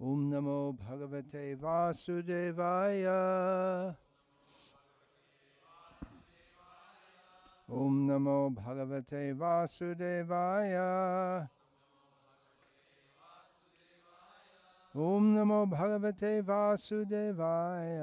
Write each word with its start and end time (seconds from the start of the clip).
ॐ 0.00 0.18
नमो 0.30 0.58
भगवते 0.80 1.44
वासुदेवाय 1.62 3.02
ॐ 7.68 7.96
नमो 8.08 8.38
भगवते 8.58 9.22
वासुदेवाय 9.40 10.76
ॐ 14.94 15.26
नमो 15.34 15.64
भगवते 15.74 16.32
वासुदेवाय 16.50 17.98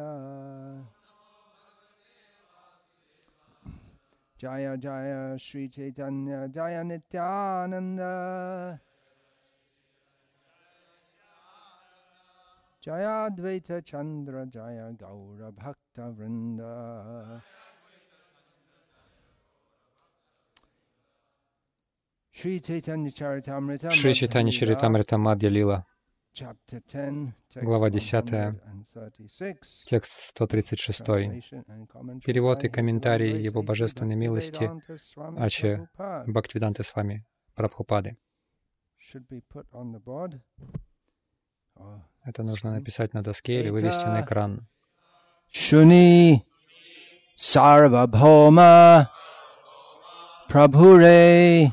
जय 4.39 4.75
जय 4.84 5.38
श्रीचैतन्य 5.41 6.48
जय 6.57 6.84
Nityanand 6.91 8.02
Jaya 12.86 13.25
Advaita 13.25 13.82
Chandra 13.84 14.46
Jaya 14.46 14.92
Gaura 14.92 15.52
Bhakta 15.52 16.12
Vrinda. 16.12 17.42
Шри 22.32 22.62
Чайтани 22.62 23.10
Чаритамрита 24.52 25.18
Мадья 25.18 25.50
Лила, 25.50 25.86
Chapter 26.32 26.79
10, 26.86 27.34
text 27.50 27.64
Глава 27.64 27.90
10, 27.90 28.54
136. 28.84 29.86
текст 29.88 30.38
136. 30.38 31.02
Translation 31.02 31.65
and 31.68 31.88
commentary 31.88 32.23
Перевод 32.23 32.64
и 32.64 32.67
Divine 32.67 33.42
Его 33.42 33.64
Божественной 33.64 34.16
милости 34.16 34.70
Аче. 35.40 35.90
Бхактивиданты 36.28 36.84
с 36.84 36.95
вами, 36.95 37.26
Прабхупады. 37.56 38.16
Это 42.25 42.42
нужно 42.42 42.73
написать 42.73 43.14
на 43.14 43.22
доске 43.22 43.59
или 43.59 43.70
вывести 43.70 44.06
на 44.06 44.22
экран. 44.22 44.67
Shuni 45.54 46.42
Sarvabhauma 47.38 49.08
Prabhure 50.50 51.72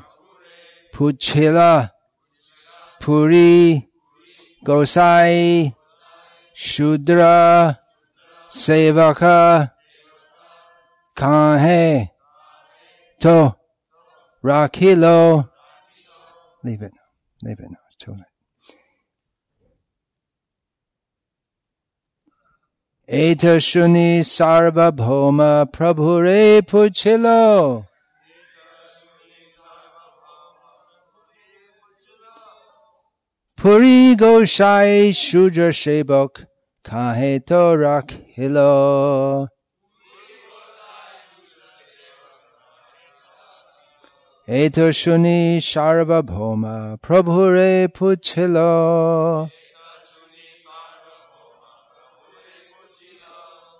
Puchila 0.92 1.90
Puri 3.00 3.88
Gosai 4.62 5.74
Shudra 6.54 7.78
Sevaka 8.50 9.72
Kahe 11.16 12.10
To 13.20 13.56
Rakilo 14.44 15.48
Leave 16.62 16.82
it. 16.82 16.92
Leave 17.42 17.58
it 17.58 17.70
now. 17.70 17.78
It's 17.88 17.96
too 17.96 18.12
late. 18.12 18.31
এটা 23.12 23.60
শুনি 23.60 24.24
সার্বভৌমা 24.24 25.66
প্রভুরে 25.76 26.62
পুছিল। 26.70 27.26
পুরী 33.58 34.16
গোসাই 34.20 35.12
সূর্য 35.12 35.72
সেবক 35.72 36.30
খাহে 36.84 37.40
তো 37.48 37.76
রাখিল। 37.76 38.56
এই 44.48 44.70
তো 44.70 44.92
শুনি 44.92 45.60
সার্বভৌমা 45.60 46.96
প্রভুরে 47.02 47.88
পুছিল। 47.98 48.56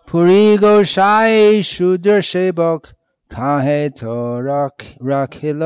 পুরী 0.09 0.47
গোসাই 0.59 1.37
সুদর 1.65 2.21
সেবক 2.23 2.81
কাহে 3.31 3.83
তো 3.99 4.17
রাখিল 5.09 5.63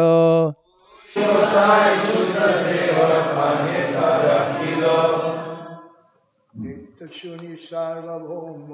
শুনি 7.17 7.55
সার্বভৌম 7.69 8.71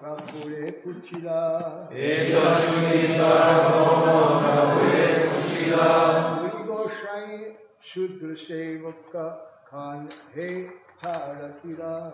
কাপুরে 0.00 0.66
কুচিলা 0.72 1.42
গোসাই 6.68 7.28
শূদ্র 7.84 8.26
সেবক 8.36 9.14
খান 9.68 10.00
হে 10.32 10.48
harakira. 11.02 12.12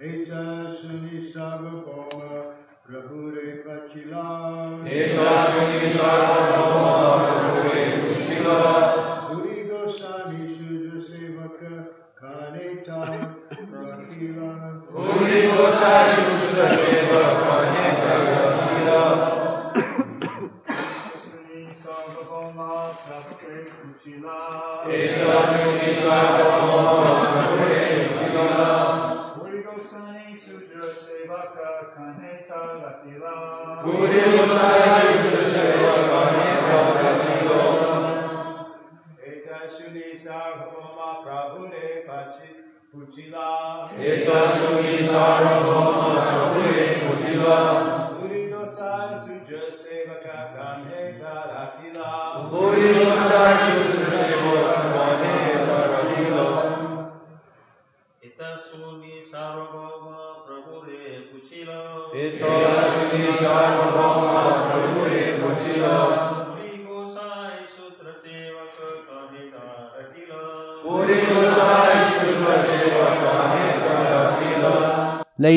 Eta 0.00 0.42
suni 0.80 1.30
sabapoma, 1.32 2.30
rahureva 2.90 3.76
chila. 3.88 4.26
Eta 4.84 5.30
suni 5.52 5.88
sabapoma, 5.94 6.99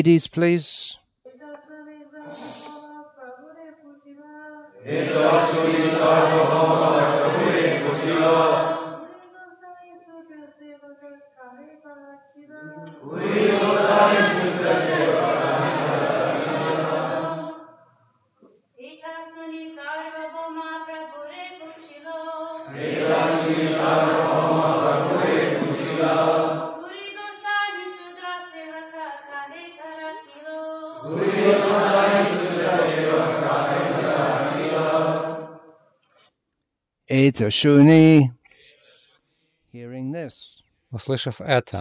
Ladies, 0.04 0.26
please. 0.26 0.98
Eta 37.34 37.50
Shuni. 37.50 38.30
Hearing 39.72 40.12
this, 40.12 40.62
Услышав 40.92 41.40
это, 41.40 41.80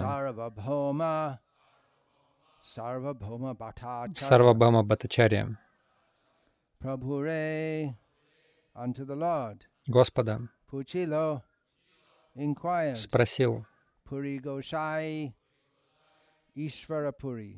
the 9.06 9.16
Lord, 9.16 9.68
Господа, 9.88 10.42
спросил 12.96 13.68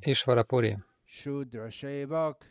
Ишварапури, 0.05 0.83
Shudra 1.07 1.69
Shevak, 1.69 2.41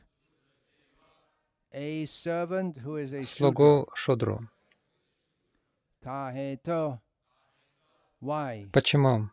Почему? 8.73 9.31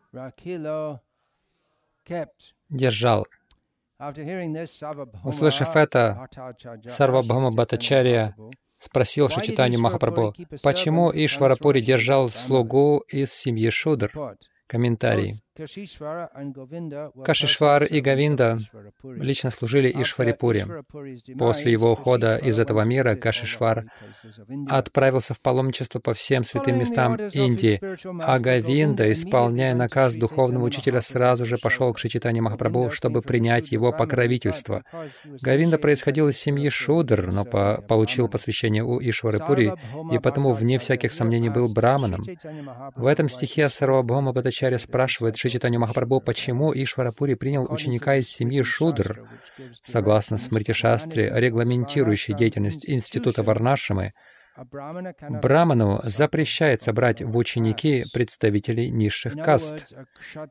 Держал. 2.69 3.27
Услышав 5.23 5.75
это, 5.75 6.27
Сарвабхама 6.88 7.51
Бхаттачарья 7.51 8.35
Chaitanya 8.38 8.51
Спросил 8.81 9.29
Шичитани 9.29 9.77
Махапрабху, 9.77 10.33
почему 10.63 11.12
Ишварапури 11.12 11.81
держал 11.81 12.29
слугу 12.29 13.03
из 13.07 13.31
семьи 13.31 13.69
Шудр? 13.69 14.12
Комментарий. 14.65 15.35
Кашишвар 17.25 17.83
и 17.83 18.00
Говинда 18.00 18.59
лично 19.03 19.51
служили 19.51 19.92
Ишварипури. 20.01 20.65
После 21.38 21.74
его 21.74 21.92
ухода 21.92 22.38
из 22.38 22.57
этого 22.57 22.83
мира 22.83 23.15
Кашишвар 23.15 23.86
отправился 24.69 25.33
в 25.33 25.42
паломничество 25.42 26.00
по 26.00 26.13
всем 26.13 26.45
святым 26.45 26.80
местам 26.80 27.18
Индии, 27.33 27.81
а 28.21 28.39
Говинда, 28.39 29.12
исполняя 29.12 29.75
наказ 29.75 30.15
духовного 30.15 30.63
учителя, 30.63 31.01
сразу 31.01 31.45
же 31.45 31.57
пошел 31.57 31.94
к 31.94 32.00
Шичитани 32.00 32.39
Махапрабху, 32.39 32.89
чтобы 32.92 33.21
принять 33.21 33.74
его 33.74 33.92
покровительство. 33.92 34.83
Говинда 35.25 35.77
происходил 35.77 36.30
из 36.30 36.38
семьи 36.38 36.69
Шудр, 36.69 37.30
но 37.30 37.44
по 37.44 37.83
получил 37.88 38.30
посвящение 38.30 38.83
у 38.83 39.01
Ишварипури, 39.01 39.74
и 40.13 40.19
потому, 40.19 40.53
вне 40.53 40.80
всяких 40.80 41.12
сомнений, 41.12 41.50
был 41.50 41.74
браманом. 41.74 42.21
В 42.95 43.06
этом 43.06 43.27
стихе 43.27 43.68
Сарвабхама 43.68 44.31
Бхаттачарья 44.31 44.77
спрашивает 44.77 45.40
Шичитани 45.41 45.77
Махапрабху, 45.77 46.21
почему 46.21 46.71
Ишварапури 46.71 47.33
принял 47.33 47.65
ученика 47.67 48.15
из 48.15 48.29
семьи 48.29 48.61
Шудр. 48.61 49.27
Согласно 49.81 50.38
Смрити 50.38 50.71
Шастре, 50.71 51.31
регламентирующей 51.33 52.35
деятельность 52.35 52.88
Института 52.88 53.41
Варнашамы, 53.41 54.13
Браману 54.55 55.99
запрещается 56.03 56.93
брать 56.93 57.23
в 57.23 57.35
ученики 57.35 58.03
представителей 58.13 58.91
низших 58.91 59.33
каст. 59.43 59.91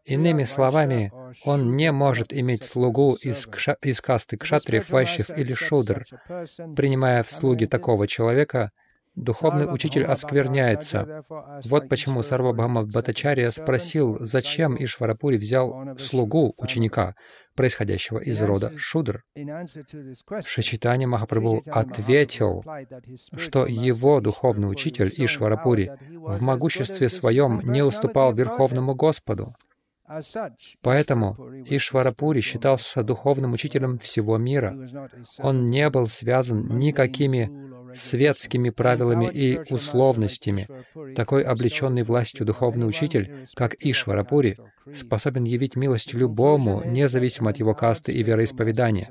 Иными 0.06 0.42
словами, 0.42 1.12
он 1.44 1.76
не 1.76 1.92
может 1.92 2.32
иметь 2.32 2.64
слугу 2.64 3.12
из, 3.12 3.46
кша- 3.46 3.76
из 3.82 4.00
касты 4.00 4.38
кшатриев, 4.38 4.90
вайщев 4.90 5.30
или 5.30 5.54
шудр. 5.54 6.04
Принимая 6.74 7.22
в 7.22 7.30
слуги 7.30 7.66
такого 7.66 8.08
человека, 8.08 8.72
духовный 9.14 9.72
учитель 9.72 10.04
оскверняется. 10.04 11.24
Вот 11.64 11.88
почему 11.88 12.22
Сарвабхама 12.22 12.84
Бхаттачарья 12.84 13.50
спросил, 13.50 14.18
зачем 14.20 14.76
Ишварапури 14.82 15.36
взял 15.36 15.96
слугу 15.98 16.54
ученика, 16.56 17.14
происходящего 17.54 18.18
из 18.18 18.40
рода 18.42 18.72
Шудр. 18.76 19.22
Шичитани 20.46 21.06
Махапрабху 21.06 21.62
ответил, 21.66 22.64
что 23.36 23.66
его 23.66 24.20
духовный 24.20 24.70
учитель 24.70 25.12
Ишварапури 25.16 25.92
в 26.10 26.40
могуществе 26.42 27.08
своем 27.08 27.60
не 27.64 27.82
уступал 27.82 28.32
Верховному 28.32 28.94
Господу. 28.94 29.54
Поэтому 30.82 31.36
Ишварапури 31.66 32.40
считался 32.40 33.02
духовным 33.02 33.52
учителем 33.52 33.98
всего 33.98 34.38
мира. 34.38 34.76
Он 35.38 35.70
не 35.70 35.88
был 35.90 36.06
связан 36.08 36.78
никакими 36.78 37.50
светскими 37.94 38.70
правилами 38.70 39.30
и 39.32 39.58
условностями. 39.70 40.68
Такой 41.14 41.42
облеченный 41.42 42.02
властью 42.02 42.46
духовный 42.46 42.88
учитель, 42.88 43.46
как 43.54 43.74
Ишварапури, 43.78 44.56
способен 44.94 45.44
явить 45.44 45.76
милость 45.76 46.14
любому, 46.14 46.82
независимо 46.84 47.50
от 47.50 47.58
его 47.58 47.74
касты 47.74 48.12
и 48.12 48.22
вероисповедания. 48.22 49.10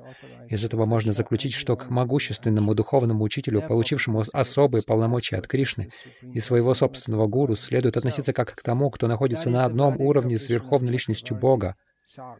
Из 0.49 0.65
этого 0.65 0.85
можно 0.85 1.13
заключить, 1.13 1.53
что 1.53 1.77
к 1.77 1.89
могущественному 1.89 2.73
духовному 2.73 3.23
учителю, 3.23 3.61
получившему 3.61 4.23
особые 4.33 4.81
полномочия 4.81 5.35
от 5.37 5.47
Кришны 5.47 5.89
и 6.33 6.39
своего 6.39 6.73
собственного 6.73 7.27
гуру, 7.27 7.55
следует 7.55 7.97
относиться 7.97 8.33
как 8.33 8.55
к 8.55 8.61
тому, 8.63 8.89
кто 8.89 9.07
находится 9.07 9.51
на 9.51 9.65
одном 9.65 10.01
уровне 10.01 10.39
с 10.39 10.49
верховной 10.49 10.88
личностью 10.89 11.37
Бога. 11.37 11.75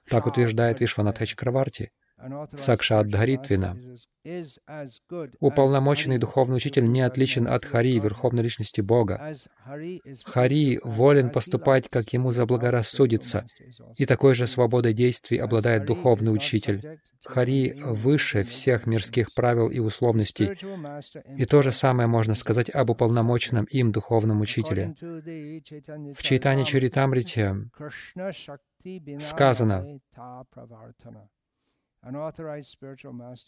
Так 0.10 0.26
утверждает 0.26 0.82
Вишванатха 0.82 1.26
Чакраварти. 1.26 1.92
Сакшат 2.58 3.08
Дхаритвина. 3.08 3.78
Уполномоченный 5.40 6.18
духовный 6.18 6.58
учитель 6.58 6.92
не 6.92 7.02
отличен 7.02 7.48
от 7.48 7.64
Хари, 7.66 8.00
верховной 8.00 8.44
личности 8.44 8.82
Бога. 8.82 9.34
Хари 10.26 10.80
волен 10.84 11.30
поступать, 11.30 11.88
как 11.88 12.12
ему 12.14 12.32
заблагорассудится, 12.32 13.48
и 13.96 14.06
такой 14.06 14.36
же 14.36 14.46
свободой 14.46 14.94
действий 14.94 15.38
обладает 15.38 15.86
духовный 15.86 16.34
учитель. 16.34 17.00
Хари 17.24 17.76
выше 17.86 18.44
всех 18.44 18.86
мирских 18.86 19.34
правил 19.34 19.70
и 19.70 19.80
условностей, 19.80 20.52
и 21.38 21.46
то 21.46 21.62
же 21.62 21.72
самое 21.72 22.08
можно 22.08 22.36
сказать 22.36 22.70
об 22.70 22.90
уполномоченном 22.90 23.66
им 23.66 23.92
духовном 23.92 24.42
учителе. 24.42 24.94
В 25.00 26.22
Чайтане 26.22 26.66
Чаритамрите 26.66 27.56
сказано, 29.20 30.00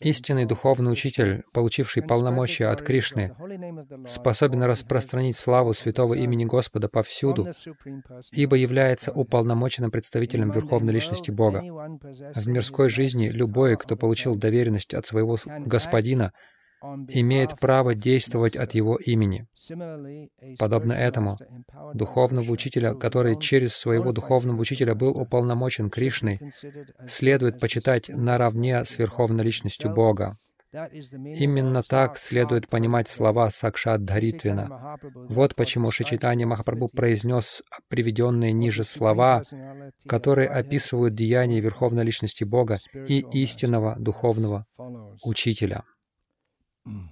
Истинный 0.01 0.45
духовный 0.45 0.91
учитель, 0.91 1.43
получивший 1.53 2.03
полномочия 2.03 2.67
от 2.67 2.81
Кришны, 2.81 3.33
способен 4.05 4.63
распространить 4.63 5.37
славу 5.37 5.73
святого 5.73 6.15
имени 6.15 6.43
Господа 6.43 6.89
повсюду, 6.89 7.47
ибо 8.31 8.57
является 8.57 9.13
уполномоченным 9.13 9.89
представителем 9.89 10.51
Верховной 10.51 10.91
Личности 10.91 11.31
Бога. 11.31 11.61
В 11.61 12.47
мирской 12.47 12.89
жизни 12.89 13.29
любой, 13.29 13.77
кто 13.77 13.95
получил 13.95 14.35
доверенность 14.35 14.93
от 14.93 15.05
своего 15.05 15.37
Господина, 15.65 16.33
имеет 16.81 17.59
право 17.59 17.95
действовать 17.95 18.55
от 18.55 18.73
его 18.73 18.95
имени. 18.95 19.45
Подобно 20.57 20.93
этому, 20.93 21.37
духовного 21.93 22.51
учителя, 22.51 22.93
который 22.93 23.39
через 23.39 23.75
своего 23.75 24.11
духовного 24.11 24.59
учителя 24.59 24.95
был 24.95 25.17
уполномочен 25.17 25.89
Кришной, 25.89 26.39
следует 27.07 27.59
почитать 27.59 28.09
наравне 28.09 28.83
с 28.83 28.97
Верховной 28.97 29.43
Личностью 29.43 29.93
Бога. 29.93 30.37
Именно 30.73 31.83
так 31.83 32.17
следует 32.17 32.69
понимать 32.69 33.09
слова 33.09 33.49
Сакшат 33.49 34.05
Дхаритвина. 34.05 34.97
Вот 35.27 35.53
почему 35.53 35.91
Шичитани 35.91 36.45
Махапрабху 36.45 36.87
произнес 36.95 37.61
приведенные 37.89 38.53
ниже 38.53 38.85
слова, 38.85 39.43
которые 40.07 40.47
описывают 40.47 41.13
деяния 41.13 41.59
Верховной 41.59 42.05
Личности 42.05 42.45
Бога 42.45 42.79
и 42.93 43.19
истинного 43.33 43.97
духовного 43.99 44.65
учителя. 45.23 45.83
Mm. 46.87 47.09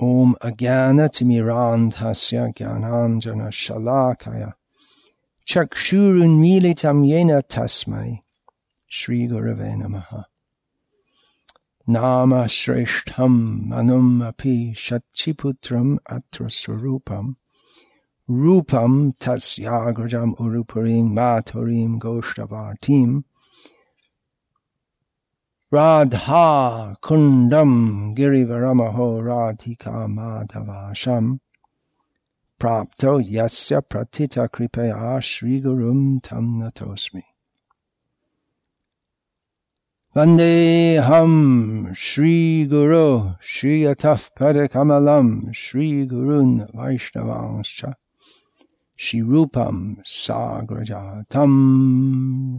Om 0.00 0.36
Agyanatimirandhasya 0.40 2.54
Gyananjana 2.54 3.50
Shalakaya 3.50 4.54
Chakshurun 5.46 6.38
Militam 6.38 7.04
Yena 7.06 7.42
Tasmai. 7.42 8.22
Shri 8.88 9.28
Gurave 9.28 9.76
Namaha. 9.76 10.24
Nama 11.86 12.48
Shreshtham 12.48 13.68
Manum 13.68 14.22
Api 14.26 14.72
Shatchiputram 14.72 15.98
Atra 16.06 16.48
Swarupam 16.48 17.36
Rupam 18.28 19.16
Tasyagrajam 19.18 20.34
Uruparim 20.36 21.14
Maturim 21.14 21.98
Goshtavartim 21.98 23.24
Radha 25.70 26.96
Kundam 27.02 28.16
Girivaramaho 28.16 29.20
Radhika 29.20 30.08
Madhavasham 30.08 31.40
Prapto 32.58 33.22
Yasya 33.22 33.82
Pratita 33.82 34.48
Kripaya 34.48 35.22
Shri 35.22 35.60
Gurum 35.60 36.22
Tam 36.22 36.58
Natosmi 36.58 37.22
Vandeham 40.16 41.94
Shri 41.94 42.64
Guru 42.64 43.34
Shri 43.38 43.82
Ataf 43.82 44.30
Padakamalam 44.34 45.54
Shri 45.54 46.06
Gurun 46.06 46.72
Vaishnavanscha 46.72 47.92
Shri 49.00 49.20
Rupam 49.20 50.02
Sagrajatam 50.04 51.30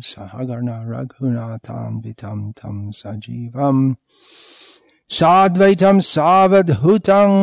Sahagarna 0.01 0.87
Raghunatam 0.87 2.01
Vitam 2.01 2.55
Tam 2.55 2.93
Sajivam 2.93 3.97
Sadvaitam 5.09 5.99
Savadhutam 5.99 7.33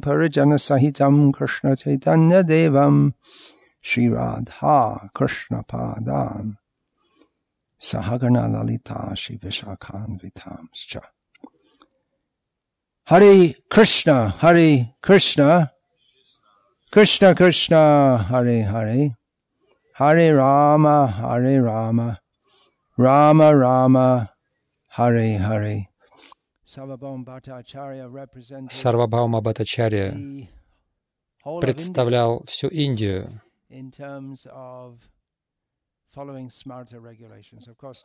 Parijana 0.00 0.56
Sahitam 0.56 1.34
Krishna 1.34 1.74
Chaitanya 1.74 2.44
Devam 2.44 3.14
Shri 3.80 4.08
Radha 4.08 5.10
Krishna 5.12 5.64
Padam 5.64 6.58
Sahagarna 7.82 8.48
Lalita 8.48 9.16
Shri 9.16 9.36
Vishakhan 9.36 10.16
Vitamscha 10.22 11.02
Hare 13.06 13.54
Krishna 13.68 14.28
Hare 14.28 14.94
Krishna 15.02 15.72
Krishna 16.96 17.34
Krishna 17.34 18.16
Hare 18.30 18.64
Hare 18.64 19.16
Hare 19.98 20.34
Rama 20.34 21.06
Hare 21.06 21.60
Rama 21.60 22.18
Rama 22.96 23.54
Rama 23.54 24.30
Hare 24.96 25.36
Hare 25.36 25.88
Сарвабхаума 28.70 29.42
India 29.42 30.48
представлял 31.60 32.42
всю 32.46 32.68
Индию 32.68 33.28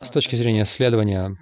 с 0.02 0.10
точки 0.10 0.36
зрения 0.36 0.66
следования 0.66 1.34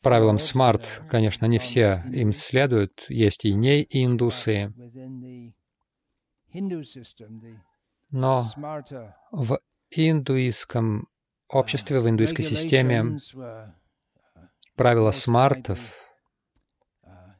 правилам 0.00 0.38
смарт. 0.38 1.02
Конечно, 1.10 1.46
не 1.46 1.58
все 1.58 2.04
им 2.12 2.32
следуют. 2.32 3.04
Есть 3.08 3.44
и 3.44 3.54
не 3.54 3.84
индусы. 3.90 4.72
Но 8.10 8.44
в 9.32 9.58
индуистском 9.90 11.08
обществе, 11.48 12.00
в 12.00 12.08
индуистской 12.08 12.44
системе 12.44 13.18
were 13.34 13.72
правила 14.76 15.10
смартов 15.10 15.78
uh, 17.04 17.34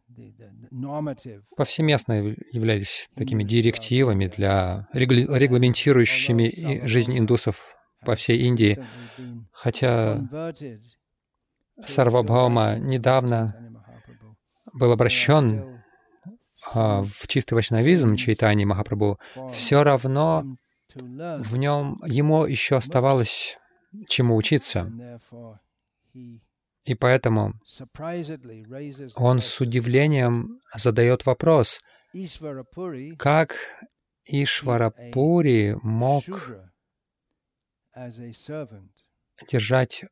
повсеместно 1.57 2.13
яв- 2.21 2.37
являлись 2.53 3.09
такими 3.15 3.45
директивами 3.45 4.27
для 4.27 4.89
регламентирующими 4.93 6.87
жизнь 6.87 7.17
индусов 7.19 7.63
по 8.05 8.15
всей 8.17 8.39
Индии. 8.47 8.85
Хотя 9.53 10.53
Сарвабхаума 11.81 12.79
недавно 12.79 13.55
был 14.73 14.93
обращен 14.93 15.78
в 16.75 17.27
чистый 17.27 17.55
вайшнавизм 17.55 18.17
Чайтани 18.17 18.65
Махапрабху, 18.65 19.19
все 19.53 19.83
равно 19.83 20.45
в 20.95 21.57
нем 21.57 22.01
ему 22.07 22.45
еще 22.45 22.77
оставалось 22.77 23.57
чему 24.09 24.37
учиться. 24.37 24.91
И 26.85 26.95
поэтому 26.95 27.55
он 29.17 29.41
с 29.41 29.61
удивлением 29.61 30.59
задает 30.75 31.27
вопрос, 31.27 31.81
как 33.19 33.57
Ишварапури 34.25 35.77
мог 35.83 36.25
держать 39.51 40.05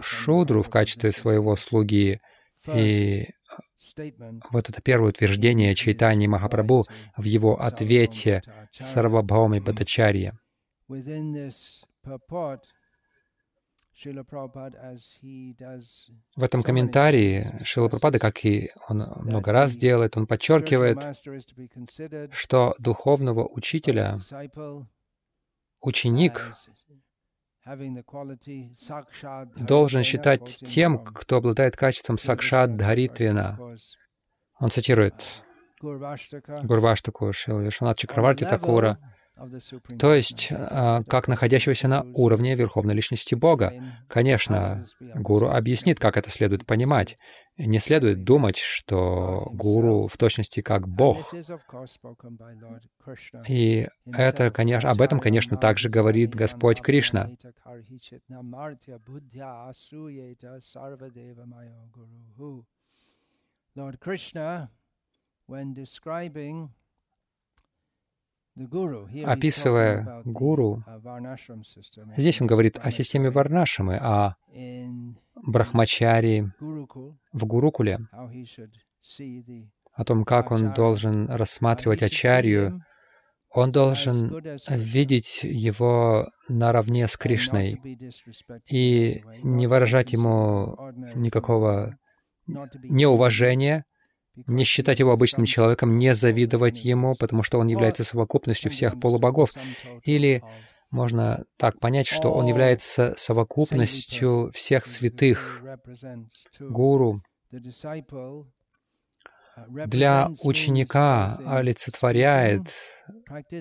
Шудру 0.00 0.62
в 0.62 0.70
качестве 0.70 1.12
своего 1.12 1.56
слуги. 1.56 2.20
И 2.68 3.28
statement 3.78 4.40
вот 4.50 4.68
это 4.68 4.80
первое 4.80 5.10
утверждение 5.10 5.74
Чайтани 5.74 6.26
Махапрабху 6.26 6.84
в 7.16 7.24
его 7.24 7.60
ответе 7.60 8.42
Сарвабхауме 8.72 9.60
does 15.58 16.10
В 16.36 16.42
этом 16.42 16.62
комментарии 16.62 17.62
Шила 17.62 17.88
Прабхупада, 17.88 18.18
как 18.18 18.44
и 18.44 18.70
он 18.88 19.04
много 19.20 19.52
раз 19.52 19.76
делает, 19.76 20.16
он 20.16 20.26
подчеркивает, 20.26 20.98
что 22.32 22.74
духовного 22.78 23.46
учителя 23.46 24.18
ученик 25.80 26.52
должен 29.56 30.02
считать 30.02 30.58
тем, 30.64 31.04
кто 31.04 31.36
обладает 31.36 31.76
качеством 31.76 32.18
сакшат 32.18 32.70
Gurvashtaka, 32.70 32.76
Дхаритвина. 32.76 33.58
Он 34.58 34.70
цитирует 34.70 35.14
Gurvashtaka 35.82 36.64
Гурваштаку 36.64 37.32
Шила 37.32 37.60
Вишванат 37.60 37.96
on 37.96 37.98
the 37.98 38.00
Чакраварти 38.00 38.44
level 38.44 38.50
Такура, 38.50 38.98
то 39.98 40.14
есть 40.14 40.52
а, 40.52 41.02
как 41.04 41.26
находящегося 41.26 41.88
на 41.88 42.02
уровне 42.14 42.54
Верховной 42.54 42.94
Личности 42.94 43.34
Бога. 43.34 43.72
Конечно, 44.08 44.84
гуру 45.00 45.48
объяснит, 45.48 45.98
как 45.98 46.16
это 46.16 46.30
следует 46.30 46.66
понимать. 46.66 47.18
Не 47.58 47.78
следует 47.78 48.24
думать, 48.24 48.56
что 48.56 49.48
гуру 49.52 50.08
в 50.08 50.16
точности 50.16 50.62
как 50.62 50.88
Бог. 50.88 51.18
И 53.48 53.86
это, 54.06 54.50
конечно, 54.50 54.90
об 54.90 55.00
этом, 55.02 55.20
конечно, 55.20 55.56
также 55.56 55.90
говорит 55.90 56.34
Господь 56.34 56.80
Кришна. 56.80 57.30
Lord 63.74 63.98
Krishna, 63.98 64.68
when 65.48 65.72
describing 65.74 66.68
Описывая 69.24 70.22
гуру, 70.26 70.84
uh, 70.86 72.14
здесь 72.18 72.38
он 72.42 72.46
говорит 72.46 72.78
о 72.78 72.90
системе 72.90 73.30
Варнашамы, 73.30 73.96
о 73.96 74.34
In 74.54 75.14
Брахмачари 75.42 76.52
в 76.60 77.46
Гурукуле, 77.46 77.98
о 79.94 80.04
том, 80.04 80.24
как 80.24 80.50
он 80.50 80.72
должен 80.72 81.28
рассматривать 81.28 82.02
Ачарью. 82.02 82.80
Он 83.54 83.70
должен 83.70 84.42
видеть 84.70 85.40
его 85.42 86.26
наравне 86.48 87.06
с 87.06 87.18
Кришной 87.18 87.78
и 88.70 89.22
не 89.42 89.66
выражать 89.66 90.12
ему 90.12 90.78
никакого 91.14 91.98
неуважения, 92.46 93.84
не 94.46 94.64
считать 94.64 95.00
его 95.00 95.12
обычным 95.12 95.44
человеком, 95.44 95.98
не 95.98 96.14
завидовать 96.14 96.84
ему, 96.84 97.14
потому 97.14 97.42
что 97.42 97.58
он 97.58 97.66
является 97.66 98.04
совокупностью 98.04 98.70
всех 98.70 98.98
полубогов. 98.98 99.52
Или 100.04 100.42
можно 100.92 101.44
так 101.56 101.80
понять, 101.80 102.06
что 102.06 102.32
он 102.32 102.46
является 102.46 103.14
совокупностью 103.16 104.50
всех 104.52 104.86
святых. 104.86 105.62
Гуру 106.60 107.22
для 109.86 110.28
ученика 110.44 111.36
олицетворяет 111.46 112.72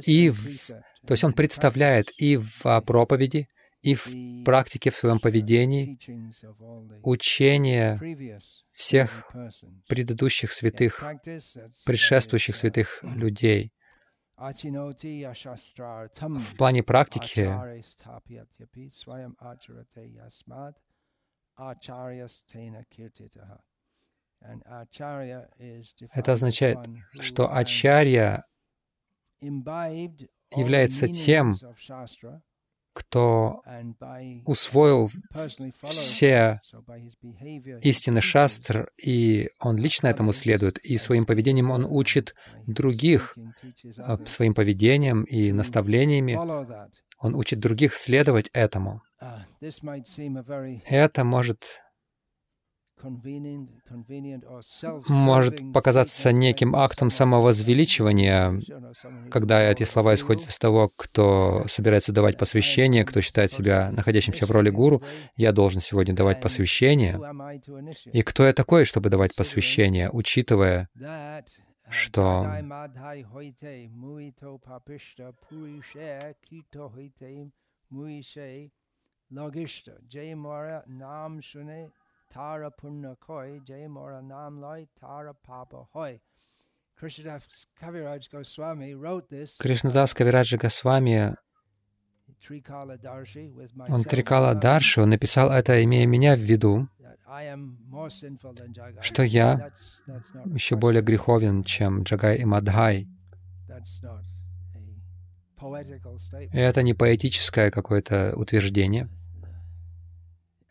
и 0.06 0.30
в, 0.30 0.68
то 1.06 1.12
есть 1.12 1.24
он 1.24 1.34
представляет 1.34 2.12
и 2.18 2.38
в 2.38 2.82
проповеди, 2.86 3.48
и 3.82 3.96
в 3.96 4.44
практике, 4.46 4.92
в 4.92 4.98
своем 4.98 5.20
поведении 5.20 5.98
учение 7.02 8.00
всех 8.74 9.32
предыдущих 9.88 10.52
святых, 10.52 11.04
предшествующих 11.86 12.56
святых 12.56 13.04
людей. 13.16 13.72
В 16.40 16.58
плане 16.58 16.82
практики 16.82 17.48
это 26.14 26.34
означает, 26.34 26.80
что 27.20 27.54
ачарья 27.56 28.46
является 29.42 31.08
тем, 31.08 31.56
кто 32.94 33.62
усвоил 34.46 35.10
все 35.82 36.62
истины 37.82 38.22
шастр, 38.22 38.90
и 39.02 39.50
он 39.60 39.78
лично 39.78 40.08
этому 40.08 40.34
следует, 40.34 40.78
и 40.80 40.98
своим 40.98 41.26
поведением 41.26 41.72
он 41.72 41.86
учит 41.86 42.36
других, 42.68 43.38
а, 43.98 44.18
своим 44.26 44.54
поведением 44.54 45.24
и 45.24 45.52
наставлениями. 45.52 46.34
он 47.20 47.36
учит 47.36 47.60
других 47.60 47.94
следовать 47.96 48.50
этому. 48.52 49.02
Это 50.86 51.24
может 51.24 51.82
может 55.08 55.74
показаться 55.74 56.32
неким 56.32 56.76
актом 56.76 57.12
самовозвеличивания, 57.12 58.62
когда 59.30 59.62
эти 59.62 59.84
слова 59.84 60.16
исходят 60.16 60.48
из 60.48 60.58
того, 60.58 60.90
кто 60.96 61.64
собирается 61.68 62.12
давать 62.12 62.38
посвящение, 62.38 63.06
кто 63.06 63.22
считает 63.22 63.52
себя 63.52 63.92
находящимся 63.92 64.46
в 64.46 64.52
роли 64.52 64.70
гуру. 64.70 65.02
Я 65.36 65.52
должен 65.52 65.82
сегодня 65.82 66.14
давать 66.16 66.42
посвящение. 66.42 67.20
И 68.12 68.22
кто 68.24 68.46
я 68.46 68.54
такой, 68.54 68.86
чтобы 68.86 69.10
давать 69.10 69.36
посвящение, 69.36 70.10
учитывая, 70.12 70.90
что 71.90 72.48
Tara 82.34 82.72
Punna 82.72 83.16
Koi, 83.20 83.60
Jay 83.66 83.88
Mora 83.88 84.22
Nam 84.22 84.62
Loi, 84.62 84.88
Tara 85.00 85.34
Papa 85.34 85.88
Hoi. 85.94 86.20
Krishnadas 86.98 87.66
Kaviraj 87.82 88.30
Goswami 88.30 88.96
wrote 88.96 89.30
this. 89.30 89.58
Trikala 92.42 92.98
Darshi 92.98 93.52
with 93.54 93.72
он 93.88 94.04
Трикала 94.04 94.56
Дарши, 94.56 95.02
он 95.02 95.10
написал 95.10 95.52
это, 95.52 95.84
имея 95.84 96.08
меня 96.08 96.36
в 96.36 96.40
виду, 96.40 96.88
что 99.02 99.24
я 99.24 99.72
еще 100.54 100.76
более 100.76 101.04
греховен, 101.04 101.64
чем 101.64 102.04
Джагай 102.04 102.38
и 102.38 102.46
Мадхай. 102.46 103.08
И 106.52 106.58
это 106.58 106.82
не 106.82 106.94
поэтическое 106.94 107.70
какое-то 107.70 108.34
утверждение. 108.36 109.08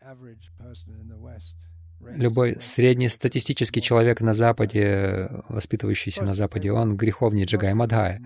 любой 1.99 2.59
среднестатистический 2.59 3.81
человек 3.81 4.21
на 4.21 4.33
Западе, 4.33 5.29
воспитывающийся 5.49 6.23
на 6.23 6.35
Западе, 6.35 6.71
он 6.71 6.97
греховнее 6.97 7.45
Джагай 7.45 7.73
Мадхая. 7.73 8.21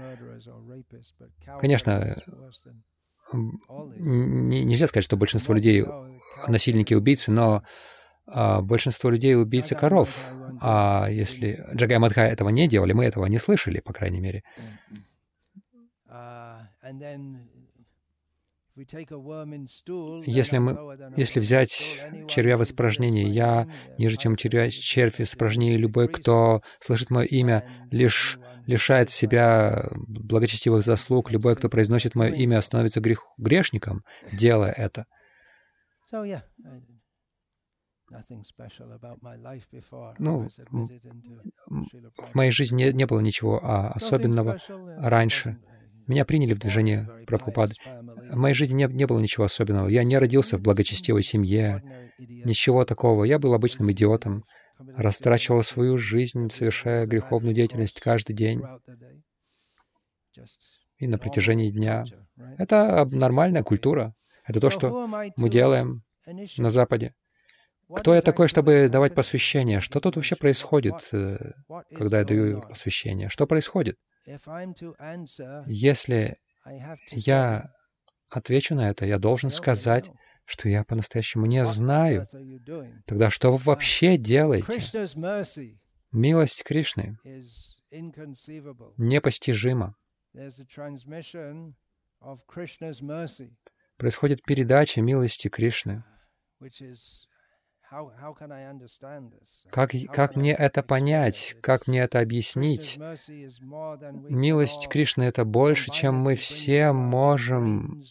Конечно, 1.60 2.22
нельзя 3.34 4.88
сказать, 4.88 5.06
что 5.06 5.18
большинство 5.18 5.54
людей 5.54 5.84
насильники 6.48 6.94
и 6.94 6.96
убийцы, 6.96 7.32
но 7.32 7.64
а, 8.28 8.62
большинство 8.62 9.10
людей 9.10 9.36
убийцы 9.36 9.76
коров. 9.76 10.32
А 10.62 11.08
если 11.10 11.66
Джагай 11.74 11.98
Мадхай 11.98 12.32
этого 12.32 12.50
не 12.50 12.68
делали, 12.68 12.94
мы 12.94 13.06
этого 13.06 13.26
не 13.26 13.40
слышали, 13.40 13.80
по 13.80 13.94
крайней 13.94 14.20
мере. 14.20 14.44
Если, 18.76 20.58
мы, 20.58 20.98
если 21.16 21.40
взять 21.40 21.72
червя 22.28 22.58
в 22.58 22.64
испражнении, 22.64 23.26
я 23.26 23.68
ниже, 23.98 24.18
чем 24.18 24.36
червя, 24.36 24.70
червь 24.70 25.16
в 25.16 25.20
испражнении, 25.22 25.78
любой, 25.78 26.10
кто 26.10 26.62
слышит 26.82 27.10
мое 27.10 27.26
имя, 27.26 27.66
лишь 27.90 28.38
лишает 28.66 29.10
себя 29.10 29.90
благочестивых 29.94 30.84
заслуг, 30.84 31.32
любой, 31.32 31.56
кто 31.56 31.70
произносит 31.70 32.16
мое 32.16 32.32
имя, 32.32 32.62
становится 32.62 33.00
грех, 33.00 33.24
грешником, 33.38 34.04
делая 34.34 34.72
это. 34.72 35.06
Ну, 40.20 40.50
в 41.68 42.36
моей 42.36 42.52
жизни 42.52 42.84
не, 42.84 42.94
не 42.94 43.06
было 43.06 43.20
ничего 43.20 43.60
а, 43.64 43.92
особенного 43.92 44.58
раньше. 44.98 45.58
Меня 46.08 46.26
приняли 46.26 46.54
в 46.54 46.60
движение 46.60 47.10
Прабхупады. 47.26 47.74
В 48.32 48.36
моей 48.36 48.54
жизни 48.54 48.76
не, 48.76 48.86
не 48.86 49.06
было 49.06 49.20
ничего 49.20 49.46
особенного. 49.46 49.88
Я 49.88 50.04
не 50.04 50.18
родился 50.18 50.58
в 50.58 50.62
благочестивой 50.62 51.24
семье, 51.24 51.82
ничего 52.20 52.86
такого. 52.86 53.24
Я 53.24 53.40
был 53.40 53.54
обычным 53.54 53.92
идиотом, 53.92 54.44
растрачивал 54.96 55.64
свою 55.64 55.98
жизнь, 55.98 56.50
совершая 56.50 57.06
греховную 57.08 57.54
деятельность 57.54 58.00
каждый 58.02 58.34
день 58.34 58.62
и 60.98 61.08
на 61.08 61.18
протяжении 61.18 61.72
дня. 61.72 62.06
Это 62.58 63.08
нормальная 63.12 63.64
культура. 63.64 64.14
Это 64.46 64.60
то, 64.60 64.70
что 64.70 65.08
мы 65.38 65.50
делаем 65.50 66.04
на 66.58 66.70
Западе. 66.70 67.14
Кто 67.94 68.16
я 68.16 68.22
такой, 68.22 68.48
чтобы 68.48 68.90
давать 68.90 69.14
посвящение? 69.14 69.80
Что 69.80 70.00
тут 70.00 70.16
вообще 70.16 70.36
происходит, 70.36 71.08
э, 71.14 71.38
когда 71.96 72.20
я 72.20 72.26
даю 72.26 72.62
посвящение? 72.62 73.30
Что 73.30 73.46
происходит? 73.46 73.98
Если 75.68 76.38
я 77.12 77.74
отвечу 78.30 78.76
на 78.76 78.90
это, 78.90 79.06
я 79.06 79.20
должен 79.20 79.52
сказать, 79.52 80.12
что 80.46 80.70
я 80.70 80.84
по-настоящему 80.84 81.46
не 81.46 81.64
знаю. 81.66 82.26
Тогда 83.06 83.30
что 83.30 83.52
вы 83.52 83.58
вообще 83.58 84.18
делаете? 84.18 84.66
Милость 86.12 86.64
Кришны 86.64 87.18
непостижима. 88.98 89.96
Происходит 93.98 94.44
передача 94.44 95.02
милости 95.02 95.48
Кришны. 95.48 96.04
Как, 99.72 99.92
как 100.12 100.36
мне 100.36 100.54
это 100.54 100.84
понять? 100.84 101.56
Как 101.62 101.88
мне 101.88 102.00
это 102.00 102.20
объяснить? 102.20 102.98
Милость 104.30 104.88
Кришны— 104.90 105.24
это 105.24 105.46
больше, 105.46 105.92
чем 105.92 106.16
мы 106.16 106.36
все 106.36 106.92
можем 106.92 108.04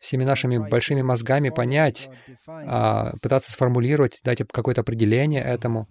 всеми 0.00 0.24
нашими 0.24 0.58
большими 0.58 1.02
мозгами 1.02 1.50
понять, 1.50 2.08
а, 2.46 3.12
пытаться 3.22 3.52
сформулировать, 3.52 4.20
дать 4.24 4.42
какое-то 4.50 4.80
определение 4.80 5.42
этому. 5.42 5.86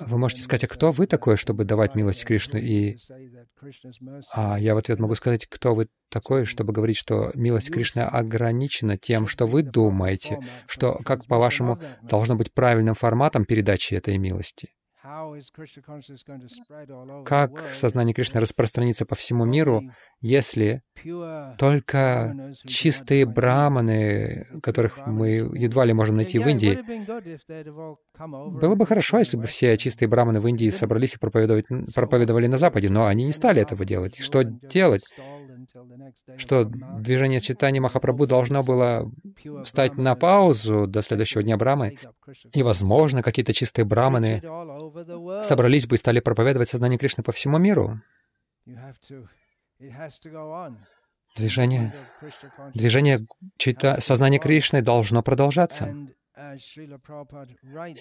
Вы 0.00 0.18
можете 0.18 0.42
сказать, 0.42 0.64
а 0.64 0.68
кто 0.68 0.92
вы 0.92 1.06
такой, 1.06 1.36
чтобы 1.36 1.64
давать 1.64 1.94
милость 1.94 2.24
Кришну? 2.24 2.58
И 2.58 2.96
а 4.32 4.58
я 4.58 4.74
в 4.74 4.78
ответ 4.78 4.98
могу 5.00 5.14
сказать, 5.14 5.46
кто 5.46 5.74
вы 5.74 5.88
такой, 6.08 6.44
чтобы 6.44 6.72
говорить, 6.72 6.96
что 6.96 7.32
милость 7.34 7.72
Кришны 7.72 8.00
ограничена 8.00 8.96
тем, 8.96 9.26
что 9.26 9.46
вы 9.46 9.62
думаете, 9.62 10.38
что, 10.66 10.98
как 11.04 11.26
по-вашему, 11.26 11.78
должно 12.02 12.36
быть 12.36 12.52
правильным 12.52 12.94
форматом 12.94 13.44
передачи 13.44 13.94
этой 13.94 14.16
милости. 14.18 14.70
Как 17.24 17.58
сознание 17.72 18.14
Кришны 18.14 18.40
распространится 18.40 19.06
по 19.06 19.14
всему 19.14 19.44
миру, 19.44 19.82
если 20.20 20.82
только 21.58 22.54
чистые 22.66 23.24
браманы, 23.24 24.46
которых 24.62 25.06
мы 25.06 25.30
едва 25.54 25.84
ли 25.86 25.94
можем 25.94 26.16
найти 26.16 26.38
в 26.38 26.46
Индии, 26.46 26.78
было 28.60 28.74
бы 28.74 28.86
хорошо, 28.86 29.18
если 29.18 29.36
бы 29.36 29.46
все 29.46 29.76
чистые 29.76 30.08
браманы 30.08 30.40
в 30.40 30.46
Индии 30.46 30.68
собрались 30.68 31.14
и 31.14 31.18
проповедовали 31.18 32.46
на 32.46 32.58
Западе, 32.58 32.90
но 32.90 33.06
они 33.06 33.24
не 33.24 33.32
стали 33.32 33.62
этого 33.62 33.84
делать. 33.84 34.18
Что 34.18 34.42
делать? 34.42 35.04
Что 36.36 36.64
движение 36.64 37.40
читания 37.40 37.80
Махапрабху 37.80 38.26
должно 38.26 38.62
было 38.62 39.10
встать 39.64 39.96
на 39.96 40.14
паузу 40.14 40.86
до 40.86 41.02
следующего 41.02 41.42
дня 41.42 41.56
Брамы, 41.56 41.98
и, 42.52 42.62
возможно, 42.62 43.22
какие-то 43.22 43.52
чистые 43.52 43.84
браманы 43.84 44.40
собрались 45.44 45.86
бы 45.86 45.94
и 45.94 45.98
стали 45.98 46.20
проповедовать 46.20 46.68
сознание 46.68 46.98
Кришны 46.98 47.22
по 47.22 47.32
всему 47.32 47.58
миру. 47.58 48.00
Движение, 51.36 51.94
движение 52.74 53.26
чита, 53.56 54.00
сознания 54.00 54.38
Кришны 54.38 54.82
должно 54.82 55.22
продолжаться. 55.22 55.94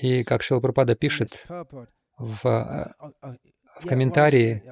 И 0.01 0.23
как 0.23 0.41
Шила 0.41 0.59
Прабхупада 0.59 0.95
пишет 0.95 1.45
в 2.17 2.93
в 3.81 3.87
комментарии 3.87 4.63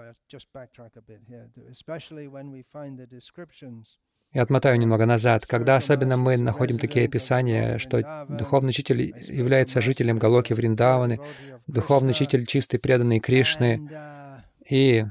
я 4.34 4.42
отмотаю 4.42 4.78
немного 4.78 5.06
назад. 5.06 5.46
Когда 5.46 5.78
особенно 5.78 6.18
мы 6.18 6.38
находим 6.38 6.78
такие 6.80 7.06
описания, 7.06 7.78
что 7.78 8.26
духовный 8.28 8.70
учитель 8.70 9.14
является 9.32 9.82
жителем 9.82 10.18
Галоки 10.18 10.54
Вриндаваны, 10.54 11.20
духовный 11.66 12.12
учитель 12.12 12.46
чистый, 12.46 12.78
преданный 12.78 13.20
Кришны, 13.20 13.80
uh, 13.90 14.42
и 14.70 15.06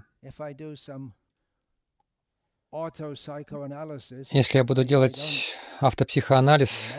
если 4.33 4.59
я 4.59 4.65
буду 4.65 4.85
делать 4.85 5.57
автопсихоанализ, 5.81 6.95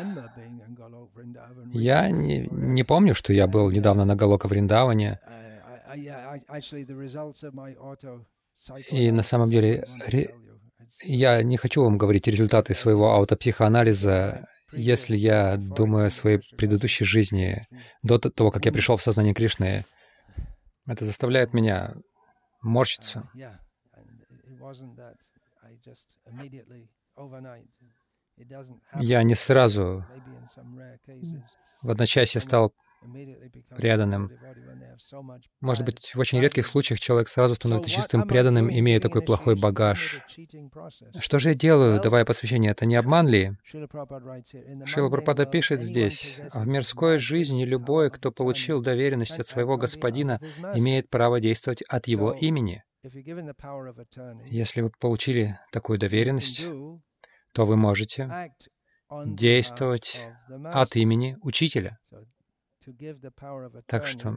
я 1.71 2.09
не, 2.09 2.47
не 2.51 2.83
помню, 2.83 3.13
что 3.13 3.33
я 3.33 3.47
был 3.47 3.69
недавно 3.69 4.05
на 4.05 4.15
Галока 4.15 4.47
Вриндаване. 4.47 5.19
Uh, 5.87 6.39
и 8.89 9.11
на 9.11 9.23
самом 9.23 9.49
деле 9.49 9.85
я 11.03 11.43
не 11.43 11.57
хочу 11.57 11.83
вам 11.83 11.97
говорить 11.97 12.27
результаты 12.27 12.73
своего 12.73 13.13
аутопсихоанализа, 13.13 14.47
если 14.73 15.15
я 15.15 15.57
думаю 15.57 16.07
о 16.07 16.09
своей 16.09 16.39
предыдущей 16.57 17.05
жизни, 17.05 17.67
до 18.03 18.17
того, 18.19 18.51
как 18.51 18.65
я 18.65 18.71
пришел 18.71 18.97
в 18.97 19.01
сознание 19.01 19.33
Кришны. 19.33 19.85
Это 20.87 21.05
заставляет 21.05 21.53
меня 21.53 21.93
морщиться. 22.61 23.29
Я 28.99 29.23
не 29.23 29.35
сразу 29.35 30.05
в 31.81 31.89
одночасье 31.89 32.41
стал 32.41 32.73
преданным. 33.75 34.31
Может 35.61 35.85
быть, 35.85 36.15
в 36.15 36.19
очень 36.19 36.39
редких 36.39 36.65
случаях 36.65 36.99
человек 36.99 37.27
сразу 37.27 37.55
становится 37.55 37.89
чистым 37.89 38.27
преданным, 38.27 38.69
имея 38.69 38.99
такой 38.99 39.21
плохой 39.21 39.55
багаж. 39.55 40.21
Что 41.19 41.39
же 41.39 41.49
я 41.49 41.55
делаю, 41.55 42.01
давая 42.01 42.25
посвящение? 42.25 42.71
Это 42.71 42.85
не 42.85 42.95
обман 42.95 43.27
ли? 43.27 43.53
Шила 44.85 45.09
Прабхупада 45.09 45.45
пишет 45.45 45.81
здесь, 45.81 46.39
«В 46.53 46.65
мирской 46.65 47.17
жизни 47.17 47.65
любой, 47.65 48.09
кто 48.09 48.31
получил 48.31 48.81
доверенность 48.81 49.39
от 49.39 49.47
своего 49.47 49.77
господина, 49.77 50.39
имеет 50.73 51.09
право 51.09 51.39
действовать 51.39 51.81
от 51.83 52.07
его 52.07 52.31
имени». 52.31 52.83
Если 54.45 54.81
вы 54.81 54.91
получили 54.99 55.59
такую 55.71 55.99
доверенность, 55.99 56.65
то 57.53 57.65
вы 57.65 57.75
можете 57.75 58.29
действовать 59.25 60.19
от 60.65 60.95
имени 60.95 61.37
учителя. 61.41 61.99
Так 63.85 64.05
что 64.05 64.35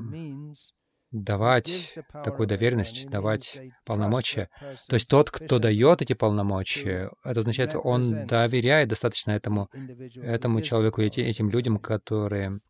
давать 1.11 1.99
такую 2.25 2.47
доверенность, 2.47 3.09
давать 3.09 3.59
полномочия. 3.85 4.49
То 4.89 4.95
есть 4.95 5.09
тот, 5.09 5.31
кто 5.31 5.59
дает 5.59 6.03
эти 6.03 6.13
полномочия, 6.13 7.11
это 7.25 7.41
означает, 7.41 7.75
он 7.75 8.27
доверяет 8.27 8.89
достаточно 8.89 9.33
этому, 9.33 9.69
этому 10.17 10.63
человеку, 10.63 11.03
этим 11.03 11.49
людям, 11.51 11.79
которые... 11.79 12.61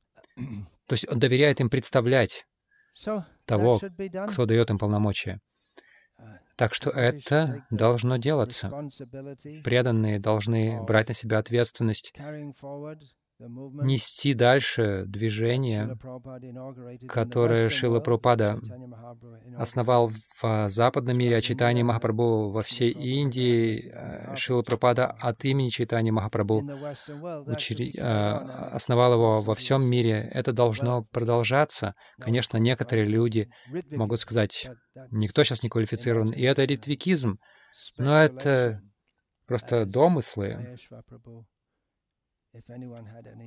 То 0.86 0.94
есть 0.94 1.06
он 1.08 1.18
доверяет 1.18 1.60
им 1.60 1.70
представлять 1.70 2.46
того, 3.44 3.80
кто 4.28 4.46
дает 4.46 4.70
им 4.70 4.78
полномочия. 4.78 5.40
Uh, 6.18 6.38
так 6.56 6.74
что 6.74 6.90
это 6.90 7.64
должно 7.70 8.18
делаться. 8.18 8.70
Преданные 9.64 10.18
должны 10.18 10.82
брать 10.82 11.08
на 11.08 11.14
себя 11.14 11.38
ответственность 11.38 12.12
нести 13.86 14.34
дальше 14.34 15.04
движение, 15.06 15.86
которое 17.08 17.68
Шила 17.70 18.00
Прабхупада 18.00 18.58
основал 19.56 20.10
в 20.42 20.68
западном 20.68 21.16
мире, 21.18 21.36
а 21.36 21.40
Читани 21.40 21.82
Махапрабху 21.82 22.50
во 22.50 22.62
всей 22.62 22.90
Индии. 22.92 23.90
э, 23.92 24.34
Шила 24.36 24.62
Прабхупада 24.62 25.06
от 25.06 25.44
имени 25.44 25.68
Читани 25.68 26.10
Махапрабху 26.10 26.60
учери- 27.56 27.92
э, 27.96 28.02
основал 28.72 29.12
его 29.14 29.40
во 29.42 29.54
всем 29.54 29.84
мире. 29.88 30.28
Это 30.32 30.52
должно 30.52 31.04
продолжаться. 31.10 31.94
Конечно, 32.18 32.56
некоторые 32.58 33.06
люди 33.06 33.48
могут 33.96 34.20
сказать, 34.20 34.68
никто 35.10 35.42
сейчас 35.44 35.62
не 35.62 35.68
квалифицирован, 35.68 36.30
и 36.32 36.42
это 36.42 36.64
ритвикизм, 36.64 37.38
но 37.98 38.16
это 38.22 38.80
просто 39.46 39.84
домыслы. 39.86 40.76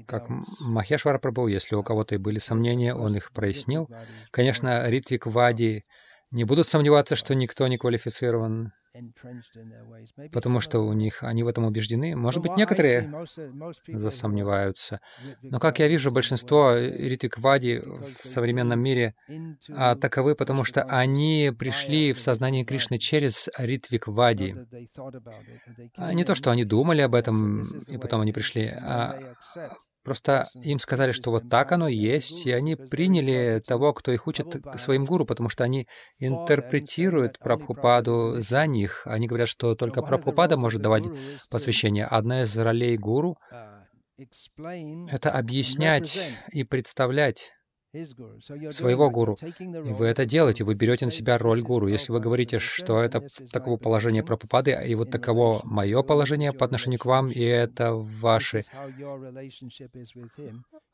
Как 0.07 0.29
Махешвара 0.59 1.19
Прабху, 1.19 1.47
если 1.47 1.75
у 1.75 1.83
кого-то 1.83 2.15
и 2.15 2.17
были 2.17 2.39
сомнения, 2.39 2.95
он 2.95 3.15
их 3.15 3.31
прояснил. 3.31 3.89
Конечно, 4.31 4.89
Ритвик 4.89 5.25
Вади 5.25 5.83
не 6.33 6.45
будут 6.45 6.67
сомневаться, 6.67 7.15
что 7.15 7.35
никто 7.35 7.67
не 7.67 7.77
квалифицирован, 7.77 8.73
потому 10.31 10.61
что 10.61 10.79
у 10.79 10.91
них 10.93 11.23
они 11.23 11.43
в 11.43 11.47
этом 11.47 11.65
убеждены. 11.65 12.15
Может 12.15 12.41
быть, 12.41 12.57
некоторые 12.57 13.25
засомневаются. 13.87 14.99
Но, 15.43 15.59
как 15.59 15.77
я 15.79 15.87
вижу, 15.87 16.11
большинство 16.11 16.75
Ритвик 16.75 17.37
Вади 17.37 17.79
в 17.79 18.25
современном 18.25 18.79
мире 18.79 19.13
а, 19.69 19.95
таковы, 19.95 20.35
потому 20.35 20.63
что 20.63 20.83
они 20.83 21.51
пришли 21.57 22.13
в 22.13 22.19
сознание 22.19 22.65
Кришны 22.65 22.97
через 22.97 23.47
Ритвик 23.57 24.07
Вади. 24.07 24.55
А 25.95 26.13
не 26.13 26.23
то, 26.23 26.33
что 26.33 26.49
они 26.49 26.65
думали 26.65 27.01
об 27.01 27.13
этом, 27.13 27.61
и 27.87 27.97
потом 27.97 28.21
они 28.21 28.33
пришли, 28.33 28.65
а 28.65 29.19
просто 30.03 30.47
им 30.55 30.79
сказали, 30.79 31.11
что 31.11 31.31
вот 31.31 31.49
так 31.49 31.71
оно 31.71 31.87
есть, 31.87 32.45
и 32.45 32.51
они 32.51 32.75
приняли 32.75 33.61
того, 33.65 33.93
кто 33.93 34.11
их 34.11 34.27
учит, 34.27 34.55
своим 34.77 35.05
гуру, 35.05 35.25
потому 35.25 35.49
что 35.49 35.63
они 35.63 35.87
интерпретируют 36.19 37.39
Прабхупаду 37.39 38.39
за 38.39 38.67
них. 38.67 39.03
Они 39.05 39.27
говорят, 39.27 39.49
что 39.49 39.75
только 39.75 40.01
Прабхупада 40.01 40.57
может 40.57 40.81
давать 40.81 41.03
посвящение. 41.49 42.05
Одна 42.05 42.43
из 42.43 42.57
ролей 42.57 42.97
гуру— 42.97 43.37
это 44.17 45.31
объяснять 45.31 46.19
и 46.51 46.63
представлять 46.63 47.51
своего 48.71 49.09
гуру. 49.09 49.37
И 49.59 49.93
вы 49.93 50.07
это 50.07 50.25
делаете, 50.25 50.63
вы 50.63 50.73
берете 50.73 51.05
на 51.05 51.11
себя 51.11 51.37
роль 51.37 51.61
гуру. 51.61 51.87
Если 51.87 52.11
вы 52.11 52.19
говорите, 52.19 52.59
что 52.59 53.01
это 53.01 53.27
таково 53.51 53.77
положение 53.77 54.23
Прабхупады, 54.23 54.71
и 54.85 54.95
вот 54.95 55.11
таково 55.11 55.61
мое 55.63 56.01
положение 56.01 56.53
по 56.53 56.65
отношению 56.65 56.99
к 56.99 57.05
вам, 57.05 57.29
и 57.29 57.41
это 57.41 57.93
ваши 57.93 58.63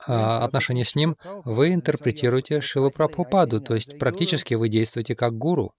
а, 0.05 0.43
отношения 0.43 0.83
с 0.83 0.95
ним, 0.95 1.15
вы 1.45 1.73
интерпретируете 1.73 2.61
Шилу 2.61 2.91
Прабхупаду, 2.91 3.61
то 3.61 3.75
есть 3.75 3.97
практически 3.97 4.53
вы 4.55 4.69
действуете 4.69 5.15
как 5.15 5.33
гуру. 5.33 5.73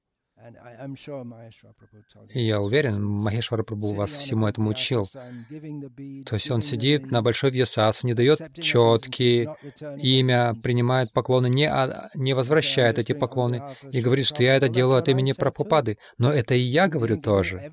И 2.32 2.46
я 2.46 2.60
уверен, 2.60 3.04
Махешвара 3.04 3.62
Прабху 3.62 3.94
вас 3.94 4.16
всему 4.16 4.46
этому 4.46 4.70
учил. 4.70 5.06
То 5.06 6.34
есть 6.36 6.50
он 6.50 6.62
сидит 6.62 7.10
на 7.10 7.22
большой 7.22 7.50
вьясасане, 7.50 8.14
дает 8.14 8.40
четкие 8.54 9.54
имя, 9.98 10.54
принимает 10.62 11.12
поклоны, 11.12 11.48
не, 11.48 11.66
а- 11.66 12.08
не 12.14 12.32
возвращает 12.34 12.98
эти 12.98 13.12
поклоны 13.12 13.62
и 13.92 14.00
говорит, 14.00 14.26
что 14.26 14.42
я 14.42 14.56
это 14.56 14.68
делаю 14.68 14.98
от 14.98 15.08
имени 15.08 15.32
Прабхупады. 15.32 15.98
Но 16.18 16.32
это 16.32 16.54
и 16.54 16.60
я 16.60 16.88
говорю 16.88 17.20
тоже. 17.20 17.72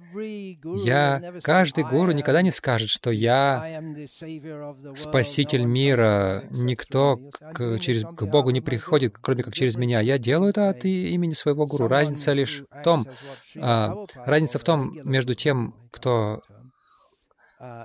Я, 0.84 1.34
каждый 1.44 1.84
гуру 1.84 2.12
никогда 2.12 2.42
не 2.42 2.52
скажет, 2.52 2.90
что 2.90 3.12
я 3.12 3.82
спаситель 4.96 5.64
мира. 5.64 6.44
Никто 6.52 7.18
к, 7.54 7.80
через, 7.80 8.04
к 8.04 8.24
Богу 8.26 8.50
не 8.50 8.62
приходит, 8.62 9.16
кроме 9.20 9.44
как 9.44 9.54
через 9.54 9.76
меня. 9.76 10.02
Я 10.02 10.18
делаю 10.18 10.50
это 10.50 10.70
от 10.70 10.86
имени 10.86 11.34
своего 11.34 11.66
гуру. 11.66 11.88
Разница 11.88 12.34
лишь 12.34 12.57
в 12.70 12.84
том, 12.84 13.06
а, 13.60 13.94
разница 14.26 14.60
в 14.60 14.64
том 14.64 15.00
между 15.04 15.36
тем, 15.36 15.74
кто 15.92 16.42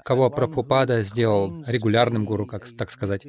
кого 0.04 0.28
Прабхупада 0.28 1.00
сделал 1.00 1.64
регулярным 1.64 2.26
гуру, 2.26 2.46
как 2.46 2.68
так 2.76 2.90
сказать, 2.90 3.26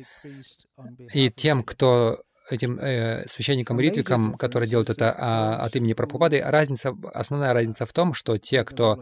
и 1.13 1.29
тем, 1.29 1.63
кто 1.63 2.19
этим 2.49 2.77
э, 2.77 3.25
священникам 3.27 3.79
Ритвикам, 3.79 4.35
которые 4.35 4.69
делают 4.69 4.89
это 4.89 5.15
а, 5.17 5.57
от 5.63 5.75
имени 5.75 5.93
Прабхупады, 5.93 6.41
разница, 6.43 6.93
основная 7.13 7.53
разница 7.53 7.85
в 7.85 7.93
том, 7.93 8.13
что 8.13 8.37
те, 8.37 8.65
кто 8.65 9.01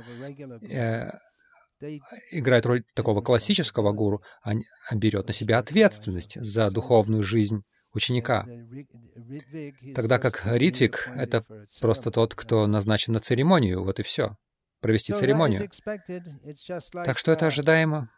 э, 0.70 1.10
играет 2.32 2.66
роль 2.66 2.84
такого 2.94 3.22
классического 3.22 3.92
гуру, 3.92 4.22
они, 4.44 4.64
берет 4.94 5.28
на 5.28 5.34
себя 5.34 5.58
ответственность 5.58 6.40
за 6.40 6.70
духовную 6.70 7.24
жизнь 7.24 7.64
ученика. 7.94 8.46
Тогда 9.96 10.20
как 10.20 10.42
Ритвик— 10.46 11.10
это 11.16 11.46
просто 11.82 12.12
тот, 12.12 12.36
кто 12.36 12.68
назначен 12.68 13.14
на 13.14 13.20
церемонию, 13.20 13.84
вот 13.84 14.00
и 14.00 14.04
все. 14.04 14.36
Провести 14.80 15.14
церемонию. 15.14 15.70
Так 17.06 17.18
что 17.18 17.32
это 17.32 17.48
ожидаемо. 17.48 18.10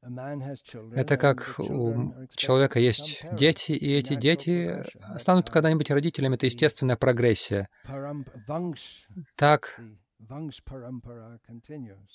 Это 0.00 1.16
как 1.16 1.54
у 1.58 2.14
человека 2.36 2.78
есть 2.78 3.24
дети, 3.32 3.72
и 3.72 3.94
эти 3.94 4.14
дети 4.14 4.84
станут 5.18 5.50
когда-нибудь 5.50 5.90
родителями. 5.90 6.36
Это 6.36 6.46
естественная 6.46 6.96
прогрессия. 6.96 7.68
Так 9.34 9.80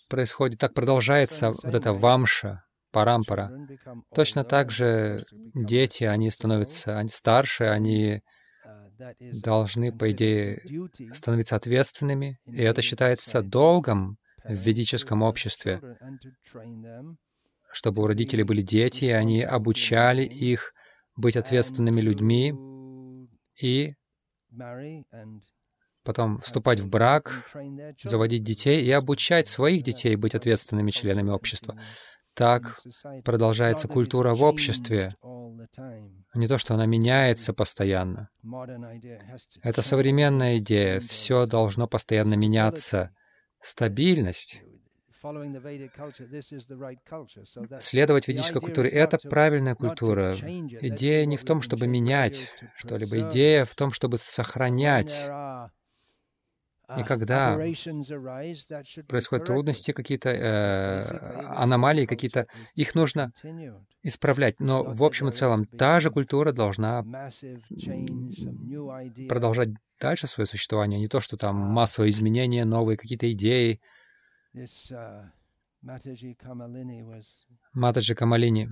происходит, 0.09 0.59
так 0.59 0.73
продолжается 0.73 1.51
вот 1.51 1.75
эта 1.75 1.93
вамша, 1.93 2.63
парампара. 2.93 3.51
Точно 4.15 4.45
так 4.45 4.71
же 4.71 5.25
дети, 5.53 6.05
они 6.05 6.29
становятся 6.29 6.97
они 6.97 7.09
старше, 7.09 7.65
они 7.65 8.21
должны, 9.43 9.91
по 9.91 10.11
идее, 10.11 10.61
становиться 11.13 11.55
ответственными, 11.57 12.39
и 12.45 12.61
это 12.61 12.81
считается 12.81 13.41
долгом 13.41 14.17
в 14.45 14.53
ведическом 14.53 15.23
обществе, 15.23 15.81
чтобы 17.71 18.03
у 18.03 18.07
родителей 18.07 18.43
были 18.43 18.61
дети, 18.61 19.05
и 19.05 19.11
они 19.11 19.41
обучали 19.41 20.23
их 20.23 20.73
быть 21.15 21.35
ответственными 21.35 22.01
людьми 22.01 22.53
и 23.61 23.93
потом 26.03 26.39
вступать 26.39 26.79
в 26.79 26.89
брак, 26.89 27.49
заводить 28.03 28.43
детей 28.43 28.83
и 28.83 28.91
обучать 28.91 29.47
своих 29.47 29.83
детей 29.83 30.15
быть 30.15 30.35
ответственными 30.35 30.91
членами 30.91 31.31
общества. 31.31 31.79
Так 32.35 32.79
продолжается 33.23 33.87
культура 33.87 34.33
в 34.33 34.43
обществе. 34.43 35.13
Не 36.33 36.47
то, 36.47 36.57
что 36.57 36.73
она 36.73 36.85
меняется 36.85 37.53
постоянно. 37.53 38.29
Это 39.61 39.81
современная 39.81 40.57
идея. 40.57 40.99
Все 40.99 41.45
должно 41.45 41.87
постоянно 41.87 42.33
меняться. 42.33 43.11
Стабильность. 43.59 44.61
Следовать 47.79 48.27
ведической 48.27 48.61
культуре— 48.61 48.89
это 48.91 49.17
правильная 49.17 49.75
культура. 49.75 50.33
Идея 50.33 51.25
не 51.25 51.37
в 51.37 51.45
том, 51.45 51.61
чтобы 51.61 51.87
менять 51.87 52.51
что-либо. 52.75 53.29
Идея 53.29 53.63
в 53.65 53.73
том, 53.75 53.93
чтобы 53.93 54.17
сохранять. 54.17 55.15
И 56.97 57.03
когда 57.03 57.57
происходят 59.07 59.45
трудности, 59.45 59.91
какие-то 59.91 60.29
э, 60.29 61.01
аномалии, 61.47 62.05
какие-то, 62.05 62.47
их 62.75 62.95
нужно 62.95 63.31
исправлять. 64.03 64.59
Но 64.59 64.83
в 64.83 65.03
общем 65.03 65.29
и 65.29 65.31
целом 65.31 65.65
та 65.65 65.99
же 65.99 66.11
культура 66.11 66.51
должна 66.51 67.03
продолжать 69.27 69.69
дальше 69.99 70.27
свое 70.27 70.47
существование, 70.47 70.99
не 70.99 71.07
то, 71.07 71.19
что 71.19 71.37
там 71.37 71.55
массовые 71.55 72.09
изменения, 72.09 72.65
новые 72.65 72.97
какие-то 72.97 73.31
идеи. 73.31 73.79
Матаджи 77.73 78.15
Камалини 78.15 78.69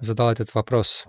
задал 0.00 0.30
этот 0.30 0.54
вопрос 0.54 1.04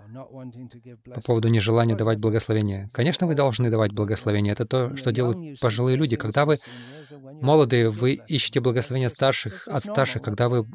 по 1.14 1.20
поводу 1.20 1.48
нежелания 1.48 1.94
давать 1.94 2.18
благословение. 2.18 2.88
Конечно, 2.92 3.28
вы 3.28 3.34
должны 3.34 3.70
давать 3.70 3.92
благословение. 3.92 4.52
Это 4.52 4.66
то, 4.66 4.96
что 4.96 5.12
делают 5.12 5.60
пожилые 5.60 5.96
люди. 5.96 6.16
Когда 6.16 6.44
вы 6.44 6.58
молодые, 7.40 7.90
вы 7.90 8.14
ищете 8.26 8.60
благословение 8.60 9.08
старших, 9.08 9.68
от 9.68 9.84
старших. 9.84 10.22
Когда 10.22 10.48
вы 10.48 10.66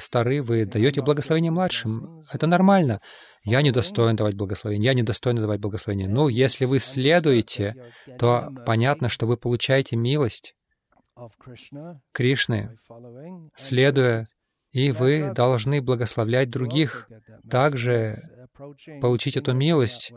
стары, 0.00 0.42
вы 0.42 0.64
даете 0.64 1.02
благословение 1.02 1.52
младшим. 1.52 2.24
Это 2.32 2.46
нормально. 2.46 3.00
Я 3.42 3.60
не 3.60 3.72
достоин 3.72 4.16
давать 4.16 4.36
благословение, 4.36 4.86
я 4.86 4.94
не 4.94 5.02
достоин 5.02 5.36
давать 5.36 5.60
благословение. 5.60 6.08
Ну, 6.08 6.28
если 6.28 6.64
вы 6.64 6.78
следуете, 6.78 7.74
то 8.18 8.48
понятно, 8.64 9.10
что 9.10 9.26
вы 9.26 9.36
получаете 9.36 9.96
милость 9.96 10.54
Кришны, 12.12 12.76
следуя, 13.56 14.26
и 14.72 14.90
вы 14.90 15.32
должны 15.32 15.80
благословлять 15.80 16.50
других, 16.50 17.08
также 17.48 18.16
получить 19.00 19.36
эту 19.36 19.54
милость 19.54 20.12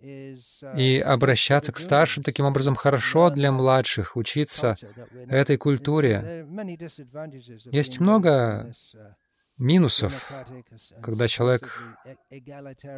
и 0.00 1.02
обращаться 1.04 1.72
к 1.72 1.78
старшим 1.78 2.22
таким 2.22 2.46
образом 2.46 2.76
хорошо 2.76 3.30
для 3.30 3.50
младших, 3.50 4.16
учиться 4.16 4.76
этой 5.26 5.56
культуре. 5.56 6.46
Есть 7.72 7.98
много 7.98 8.70
минусов, 9.56 10.32
когда 11.02 11.26
человек 11.26 11.82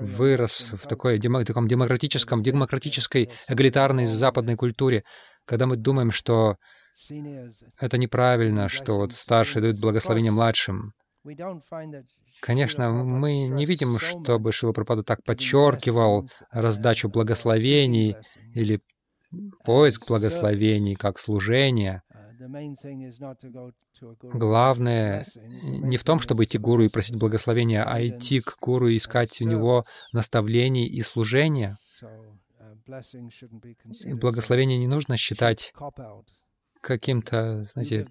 вырос 0.01 0.73
в 0.73 0.87
такой 0.87 1.19
демо, 1.19 1.43
таком 1.45 1.67
демократическом, 1.67 2.43
демократической, 2.43 3.31
эгалитарной 3.49 4.07
западной 4.07 4.57
культуре, 4.57 5.05
когда 5.47 5.67
мы 5.67 5.77
думаем, 5.77 6.11
что 6.11 6.59
это 7.79 7.99
неправильно, 7.99 8.69
что 8.69 8.97
вот 8.97 9.13
старшие 9.13 9.63
дают 9.63 9.81
благословение 9.81 10.33
младшим. 10.33 10.93
Конечно, 12.41 12.91
мы 12.91 13.49
не 13.49 13.67
видим, 13.67 13.99
чтобы 13.99 14.53
Шила 14.53 14.73
Пропаду 14.73 15.03
так 15.03 15.23
подчеркивал 15.25 16.31
раздачу 16.51 17.09
благословений 17.09 18.17
или 18.55 18.81
поиск 19.65 20.09
благословений 20.09 20.95
как 20.95 21.19
служение. 21.19 22.03
Главное 24.23 25.25
не 25.63 25.99
в 25.99 26.05
том, 26.05 26.21
чтобы 26.21 26.45
идти 26.45 26.57
к 26.57 26.63
гуру 26.63 26.85
и 26.85 26.89
просить 26.89 27.17
благословения, 27.17 27.85
а 27.85 28.07
идти 28.07 28.41
к 28.41 28.57
гуру 28.61 28.89
и 28.89 28.97
искать 28.97 29.41
у 29.43 29.49
него 29.49 29.85
наставлений 30.13 30.87
и 30.87 31.03
служения. 31.03 31.77
И 34.05 34.15
благословение 34.15 34.79
не 34.79 34.87
нужно 34.87 35.19
считать 35.19 35.73
каким-то, 36.81 37.65
знаете, 37.73 38.07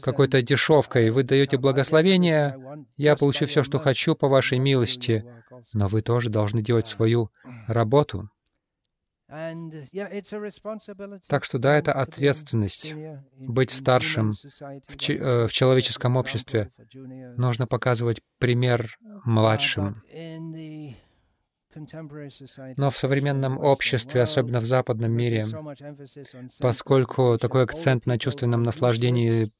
какой-то 0.00 0.42
дешевкой. 0.42 1.10
Вы 1.10 1.22
даете 1.24 1.56
благословение, 1.62 2.56
я 2.96 3.16
получу 3.16 3.46
все, 3.46 3.62
что 3.62 3.78
хочу 3.84 4.14
по 4.14 4.28
вашей 4.28 4.58
милости, 4.58 5.24
но 5.72 5.88
вы 5.88 6.02
тоже 6.02 6.30
должны 6.30 6.62
делать 6.62 6.86
свою 6.88 7.30
работу. 7.66 8.28
Так 11.28 11.42
что 11.42 11.58
да, 11.58 11.76
это 11.76 11.92
ответственность 11.92 12.94
быть 13.38 13.70
старшим 13.72 14.32
в, 14.88 14.96
ч- 14.98 15.16
э, 15.16 15.46
в 15.48 15.52
человеческом 15.52 16.16
обществе. 16.16 16.70
Нужно 17.36 17.66
показывать 17.66 18.20
пример 18.38 18.96
младшим. 19.24 20.02
Но 22.76 22.90
в 22.90 22.96
современном 22.96 23.58
обществе, 23.58 24.22
особенно 24.22 24.60
в 24.60 24.64
западном 24.64 25.12
мире, 25.12 25.44
поскольку 26.60 27.38
такой 27.38 27.62
акцент 27.62 28.06
на 28.06 28.18
чувственном 28.18 28.62
наслаждении 28.62 29.52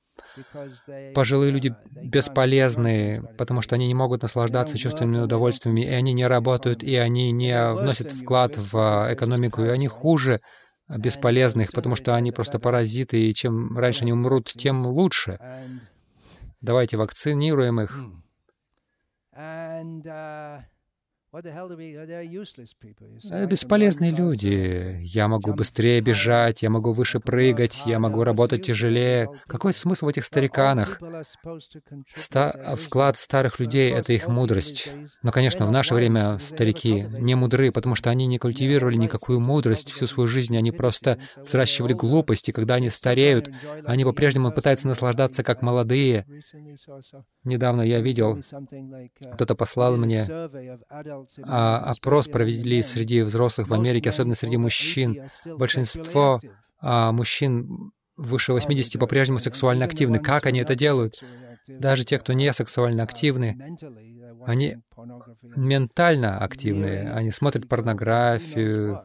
Пожилые 1.14 1.50
люди 1.50 1.74
бесполезны, 1.90 3.22
потому 3.36 3.62
что 3.62 3.74
они 3.74 3.86
не 3.86 3.94
могут 3.94 4.22
наслаждаться 4.22 4.78
чувственными 4.78 5.22
удовольствиями, 5.22 5.82
и 5.82 5.88
они 5.88 6.12
не 6.12 6.26
работают, 6.26 6.82
и 6.82 6.96
они 6.96 7.32
не 7.32 7.72
вносят 7.72 8.12
вклад 8.12 8.56
в 8.56 8.76
а, 8.76 9.12
экономику, 9.12 9.62
и 9.62 9.68
они 9.68 9.88
хуже 9.88 10.40
бесполезных, 10.88 11.72
потому 11.72 11.96
что 11.96 12.14
они 12.14 12.32
просто 12.32 12.58
паразиты, 12.58 13.28
и 13.28 13.34
чем 13.34 13.76
раньше 13.76 14.02
они 14.02 14.12
умрут, 14.12 14.52
тем 14.52 14.86
лучше. 14.86 15.38
Давайте 16.60 16.96
вакцинируем 16.96 17.80
их. 17.80 17.98
Это 23.30 23.46
бесполезные 23.46 24.10
люди. 24.10 25.00
Я 25.02 25.28
могу 25.28 25.52
быстрее 25.52 26.00
бежать, 26.00 26.62
я 26.62 26.70
могу 26.70 26.92
выше 26.92 27.20
прыгать, 27.20 27.82
я 27.84 27.98
могу 27.98 28.24
работать 28.24 28.64
тяжелее. 28.64 29.28
Какой 29.46 29.74
смысл 29.74 30.06
в 30.06 30.08
этих 30.08 30.24
стариканах? 30.24 30.98
Ста 32.14 32.76
вклад 32.76 33.18
старых 33.18 33.60
людей— 33.60 33.92
это 33.94 34.14
их 34.14 34.28
мудрость. 34.28 34.90
Но, 35.22 35.30
конечно, 35.30 35.66
в 35.66 35.70
наше 35.70 35.94
время 35.94 36.38
старики 36.38 37.06
не 37.18 37.34
мудры, 37.34 37.70
потому 37.70 37.96
что 37.96 38.08
они 38.08 38.26
не 38.26 38.38
культивировали 38.38 38.96
никакую 38.96 39.38
мудрость 39.40 39.90
всю 39.90 40.06
свою 40.06 40.26
жизнь. 40.26 40.56
Они 40.56 40.72
просто 40.72 41.18
взращивали 41.36 41.92
глупости. 41.92 42.50
Когда 42.50 42.76
они 42.76 42.88
стареют, 42.88 43.50
они 43.84 44.04
по-прежнему 44.04 44.52
пытаются 44.52 44.88
наслаждаться 44.88 45.42
как 45.42 45.60
молодые. 45.60 46.24
Недавно 47.44 47.82
я 47.82 48.00
видел, 48.00 48.40
кто-то 49.34 49.54
послал 49.54 49.96
мне 49.98 50.24
а, 50.88 51.25
опрос 51.42 52.28
провели 52.28 52.82
среди 52.82 53.22
взрослых 53.22 53.68
в 53.68 53.74
Америке, 53.74 54.10
особенно 54.10 54.34
среди 54.34 54.56
мужчин. 54.56 55.22
Большинство 55.44 56.40
а, 56.80 57.12
мужчин 57.12 57.92
выше 58.16 58.52
80 58.52 58.98
по-прежнему 58.98 59.38
сексуально 59.38 59.84
активны. 59.84 60.18
Как 60.18 60.46
они 60.46 60.60
это 60.60 60.74
делают? 60.74 61.22
Даже 61.68 62.04
те, 62.04 62.18
кто 62.18 62.32
не 62.32 62.52
сексуально 62.52 63.02
активны, 63.02 63.76
они 64.44 64.76
ментально 65.42 66.38
активны. 66.38 67.10
Они 67.10 67.30
смотрят 67.30 67.68
порнографию, 67.68 69.02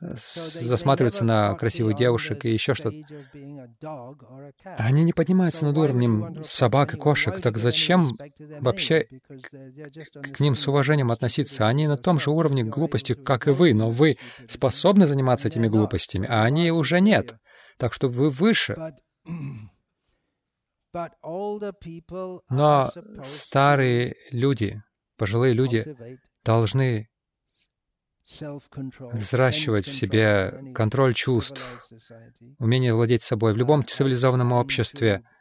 засматриваются 0.00 1.24
на 1.24 1.54
красивых 1.54 1.96
девушек 1.96 2.44
и 2.44 2.50
еще 2.50 2.74
что-то. 2.74 2.96
Они 4.76 5.02
не 5.04 5.12
поднимаются 5.12 5.64
над 5.64 5.76
уровнем 5.76 6.44
собак 6.44 6.94
и 6.94 6.96
кошек. 6.96 7.40
Так 7.40 7.58
зачем 7.58 8.16
вообще 8.60 9.08
к 10.32 10.40
ним 10.40 10.54
с 10.54 10.68
уважением 10.68 11.10
относиться? 11.10 11.66
Они 11.66 11.88
на 11.88 11.96
том 11.96 12.18
же 12.20 12.30
уровне 12.30 12.62
глупости, 12.64 13.14
как 13.14 13.48
и 13.48 13.50
вы, 13.50 13.74
но 13.74 13.90
вы 13.90 14.18
способны 14.46 15.06
заниматься 15.06 15.48
этими 15.48 15.68
глупостями, 15.68 16.28
а 16.28 16.44
они 16.44 16.70
уже 16.70 17.00
нет. 17.00 17.34
Так 17.76 17.92
что 17.92 18.08
вы 18.08 18.30
выше. 18.30 18.76
Но 22.48 22.90
старые 23.22 24.16
люди, 24.30 24.82
пожилые 25.16 25.52
люди 25.52 25.84
должны 26.44 27.08
взращивать 29.12 29.86
в 29.86 29.94
себе 29.94 30.72
контроль 30.74 31.14
чувств, 31.14 31.64
умение 32.58 32.94
владеть 32.94 33.22
собой 33.22 33.52
в 33.52 33.56
любом 33.56 33.84
цивилизованном 33.84 34.52
обществе— 34.52 35.22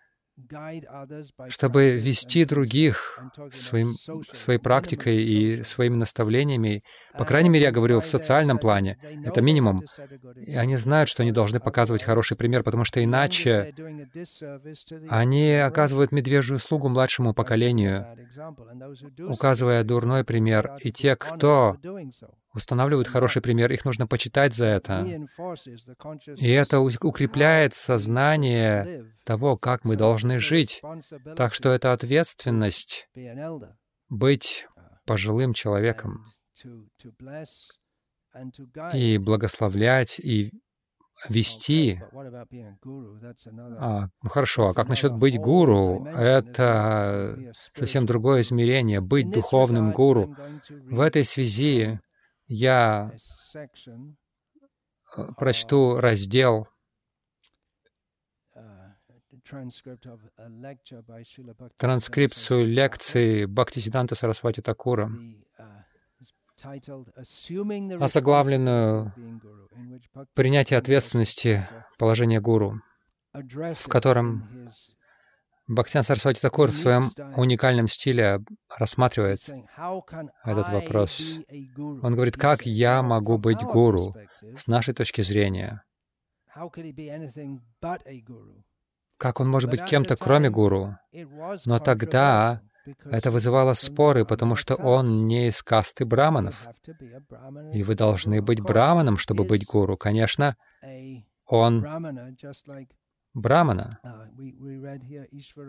чтобы 1.49 1.97
вести 1.97 2.45
других 2.45 3.19
своим, 3.51 3.93
своей 4.33 4.59
практикой 4.59 5.23
и 5.23 5.63
своими 5.63 5.95
наставлениями. 5.95 6.83
По 7.17 7.25
крайней 7.25 7.49
мере, 7.49 7.65
я 7.65 7.71
говорю 7.71 7.99
в 8.01 8.07
социальном 8.07 8.59
плане. 8.59 8.99
Это 9.25 9.41
минимум. 9.41 9.83
И 10.45 10.55
они 10.55 10.75
знают, 10.75 11.09
что 11.09 11.23
они 11.23 11.31
должны 11.31 11.59
показывать 11.59 12.03
хороший 12.03 12.37
пример, 12.37 12.63
потому 12.63 12.83
что 12.83 13.03
иначе 13.03 13.73
они 15.09 15.53
оказывают 15.53 16.11
медвежью 16.11 16.57
услугу 16.57 16.87
младшему 16.87 17.33
поколению, 17.33 18.05
указывая 19.27 19.83
дурной 19.83 20.23
пример. 20.23 20.77
И 20.81 20.91
те, 20.91 21.15
кто 21.15 21.77
устанавливают 22.53 23.07
хороший 23.07 23.41
пример, 23.41 23.71
их 23.71 23.85
нужно 23.85 24.07
почитать 24.07 24.55
за 24.55 24.65
это. 24.65 25.01
И 26.37 26.49
это 26.49 26.79
укрепляет 26.79 27.73
сознание 27.75 29.05
того, 29.23 29.57
как 29.57 29.83
мы 29.85 29.95
должны 29.95 30.39
жить. 30.39 30.81
Так 31.35 31.53
что 31.53 31.69
это 31.69 31.93
ответственность 31.93 33.07
быть 34.09 34.67
пожилым 35.05 35.53
человеком 35.53 36.25
и 38.93 39.17
благословлять, 39.17 40.19
и 40.19 40.51
вести. 41.29 41.99
А, 43.79 44.07
ну 44.21 44.29
хорошо, 44.29 44.67
а 44.67 44.73
как 44.73 44.87
насчет 44.87 45.13
быть 45.13 45.39
гуру? 45.39 46.05
Это 46.05 47.35
совсем 47.73 48.05
другое 48.05 48.41
измерение, 48.41 49.01
быть 49.01 49.31
духовным 49.31 49.91
гуру. 49.91 50.35
В 50.69 50.99
этой 50.99 51.25
связи 51.25 51.99
я 52.47 53.11
э, 55.15 55.33
прочту 55.37 55.99
раздел 55.99 56.67
транскрипцию 61.77 62.65
лекции 62.67 63.45
Бхактисиданта 63.45 64.15
Сарасвати 64.15 64.61
Такура, 64.61 65.11
озаглавленную 67.99 69.13
«Принятие 70.33 70.79
ответственности 70.79 71.67
положения 71.97 72.41
гуру», 72.41 72.81
в 73.33 73.87
котором 73.87 74.69
Бхактян 75.67 76.03
Сарасвати 76.03 76.39
Такур 76.39 76.71
в 76.71 76.77
своем 76.77 77.09
уникальном 77.35 77.87
стиле 77.87 78.39
рассматривает 78.73 79.39
этот 80.45 80.69
вопрос. 80.69 81.21
Он 81.77 82.15
говорит, 82.15 82.37
как 82.37 82.65
я 82.65 83.03
могу 83.03 83.37
быть 83.37 83.61
гуру 83.63 84.15
с 84.55 84.67
нашей 84.67 84.93
точки 84.93 85.21
зрения? 85.21 85.83
Как 89.17 89.39
он 89.39 89.49
может 89.49 89.69
быть 89.69 89.83
кем-то, 89.83 90.15
кроме 90.15 90.49
гуру? 90.49 90.95
Но 91.65 91.79
тогда 91.79 92.61
это 93.03 93.31
вызывало 93.31 93.73
споры, 93.73 94.25
потому 94.25 94.55
что 94.55 94.75
он 94.75 95.27
не 95.27 95.47
из 95.47 95.61
касты 95.61 96.05
браманов. 96.05 96.65
И 97.73 97.83
вы 97.83 97.95
должны 97.95 98.41
быть 98.41 98.61
браманом, 98.61 99.17
чтобы 99.17 99.43
быть 99.43 99.65
гуру. 99.65 99.97
Конечно, 99.97 100.55
он 101.45 101.85
Брамана. 103.37 104.01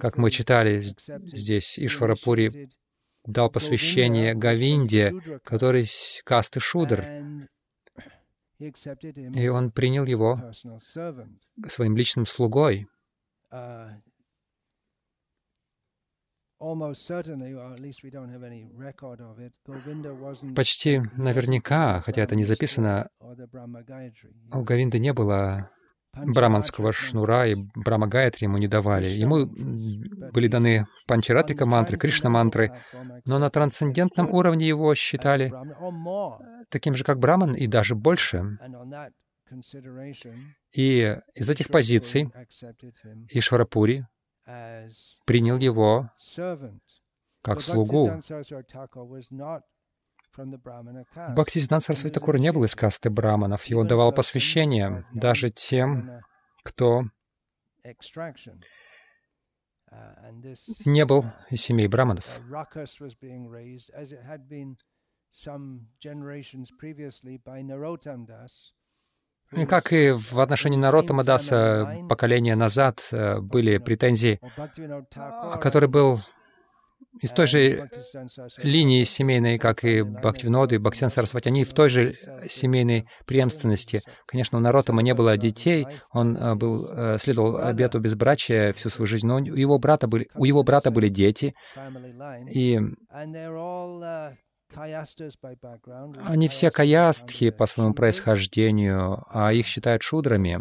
Как 0.01 0.17
мы 0.17 0.31
читали 0.31 0.81
здесь, 0.81 1.79
Ишварапури 1.79 2.71
дал 3.27 3.51
посвящение 3.51 4.35
Гавинде, 4.35 5.13
который 5.45 5.87
касты 6.25 6.61
Шудр, 6.61 7.05
и 8.59 9.49
он 9.49 9.71
принял 9.71 10.07
его 10.07 10.51
своим 11.69 11.97
личным 11.97 12.25
слугой. 12.25 12.89
Почти 20.57 21.03
наверняка, 21.17 22.01
хотя 22.01 22.23
это 22.23 22.35
не 22.35 22.45
записано, 22.45 23.09
у 23.21 24.63
Говинды 24.63 24.99
не 24.99 25.13
было 25.13 25.71
браманского 26.25 26.93
шнура, 26.93 27.47
и 27.47 27.55
Брама 27.75 28.07
ему 28.07 28.59
не 28.59 28.69
давали. 28.69 29.09
Ему 29.09 29.47
были 30.33 30.49
даны 30.49 30.87
панчаратика 31.07 31.67
мантры, 31.67 31.97
Кришна 31.99 32.31
мантры, 32.31 32.73
но 33.25 33.39
на 33.39 33.51
трансцендентном 33.51 34.33
уровне 34.33 34.67
его 34.67 34.95
считали 34.95 35.53
таким 36.69 36.95
же, 36.95 37.05
как 37.05 37.19
Браман, 37.19 37.55
и 37.55 37.67
даже 37.67 37.95
больше. 37.95 38.59
И 40.73 41.17
из 41.35 41.51
этих 41.51 41.69
позиций 41.69 42.31
Ишварапури 43.29 44.07
принял 45.25 45.59
его 45.59 46.11
как 47.43 47.61
слугу. 47.61 48.11
Бхактисидант 51.35 51.85
Сарасвати 51.85 52.15
Такур 52.15 52.41
не 52.41 52.53
был 52.53 52.65
из 52.65 52.75
касты 52.75 53.11
браманов, 53.11 53.69
и 53.71 53.75
он 53.75 53.87
давал 53.87 54.13
посвящение 54.13 55.05
даже 55.13 55.51
тем, 55.51 56.23
кто 56.63 57.05
не 60.85 61.05
был 61.05 61.25
из 61.51 61.63
семей 61.63 61.89
браманов. 61.89 62.25
И 69.53 69.65
как 69.65 69.93
и 69.95 70.11
в 70.11 70.41
отношении 70.41 70.77
Наротама 70.77 71.25
Даса 71.25 72.05
поколения 72.09 72.55
назад 72.55 73.09
э, 73.13 73.41
были 73.41 73.79
претензии, 73.79 74.39
который 75.61 75.89
был 75.89 76.21
из 77.21 77.33
той 77.33 77.47
же 77.47 77.91
линии 78.63 79.05
семейной, 79.05 79.59
как 79.59 79.85
и 79.85 80.03
Бхактивиноду 80.03 80.75
и 80.75 80.79
Бхактин 80.79 81.11
Сарасвати, 81.11 81.49
они 81.49 81.65
в 81.65 81.73
той 81.73 81.89
же 81.89 82.15
семейной 82.49 83.09
преемственности. 83.27 84.01
Конечно, 84.27 84.59
у 84.59 84.61
Наротама 84.61 85.03
не 85.03 85.15
было 85.15 85.37
детей, 85.37 85.87
он 86.11 86.37
э, 86.37 86.55
был, 86.55 86.89
э, 86.91 87.19
следовал 87.19 87.57
обету 87.59 88.01
безбрачия 88.01 88.73
всю 88.73 88.89
свою 88.89 89.07
жизнь, 89.07 89.27
но 89.27 89.37
у 89.37 89.39
его 89.39 89.79
брата 89.79 90.07
были, 90.07 90.29
у 90.35 90.45
его 90.45 90.63
брата 90.63 90.91
были 90.91 91.09
дети, 91.09 91.55
и 92.51 92.81
они 96.25 96.49
все 96.49 96.71
каястхи 96.71 97.51
по 97.51 97.67
своему 97.67 97.95
происхождению, 97.95 99.25
а 99.31 99.53
их 99.53 99.67
считают 99.67 100.03
шудрами. 100.03 100.61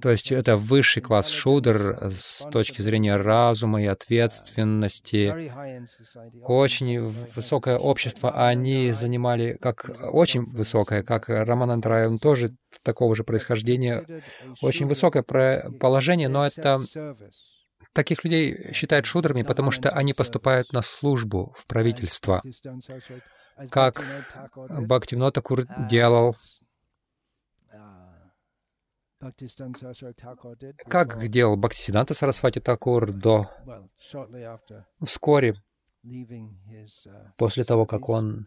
То 0.00 0.10
есть 0.10 0.32
это 0.32 0.56
высший 0.56 1.02
класс 1.02 1.28
шудр 1.28 2.10
с 2.12 2.48
точки 2.50 2.82
зрения 2.82 3.16
разума 3.16 3.82
и 3.82 3.86
ответственности. 3.86 5.52
Очень 6.42 7.00
высокое 7.34 7.78
общество 7.78 8.46
они 8.48 8.92
занимали, 8.92 9.56
как 9.60 9.90
очень 10.12 10.44
высокое, 10.44 11.02
как 11.02 11.28
Раманандрай, 11.28 12.06
он 12.08 12.18
тоже 12.18 12.56
такого 12.82 13.14
же 13.14 13.24
происхождения. 13.24 14.04
Очень 14.62 14.86
высокое 14.86 15.22
положение, 15.22 16.28
но 16.28 16.46
это 16.46 16.80
таких 17.92 18.24
людей 18.24 18.72
считают 18.72 19.06
шудрами, 19.06 19.42
потому 19.42 19.70
что 19.70 19.90
они 19.90 20.12
поступают 20.12 20.72
на 20.72 20.82
службу 20.82 21.54
в 21.58 21.66
правительство, 21.66 22.42
как 23.70 24.02
Бхактивинода 24.54 25.40
Кур 25.42 25.66
делал 25.88 26.34
как 30.88 31.28
делал 31.28 31.56
Бхактисиданта 31.56 32.14
Сарасвати 32.14 32.60
Такур 32.60 33.12
до 33.12 33.46
вскоре 35.04 35.54
после 37.36 37.64
того, 37.64 37.84
как 37.84 38.08
он 38.08 38.46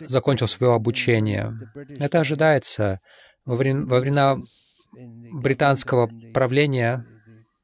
закончил 0.00 0.48
свое 0.48 0.74
обучение. 0.74 1.52
Это 1.98 2.20
ожидается 2.20 3.00
во 3.44 3.56
времена 3.56 4.38
британского 5.32 6.10
правления 6.32 7.04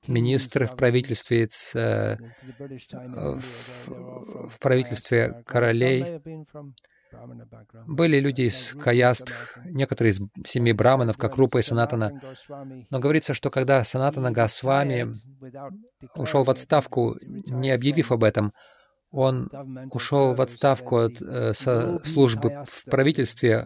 министры 0.07 0.67
в 0.67 0.77
правительстве, 0.77 1.49
э, 1.75 2.17
в 3.87 4.59
правительстве 4.61 5.43
королей 5.47 6.21
были 7.87 8.21
люди 8.21 8.43
из 8.43 8.75
Каяст, 8.81 9.33
некоторые 9.65 10.13
из 10.13 10.21
семи 10.47 10.73
браманов, 10.73 11.17
как 11.17 11.37
Рупа 11.37 11.59
и 11.59 11.63
Санатана. 11.63 12.21
Но 12.91 12.99
говорится, 12.99 13.35
что 13.35 13.51
когда 13.51 13.83
Санатана 13.85 14.31
Госвами 14.31 15.13
ушел 16.17 16.45
в 16.45 16.51
отставку, 16.51 17.17
не 17.23 17.71
объявив 17.71 18.13
об 18.13 18.25
этом, 18.25 18.53
он 19.11 19.49
ушел 19.93 20.35
в 20.35 20.43
отставку 20.43 20.97
от 20.97 21.23
э, 21.23 21.55
со 21.55 22.05
службы 22.05 22.65
в 22.67 22.85
правительстве. 22.91 23.65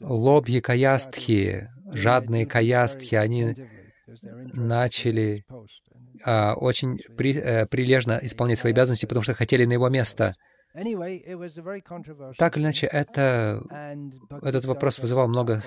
Лобьи 0.00 0.60
каястхи, 0.60 1.68
жадные 1.92 2.46
каястхи, 2.46 3.16
они 3.16 3.54
начали 4.54 5.44
а, 6.24 6.54
очень 6.54 6.98
при, 7.16 7.36
э, 7.36 7.66
прилежно 7.66 8.18
исполнять 8.22 8.58
свои 8.58 8.72
обязанности, 8.72 9.06
потому 9.06 9.22
что 9.22 9.34
хотели 9.34 9.64
на 9.64 9.74
его 9.74 9.88
место. 9.88 10.34
Так 12.36 12.56
или 12.56 12.64
иначе, 12.64 12.86
это, 12.86 13.62
этот 14.42 14.64
вопрос 14.66 14.98
вызывал 14.98 15.28
много 15.28 15.62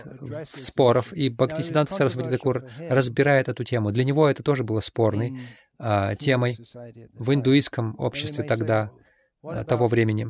споров, 0.45 1.13
и 1.13 1.29
Бхактисиданта 1.29 1.93
Сарасвати 1.93 2.29
Такур 2.29 2.69
разбирает 2.89 3.49
эту 3.49 3.63
тему. 3.63 3.91
Для 3.91 4.03
него 4.03 4.29
это 4.29 4.43
тоже 4.43 4.63
было 4.63 4.79
спорной 4.81 5.39
а, 5.79 6.15
темой 6.15 6.57
в 7.13 7.33
индуистском 7.33 7.95
обществе 7.97 8.43
тогда, 8.43 8.91
а, 9.41 9.63
того 9.63 9.87
времени. 9.87 10.27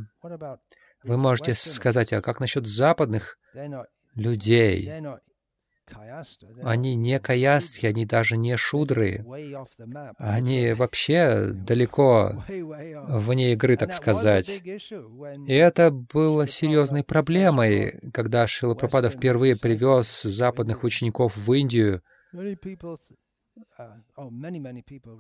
Вы 1.04 1.18
можете 1.18 1.54
сказать, 1.54 2.14
а 2.14 2.22
как 2.22 2.40
насчет 2.40 2.68
западных 2.68 3.38
людей? 4.16 4.92
Они 6.64 6.96
не 6.96 7.20
каястхи, 7.20 7.86
они 7.86 8.06
даже 8.06 8.38
не 8.38 8.58
шудры. 8.58 9.26
Они 10.18 10.74
вообще 10.74 11.52
далеко 11.54 12.44
вне 12.48 13.54
игры, 13.54 13.78
так 13.78 13.94
сказать. 13.94 14.62
И 15.48 15.54
это 15.54 15.92
было 15.92 16.48
серьезной 16.48 17.04
проблемой, 17.04 18.00
когда 18.14 18.48
Шила 18.48 18.76
Пропада 18.76 19.10
впервые 19.10 19.56
привез 19.58 20.24
западных 20.24 20.84
учеников 20.84 21.36
в 21.36 21.54
Индию. 21.54 22.02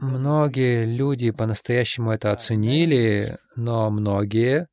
Многие 0.02 0.86
люди 0.86 1.32
по-настоящему 1.32 2.12
это 2.12 2.32
оценили, 2.32 3.38
но 3.56 3.90
многие 3.90 4.68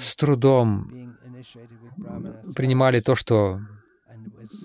с 0.00 0.16
трудом 0.16 1.16
принимали 2.54 3.00
то, 3.00 3.14
что 3.14 3.60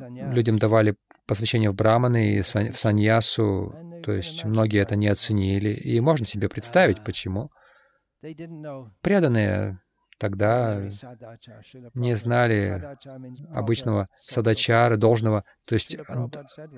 людям 0.04 0.60
давали 0.60 0.96
посвящение 1.26 1.72
в 1.72 1.76
браманы 1.76 2.38
и 2.38 2.42
в 2.42 2.78
саньясу, 2.78 3.76
то 4.04 4.12
есть 4.12 4.44
многие 4.46 4.82
это 4.82 4.96
не 4.96 5.08
оценили. 5.08 5.70
И 5.70 6.00
можно 6.00 6.26
себе 6.26 6.50
представить, 6.50 7.04
почему. 7.04 7.50
Преданные 9.02 9.80
тогда 10.20 10.90
не 11.94 12.16
знали 12.16 12.84
обычного 13.54 14.08
садачара, 14.26 14.98
должного, 14.98 15.44
то 15.66 15.74
есть 15.76 15.96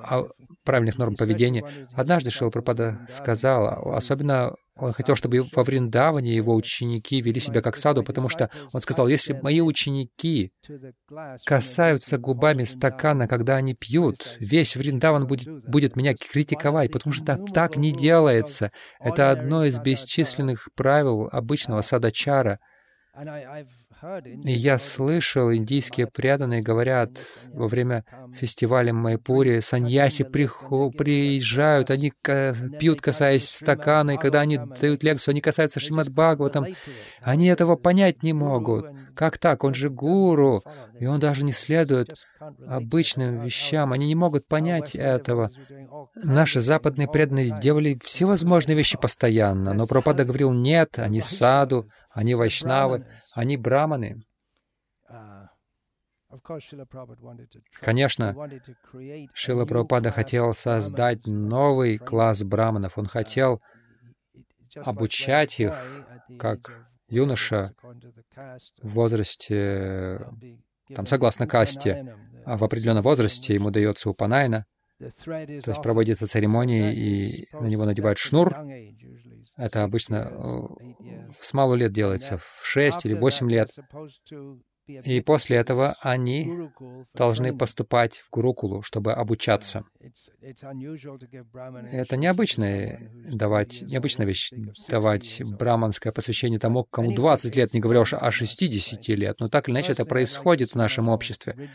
а, 0.02 0.26
правильных 0.64 0.98
норм 0.98 1.16
поведения. 1.16 1.64
Однажды 1.94 2.32
Шилапрапада 2.32 3.00
сказал, 3.10 3.94
особенно 3.94 4.56
он 4.82 4.94
хотел, 4.94 5.16
чтобы 5.16 5.46
во 5.54 5.64
Вриндаване 5.64 6.34
его 6.34 6.56
ученики 6.56 7.22
вели 7.22 7.40
себя 7.40 7.62
как 7.62 7.78
саду, 7.78 8.04
потому 8.04 8.30
что 8.30 8.50
он 8.74 8.82
сказал, 8.82 9.08
если 9.08 9.34
мои 9.34 9.62
ученики 9.62 10.52
касаются 11.46 12.18
губами 12.18 12.64
стакана, 12.64 13.28
когда 13.28 13.56
они 13.56 13.74
пьют, 13.74 14.38
весь 14.40 14.76
Вриндаван 14.76 15.28
будет, 15.28 15.48
будет 15.68 15.96
меня 15.96 16.14
критиковать, 16.14 16.92
потому 16.92 17.14
что 17.14 17.26
так, 17.26 17.40
так 17.54 17.78
не 17.78 17.92
делается. 17.92 18.72
Это 19.00 19.32
одно 19.32 19.66
из 19.66 19.80
бесчисленных 19.80 20.70
правил 20.76 21.30
обычного 21.32 21.82
садачара. 21.82 22.60
И 24.44 24.52
я 24.54 24.80
слышал, 24.80 25.54
индийские 25.54 26.08
преданные 26.08 26.62
говорят 26.62 27.12
во 27.54 27.68
время 27.68 28.06
фестиваля 28.34 28.94
Майпури, 28.94 29.60
саньяси 29.60 30.24
приезжают, 30.24 31.92
они 31.92 32.14
пьют, 32.80 33.02
касаясь 33.02 33.50
стакана, 33.50 34.12
и 34.12 34.18
когда 34.18 34.42
они 34.42 34.58
дают 34.58 35.04
лекцию, 35.04 35.34
они 35.34 35.42
касаются 35.42 35.80
Шримад 35.80 36.10
Бхагаватам. 36.10 36.66
Они 37.22 37.48
этого 37.48 37.76
понять 37.76 38.24
не 38.24 38.34
могут. 38.34 38.86
Как 39.20 39.38
так? 39.38 39.66
Он 39.66 39.74
же 39.74 39.90
гуру, 39.90 40.64
и 40.98 41.06
он 41.06 41.20
даже 41.20 41.44
не 41.44 41.52
следует 41.52 42.16
обычным 42.66 43.42
вещам. 43.42 43.92
Они 43.92 44.08
не 44.08 44.16
могут 44.16 44.48
понять 44.48 44.96
этого. 44.96 45.52
Наши 46.16 46.62
западные 46.62 47.10
преданные 47.10 47.52
делали 47.52 48.00
всевозможные 48.02 48.78
вещи 48.78 48.98
постоянно, 48.98 49.74
но 49.74 49.88
Пропада 49.88 50.24
говорил, 50.24 50.54
нет, 50.54 51.00
они 51.00 51.20
саду, 51.20 51.86
они 52.12 52.34
вайшнавы, 52.34 53.08
они 53.34 53.58
браманы. 53.58 54.24
Конечно, 57.82 58.50
Шила 59.34 59.66
Прабхупада 59.66 60.12
хотел 60.12 60.54
создать 60.54 61.28
новый 61.28 61.98
класс 61.98 62.44
браманов. 62.44 62.98
Он 62.98 63.06
хотел 63.06 63.62
обучать 64.86 65.60
их, 65.60 65.74
как 66.40 66.89
юноша 67.10 67.74
в 68.82 68.90
возрасте, 68.90 70.20
там, 70.94 71.06
согласно 71.06 71.48
касте, 71.48 72.16
а 72.46 72.58
в 72.58 72.64
определенном 72.64 73.04
возрасте 73.04 73.54
ему 73.54 73.72
дается 73.72 74.10
упанайна, 74.10 74.66
то 75.00 75.06
есть 75.06 75.82
проводится 75.82 76.28
церемония, 76.28 76.94
и 76.94 77.48
на 77.54 77.68
него 77.68 77.86
надевают 77.86 78.18
шнур. 78.18 78.54
Это 79.56 79.84
обычно 79.84 80.30
э, 80.32 81.34
с 81.42 81.54
малу 81.54 81.76
лет 81.76 81.92
делается, 81.92 82.38
в 82.38 82.62
6 82.64 83.06
или 83.06 83.14
8 83.14 83.50
лет. 83.50 83.70
И 84.90 85.22
после 85.22 85.58
этого 85.58 85.96
они 86.02 86.52
должны 87.14 87.56
поступать 87.56 88.22
в 88.22 88.30
Гурукулу, 88.32 88.82
чтобы 88.82 89.14
обучаться. 89.14 89.84
Это 90.52 92.18
необычная, 92.18 93.12
давать, 93.30 93.84
необычная 93.84 94.26
вещь, 94.26 94.52
давать 94.90 95.42
браманское 95.46 96.12
посвящение 96.12 96.60
тому, 96.60 96.86
кому 96.86 97.14
20 97.14 97.56
лет, 97.56 97.74
не 97.74 97.80
говоря 97.80 98.02
уж 98.02 98.14
о 98.14 98.32
60 98.32 99.08
лет. 99.10 99.40
Но 99.40 99.48
так 99.48 99.68
или 99.68 99.76
иначе 99.76 99.92
это 99.92 100.06
происходит 100.06 100.72
в 100.72 100.76
нашем 100.76 101.10
обществе. 101.10 101.70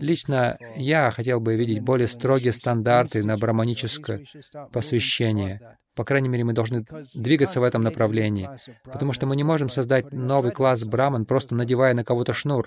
Лично 0.00 0.56
я 0.76 1.10
хотел 1.10 1.40
бы 1.40 1.56
видеть 1.56 1.80
более 1.80 2.08
строгие 2.08 2.52
стандарты 2.52 3.22
на 3.24 3.36
браманическое 3.36 4.24
посвящение. 4.72 5.60
По 5.94 6.04
крайней 6.04 6.28
мере, 6.28 6.44
мы 6.44 6.52
должны 6.52 6.84
двигаться 7.14 7.60
в 7.60 7.62
этом 7.62 7.82
направлении, 7.82 8.48
потому 8.84 9.12
что 9.12 9.26
мы 9.26 9.36
не 9.36 9.44
можем 9.44 9.68
создать 9.68 10.12
новый 10.12 10.50
класс 10.50 10.84
браман, 10.84 11.24
просто 11.24 11.54
надевая 11.54 11.94
на 11.94 12.04
кого-то 12.04 12.32
шнур. 12.32 12.66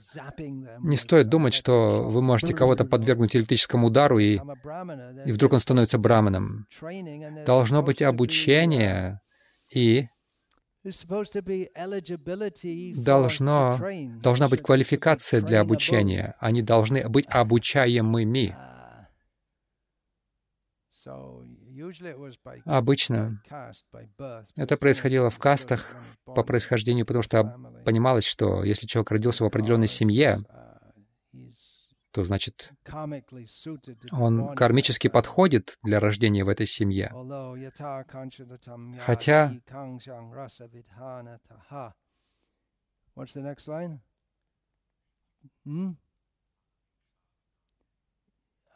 Не 0.80 0.96
стоит 0.96 1.28
думать, 1.28 1.54
что 1.54 2.10
вы 2.10 2.22
можете 2.22 2.54
кого-то 2.54 2.86
подвергнуть 2.86 3.36
электрическому 3.36 3.88
удару, 3.88 4.20
и, 4.20 4.40
и 5.26 5.32
вдруг 5.32 5.54
он 5.54 5.60
становится 5.60 5.98
браманом. 5.98 6.68
Должно 7.46 7.84
быть 7.84 8.02
обучение, 8.02 9.20
и 9.74 10.08
должно, 12.96 13.78
должна 14.22 14.48
быть 14.48 14.62
квалификация 14.62 15.42
для 15.42 15.60
обучения. 15.60 16.36
Они 16.40 16.62
должны 16.62 17.08
быть 17.10 17.26
обучаемыми. 17.30 18.56
Обычно 22.66 23.42
это 24.56 24.78
происходило 24.78 25.30
в 25.30 25.38
кастах 25.38 25.96
по 26.26 26.44
происхождению, 26.44 27.06
потому 27.06 27.24
что 27.24 27.44
понималось, 27.86 28.26
что 28.26 28.64
если 28.64 28.88
человек 28.88 29.12
родился 29.12 29.44
в 29.44 29.48
определенной 29.48 29.88
семье, 29.88 30.44
то 32.12 32.24
значит 32.24 32.72
он 34.12 34.56
кармически 34.56 35.08
подходит 35.08 35.78
для 35.84 36.00
рождения 36.00 36.44
в 36.44 36.50
этой 36.50 36.66
семье. 36.66 37.12
Хотя 39.00 39.52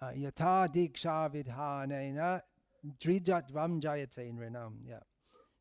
Yata 0.02 0.68
diksha 0.68 1.30
vidhanena 1.30 2.41
Drijatvam 2.84 3.80
jayate 3.82 4.32
nrinam. 4.32 4.86
Yeah. 4.86 5.04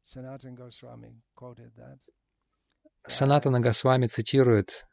Sanatana 0.02 0.56
Goswami 0.56 1.22
quoted 1.34 1.72
that. 1.76 1.98
Санатана 3.06 3.60
Госвами 3.60 4.06
цитирует 4.06 4.86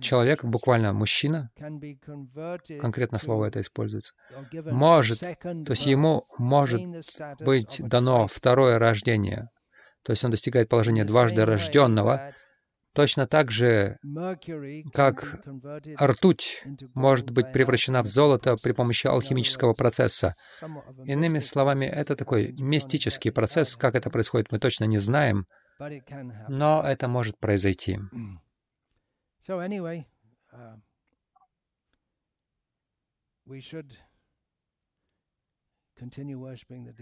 человек, 0.00 0.44
буквально 0.44 0.92
мужчина, 0.92 1.50
конкретно 2.80 3.18
слово 3.18 3.46
это 3.46 3.60
используется, 3.60 4.14
может, 4.52 5.20
то 5.20 5.70
есть 5.70 5.86
ему 5.86 6.24
может 6.38 6.80
быть 7.40 7.80
дано 7.80 8.28
второе 8.28 8.78
рождение, 8.78 9.50
то 10.04 10.12
есть 10.12 10.24
он 10.24 10.30
достигает 10.30 10.68
положения 10.68 11.04
дважды 11.04 11.44
рожденного, 11.44 12.34
Точно 12.92 13.26
так 13.28 13.52
же, 13.52 13.98
как 14.92 15.44
ртуть 16.00 16.64
может 16.94 17.30
быть 17.30 17.52
превращена 17.52 18.02
в 18.02 18.06
золото 18.06 18.56
при 18.56 18.72
помощи 18.72 19.06
алхимического 19.06 19.74
процесса. 19.74 20.34
Иными 21.04 21.38
словами, 21.38 21.86
это 21.86 22.16
такой 22.16 22.52
мистический 22.58 23.30
процесс. 23.30 23.76
Как 23.76 23.94
это 23.94 24.10
происходит, 24.10 24.50
мы 24.50 24.58
точно 24.58 24.84
не 24.84 24.98
знаем, 24.98 25.46
но 26.48 26.82
это 26.82 27.06
может 27.06 27.38
произойти. 27.38 27.98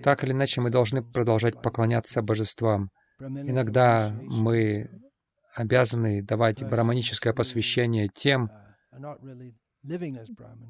Так 0.02 0.24
или 0.24 0.32
иначе, 0.32 0.60
мы 0.60 0.70
должны 0.70 1.02
продолжать 1.02 1.62
поклоняться 1.62 2.20
божествам. 2.22 2.90
Иногда 3.20 4.12
мы 4.22 4.88
обязаны 5.58 6.22
давать 6.22 6.62
браманическое 6.62 7.32
посвящение 7.32 8.08
тем, 8.14 8.50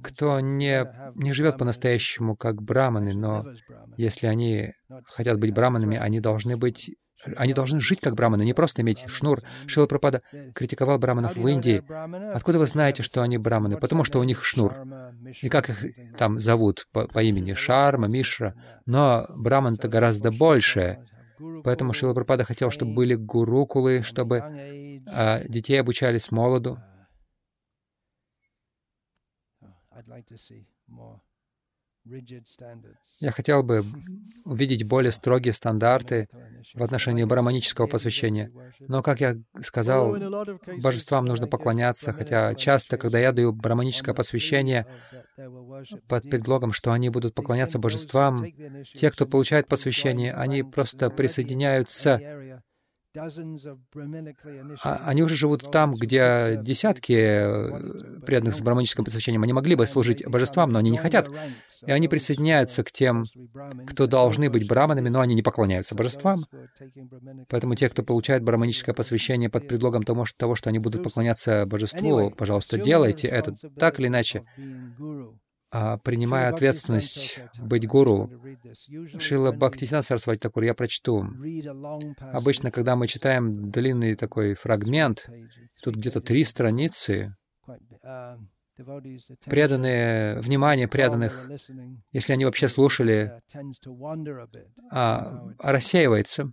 кто 0.03 0.41
не, 0.41 0.86
не 1.14 1.32
живет 1.32 1.59
по-настоящему 1.59 2.36
как 2.36 2.62
браманы, 2.62 3.14
но 3.14 3.47
если 3.97 4.26
они 4.26 4.72
хотят 5.05 5.39
быть 5.39 5.55
браманами, 5.55 5.97
они 5.97 6.20
должны 6.20 6.57
быть 6.57 6.91
они 7.36 7.53
должны 7.53 7.80
жить 7.80 8.01
как 8.01 8.14
браманы, 8.14 8.45
не 8.45 8.55
просто 8.55 8.82
иметь 8.82 9.05
шнур. 9.09 9.43
Шила 9.66 9.86
Пропада 9.86 10.22
критиковал 10.55 10.99
браманов 10.99 11.36
в 11.36 11.49
Индии. 11.49 11.82
Откуда 12.32 12.61
вы 12.61 12.66
знаете, 12.66 13.03
что 13.03 13.22
они 13.22 13.39
браманы? 13.39 13.76
Потому 13.76 14.05
что 14.05 14.20
у 14.20 14.22
них 14.22 14.45
шнур. 14.45 14.76
И 15.43 15.49
как 15.49 15.68
их 15.68 16.16
там 16.16 16.39
зовут 16.39 16.86
по, 16.93 17.09
по 17.09 17.20
имени? 17.20 17.55
Шарма, 17.55 18.07
Мишра. 18.07 18.55
Но 18.86 19.26
браман-то 19.30 19.89
гораздо 19.89 20.30
больше. 20.30 20.99
Поэтому 21.64 21.93
Шила 21.93 22.14
Прабхупада 22.14 22.45
хотел, 22.45 22.70
чтобы 22.70 22.95
были 22.95 23.14
гурукулы, 23.14 24.03
чтобы 24.03 24.43
а, 25.07 25.45
детей 25.49 25.80
обучались 25.80 26.30
молоду. 26.30 26.78
Я 33.21 33.31
хотел 33.31 33.63
бы 33.63 33.83
увидеть 34.45 34.87
более 34.87 35.13
строгие 35.13 35.53
стандарты 35.53 36.29
в 36.75 36.83
отношении 36.83 37.25
браманического 37.25 37.87
посвящения. 37.87 38.51
Но, 38.81 39.03
как 39.03 39.21
я 39.21 39.37
сказал, 39.61 40.17
божествам 40.83 41.27
нужно 41.27 41.47
поклоняться, 41.47 42.13
хотя 42.13 42.55
часто, 42.55 42.97
когда 42.97 43.19
я 43.19 43.33
даю 43.33 43.53
браманическое 43.53 44.15
посвящение 44.15 44.87
под 46.09 46.31
предлогом, 46.31 46.73
что 46.73 46.93
они 46.93 47.11
будут 47.11 47.35
поклоняться 47.35 47.79
божествам, 47.79 48.45
те, 48.95 49.11
кто 49.11 49.27
получает 49.27 49.69
посвящение, 49.69 50.33
они 50.33 50.63
просто 50.63 51.11
присоединяются 51.11 52.21
они 54.83 55.23
уже 55.23 55.37
живут 55.37 55.71
там, 55.71 55.95
где 55.95 56.59
десятки 56.62 57.12
э, 57.12 58.21
преданных 58.25 58.55
с 58.55 58.61
браманическим 58.61 59.05
посвящением. 59.05 59.43
Они 59.43 59.53
могли 59.53 59.75
бы 59.75 59.87
служить 59.87 60.27
божествам, 60.27 60.71
но 60.71 60.79
они 60.79 60.91
не 60.91 60.99
хотят. 60.99 61.29
И 61.87 61.91
они 61.91 62.09
присоединяются 62.09 62.85
к 62.85 62.93
тем, 62.93 63.25
кто 63.87 64.07
должны 64.07 64.51
быть 64.51 64.66
браманами, 64.69 65.09
но 65.09 65.21
они 65.21 65.35
не 65.35 65.43
поклоняются 65.43 65.95
божествам. 65.95 66.47
Поэтому 67.49 67.75
те, 67.75 67.89
кто 67.89 68.03
получает 68.03 68.43
браманическое 68.43 68.95
посвящение 68.95 69.49
под 69.49 69.69
предлогом 69.69 70.03
того, 70.03 70.25
что 70.25 70.71
они 70.71 70.79
будут 70.79 71.03
поклоняться 71.03 71.66
божеству, 71.66 72.31
пожалуйста, 72.31 72.79
делайте 72.79 73.29
это 73.29 73.55
так 73.79 74.01
или 74.01 74.09
иначе 74.09 74.45
а, 75.71 75.99
принимая 75.99 76.49
ответственность 76.49 77.41
быть 77.59 77.87
гуру. 77.87 78.31
Шила 79.19 79.53
Бхактисина 79.53 80.03
Сарасвати 80.03 80.41
Такур, 80.41 80.62
я 80.62 80.75
прочту. 80.75 81.27
Обычно, 82.33 82.71
когда 82.71 82.97
мы 82.97 83.07
читаем 83.07 83.71
длинный 83.71 84.14
такой 84.14 84.55
фрагмент, 84.55 85.29
тут 85.83 85.97
где-то 85.97 86.21
три 86.21 86.45
страницы, 86.45 87.37
преданные, 89.45 90.41
внимание 90.41 90.89
преданных, 90.89 91.51
если 92.12 92.33
они 92.33 92.45
вообще 92.45 92.69
слушали, 92.69 93.43
а, 94.91 95.49
рассеивается. 95.59 96.53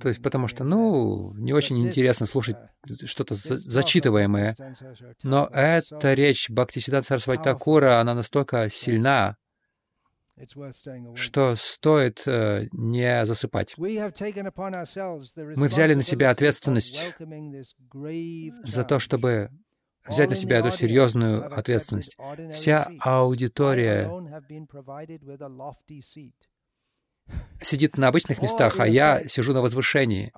То 0.00 0.08
есть 0.08 0.20
потому 0.22 0.48
что, 0.48 0.64
ну, 0.64 1.32
не 1.34 1.52
очень 1.52 1.86
интересно 1.86 2.26
слушать 2.26 2.56
что-то 3.04 3.34
зачитываемое. 3.34 4.56
Но 5.22 5.48
эта 5.52 6.14
речь 6.14 6.50
Бхактисиданта 6.50 7.06
Сарасвати 7.06 7.42
Такура, 7.42 8.00
она 8.00 8.14
настолько 8.14 8.68
сильна, 8.68 9.36
что 11.14 11.54
стоит 11.56 12.22
э, 12.26 12.66
не 12.72 13.26
засыпать. 13.26 13.74
Мы 13.76 13.98
взяли 15.68 15.94
на 15.94 16.02
себя 16.02 16.30
ответственность 16.30 17.14
за 18.64 18.84
то, 18.84 18.98
чтобы 18.98 19.50
взять 20.06 20.30
на 20.30 20.34
себя 20.34 20.58
эту 20.58 20.70
серьезную 20.70 21.46
ответственность. 21.56 22.16
Вся 22.52 22.90
аудитория 23.00 24.08
сидит 27.60 27.96
на 27.96 28.08
обычных 28.08 28.42
местах, 28.42 28.80
а 28.80 28.86
я 28.86 29.26
сижу 29.28 29.52
на 29.52 29.60
возвышении. 29.60 30.32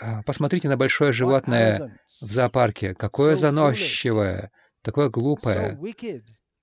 А, 0.00 0.22
Посмотрите 0.22 0.68
на 0.68 0.76
большое 0.76 1.12
животное 1.12 1.98
в 2.20 2.32
зоопарке. 2.32 2.94
Какое 2.94 3.36
заносчивое, 3.36 4.50
такое 4.82 5.10
глупое, 5.10 5.78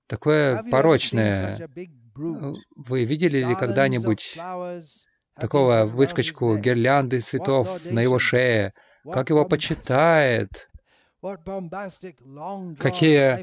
такое 0.08 0.62
порочное. 0.64 1.68
brute? 2.14 2.56
Вы 2.76 3.04
видели 3.04 3.38
ли 3.38 3.54
когда-нибудь 3.54 4.36
такого 5.38 5.84
выскочку, 5.86 6.56
гирлянды 6.58 7.20
цветов 7.20 7.80
на 7.84 8.00
его 8.00 8.18
шее? 8.18 8.72
Как 9.04 9.30
его 9.30 9.44
почитает? 9.44 10.68
Какие. 12.78 13.38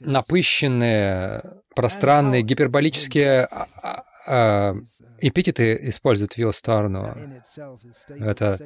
Напыщенные, 0.00 1.42
пространные, 1.74 2.42
гиперболические 2.42 3.44
а, 3.44 3.66
а, 3.82 4.04
а, 4.26 4.74
uh, 4.74 4.86
эпитеты 5.20 5.78
используют 5.88 6.34
в 6.34 6.38
его 6.38 6.50
that 6.50 6.56
сторону. 6.56 7.04
in 7.06 7.40
itself, 7.40 7.80
his 7.82 7.96
stated 7.96 8.22
Это 8.22 8.58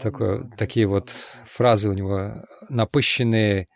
Такое, 0.00 0.44
такие 0.56 0.86
вот 0.86 1.10
фразы 1.10 1.88
у 1.88 1.92
него 1.92 2.44
напыщенные, 2.68 3.66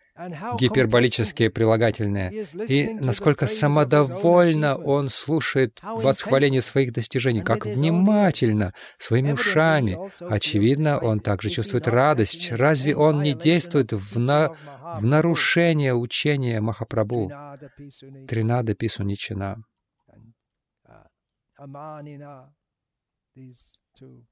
гиперболические 0.59 1.51
прилагательные. 1.51 2.47
И 2.68 2.95
насколько 3.01 3.47
самодовольно 3.47 4.77
он 4.77 5.09
слушает 5.09 5.79
восхваление 5.83 6.61
своих 6.61 6.93
достижений, 6.93 7.43
как 7.43 7.66
внимательно, 7.66 8.75
своими 8.99 9.33
ушами. 9.33 9.99
Очевидно, 10.21 10.99
он 10.99 11.21
также 11.21 11.51
чувствует 11.51 11.89
радость. 11.89 12.53
Разве 12.53 12.97
он 12.97 13.23
не 13.23 13.35
действует 13.35 13.93
в, 13.93 14.18
на- 14.18 14.57
в 14.99 15.05
нарушение 15.05 15.95
учения 15.95 16.61
Махапрабху? 16.61 17.31
Тринада 18.29 18.75
these 23.37 23.79
two. 23.95 24.27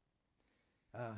Uh, 0.94 1.16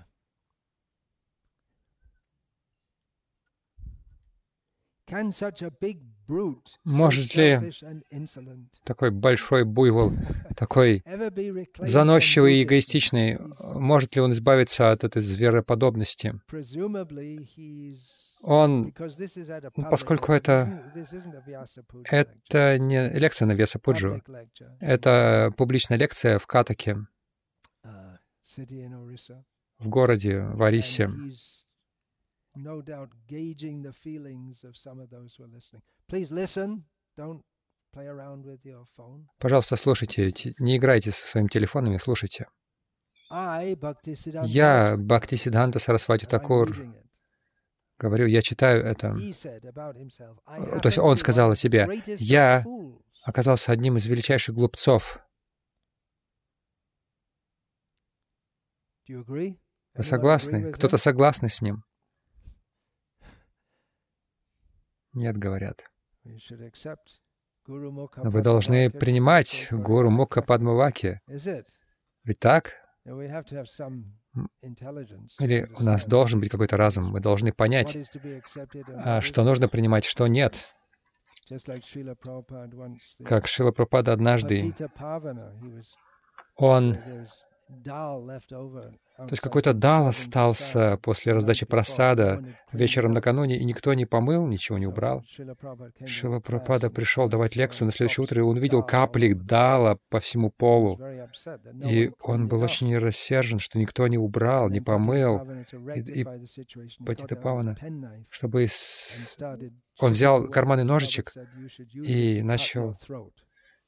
Может 6.84 7.34
ли 7.34 7.72
Такой 8.84 9.10
большой 9.10 9.64
буйвол, 9.64 10.12
такой 10.56 11.02
заносчивый 11.78 12.58
и 12.58 12.62
эгоистичный, 12.62 13.38
может 13.74 14.14
ли 14.14 14.22
он 14.22 14.32
избавиться 14.32 14.92
от 14.92 15.04
этой 15.04 15.22
звероподобности? 15.22 16.40
Он, 18.42 18.92
поскольку 19.90 20.32
это- 20.32 20.92
это 22.04 22.78
не 22.78 23.08
лекция 23.10 23.46
на 23.46 23.52
Веса 23.52 23.78
a 23.78 23.80
Пуджу, 23.80 24.08
public 24.14 24.26
lecture. 24.28 24.70
In, 24.70 24.76
это 24.80 25.52
публичная 25.56 25.98
лекция 25.98 26.38
в 26.38 26.46
Катаке, 26.46 27.06
uh, 27.84 28.16
в 29.78 29.88
городе, 29.88 30.40
в 30.40 30.62
Арисе. 30.62 31.10
No 32.56 32.82
doubt 32.82 33.10
gauging 33.28 33.82
the 33.82 33.92
feelings 33.92 34.64
of 34.64 34.76
some 34.76 35.00
of 35.00 35.08
those 35.10 35.36
who 35.38 35.44
are 35.44 35.52
listening. 35.52 35.82
Please 36.08 36.32
listen. 36.32 36.84
Don't 37.16 37.42
play 37.92 38.06
around 38.08 38.44
with 38.44 38.64
your 38.64 38.84
phone. 38.96 39.26
Пожалуйста, 39.38 39.76
слушайте, 39.76 40.30
те- 40.32 40.52
не 40.58 40.76
играйте 40.76 41.12
со 41.12 41.26
своими 41.26 41.48
телефонами, 41.48 41.98
слушайте. 41.98 42.48
Я, 43.30 44.94
Saraswati, 44.94 44.96
Бхактисидханта 44.96 45.78
Сарасвати 45.78 46.24
Такур, 46.26 46.76
говорю, 47.98 48.26
я 48.26 48.42
читаю 48.42 48.82
это. 48.84 49.14
То 49.14 50.88
есть 50.88 50.98
он 50.98 51.16
сказал 51.16 51.52
о 51.52 51.56
себе, 51.56 51.88
«Я 52.18 52.62
fools». 52.66 53.00
Оказался 53.22 53.70
одним 53.70 53.98
из 53.98 54.06
величайших 54.06 54.54
глупцов. 54.54 55.20
Вы 59.06 59.58
согласны? 60.02 60.72
Кто-то 60.72 60.96
согласны 60.96 61.48
с 61.48 61.60
ним? 61.60 61.84
Нет, 65.12 65.36
говорят. 65.36 65.84
Но 67.66 68.30
вы 68.30 68.42
должны 68.42 68.90
принимать 68.90 69.68
гуру. 69.70 70.10
Мукха 70.10 70.42
Падмаваки. 70.42 71.20
Ведь 72.24 72.38
так? 72.38 72.74
Или 75.38 75.68
у 75.78 75.82
нас 75.82 76.06
должен 76.06 76.40
быть 76.40 76.50
какой-то 76.50 76.76
разум. 76.76 77.10
Мы 77.10 77.20
должны 77.20 77.52
понять, 77.52 77.96
а, 78.94 79.20
что 79.20 79.44
нужно 79.44 79.68
принимать, 79.68 80.04
что 80.04 80.26
нет. 80.26 80.68
Как 83.24 83.46
Шила 83.48 83.72
Пропада 83.72 84.12
однажды, 84.12 84.72
он, 86.54 86.96
то 89.26 89.32
есть 89.32 89.40
какой-то 89.42 89.72
дал 89.74 90.06
остался 90.08 90.98
после 91.02 91.32
раздачи 91.32 91.66
просада 91.66 92.42
вечером 92.72 93.12
накануне, 93.12 93.58
и 93.58 93.64
никто 93.64 93.92
не 93.94 94.06
помыл, 94.06 94.46
ничего 94.46 94.78
не 94.78 94.86
убрал. 94.86 95.24
Шила 96.06 96.40
Пропада 96.40 96.90
пришел 96.90 97.28
давать 97.28 97.56
лекцию 97.56 97.86
на 97.86 97.92
следующее 97.92 98.24
утро, 98.24 98.40
и 98.40 98.44
он 98.44 98.56
увидел 98.56 98.82
капли 98.82 99.32
дала 99.34 99.98
по 100.08 100.20
всему 100.20 100.50
полу. 100.50 100.98
И 101.84 102.10
он 102.22 102.48
был 102.48 102.62
очень 102.62 102.96
рассержен, 102.98 103.58
что 103.58 103.78
никто 103.78 104.06
не 104.08 104.18
убрал, 104.18 104.68
не 104.70 104.80
помыл, 104.80 105.40
и- 105.96 106.20
и 106.20 106.24
Патита 107.04 107.36
Павана, 107.36 107.76
чтобы 108.30 108.66
он 110.00 110.12
взял 110.12 110.46
карманный 110.48 110.84
ножичек 110.84 111.32
и 112.02 112.42
начал 112.42 112.94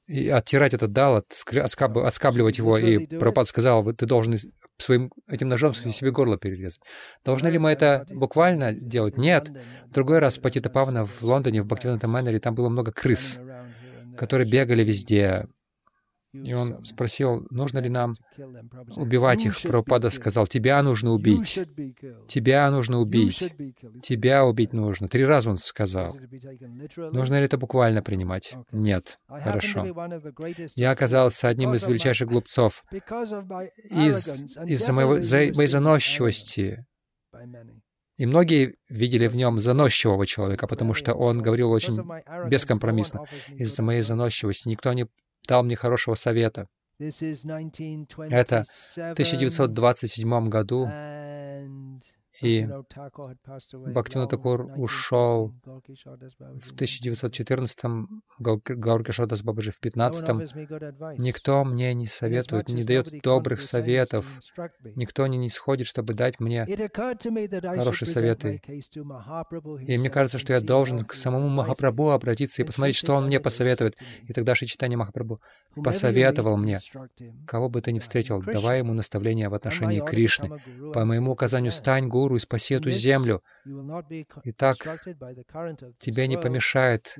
и 0.06 0.28
оттирать 0.28 0.74
этот 0.74 0.92
дал, 0.92 1.18
отскаб- 1.18 2.02
отскабливать 2.04 2.58
его, 2.58 2.76
и 2.78 2.98
Пропад 3.18 3.48
сказал, 3.48 3.82
«Вот 3.82 3.96
ты 3.98 4.06
должен 4.06 4.36
своим 4.78 5.12
этим 5.28 5.48
ножом 5.48 5.74
себе 5.74 6.10
горло 6.10 6.36
перерезать. 6.36 6.80
Должны 7.24 7.48
ли 7.48 7.58
мы 7.58 7.70
это 7.70 8.04
буквально 8.10 8.72
делать? 8.72 9.16
Нет. 9.16 9.50
В 9.86 9.92
другой 9.92 10.18
раз 10.18 10.38
Патита 10.38 10.70
Павана 10.70 11.06
в 11.06 11.22
Лондоне, 11.22 11.62
в 11.62 11.66
Бхактивинода 11.66 12.08
Мэннере, 12.08 12.40
там 12.40 12.54
было 12.54 12.68
много 12.68 12.92
крыс, 12.92 13.38
которые 14.16 14.50
бегали 14.50 14.84
везде. 14.84 15.46
И 16.32 16.54
он 16.54 16.82
спросил, 16.84 17.46
нужно 17.50 17.78
ли 17.80 17.90
нам 17.90 18.14
убивать 18.96 19.44
их. 19.44 19.60
Прабхупада 19.60 20.08
сказал, 20.10 20.46
тебя 20.46 20.82
нужно 20.82 21.12
убить. 21.12 21.60
Тебя 22.26 22.70
нужно 22.70 23.00
убить. 23.00 23.52
Тебя 24.02 24.46
убить 24.46 24.72
нужно. 24.72 25.08
Три 25.08 25.26
раза 25.26 25.50
он 25.50 25.58
сказал. 25.58 26.16
Нужно 26.96 27.38
ли 27.38 27.44
это 27.44 27.58
буквально 27.58 28.02
принимать? 28.02 28.54
Нет. 28.70 29.18
Хорошо. 29.28 29.86
Я 30.74 30.90
оказался 30.92 31.48
одним 31.48 31.74
из 31.74 31.84
величайших 31.84 32.28
глупцов 32.28 32.82
из, 33.90 34.56
из-за 34.66 34.92
моего, 34.92 35.20
за, 35.20 35.36
моей 35.54 35.68
заносчивости. 35.68 36.86
И 38.16 38.26
многие 38.26 38.76
видели 38.88 39.26
в 39.26 39.34
нем 39.34 39.58
заносчивого 39.58 40.26
человека, 40.26 40.66
потому 40.66 40.94
что 40.94 41.14
он 41.14 41.42
говорил 41.42 41.70
очень 41.70 41.98
бескомпромиссно. 42.48 43.24
Из-за 43.48 43.82
моей 43.82 44.02
заносчивости 44.02 44.68
никто 44.68 44.92
не 44.92 45.08
дал 45.46 45.62
мне 45.62 45.76
хорошего 45.76 46.14
совета. 46.14 46.68
Это 46.98 48.64
В 48.64 48.98
1927 48.98 50.48
году 50.48 50.88
и 52.42 52.66
Бхактивинод 52.66 54.30
Такур 54.30 54.68
ушел 54.76 55.54
в 55.64 56.74
1914-м, 56.74 58.22
Гауркишодас 58.38 59.42
Бабаджи 59.42 59.70
в 59.70 59.80
15-м. 59.80 61.18
Никто 61.18 61.64
мне 61.64 61.94
не 61.94 62.06
советует, 62.06 62.68
не 62.68 62.84
дает 62.84 63.22
добрых 63.22 63.62
советов. 63.62 64.26
Никто 64.96 65.26
не, 65.26 65.48
сходит, 65.48 65.86
чтобы 65.86 66.14
дать 66.14 66.40
мне 66.40 66.66
хорошие 67.62 68.08
советы. 68.08 68.60
И 69.86 69.96
мне 69.96 70.10
кажется, 70.10 70.38
что 70.38 70.52
я 70.52 70.60
должен 70.60 71.04
к 71.04 71.14
самому 71.14 71.48
Махапрабху 71.48 72.10
обратиться 72.10 72.62
и 72.62 72.64
посмотреть, 72.64 72.96
что 72.96 73.14
он 73.14 73.26
мне 73.26 73.38
посоветует. 73.40 73.96
И 74.26 74.32
тогда 74.32 74.54
Шичитани 74.54 74.96
Махапрабху 74.96 75.40
посоветовал 75.82 76.56
мне, 76.56 76.78
кого 77.46 77.68
бы 77.68 77.80
ты 77.80 77.92
ни 77.92 77.98
встретил, 77.98 78.42
давай 78.42 78.78
ему 78.78 78.94
наставления 78.94 79.48
в 79.48 79.54
отношении 79.54 80.00
Кришны. 80.00 80.60
По 80.92 81.04
моему 81.04 81.32
указанию 81.32 81.72
стань 81.72 82.08
гуру 82.08 82.31
и 82.36 82.40
спаси 82.40 82.74
эту 82.74 82.90
землю. 82.90 83.42
Итак, 84.44 84.76
Тебе 85.98 86.26
не 86.26 86.38
помешает 86.38 87.14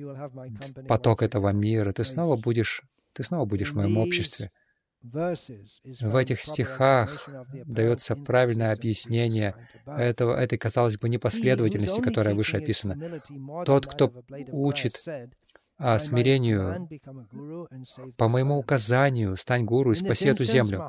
поток 0.87 1.23
этого 1.23 1.49
мира. 1.49 1.91
Ты 1.93 2.03
снова 2.03 2.35
будешь, 2.35 2.81
ты 3.13 3.23
снова 3.23 3.45
будешь 3.45 3.71
в 3.71 3.75
моем 3.75 3.97
обществе. 3.97 4.51
В 5.03 6.15
этих 6.15 6.39
стихах 6.39 7.29
дается 7.65 8.15
правильное 8.15 8.71
объяснение 8.71 9.53
этого, 9.85 10.33
этой, 10.33 10.57
казалось 10.57 10.97
бы, 10.97 11.09
непоследовательности, 11.09 11.99
которая 11.99 12.35
выше 12.35 12.57
описана. 12.57 13.21
Тот, 13.65 13.85
кто 13.85 14.13
учит 14.51 14.95
а 15.85 15.99
смирению, 15.99 16.87
по 18.15 18.29
моему 18.29 18.57
указанию, 18.57 19.35
стань 19.35 19.65
гуру 19.65 19.91
и 19.91 19.95
спаси 19.95 20.29
эту 20.29 20.45
землю. 20.45 20.81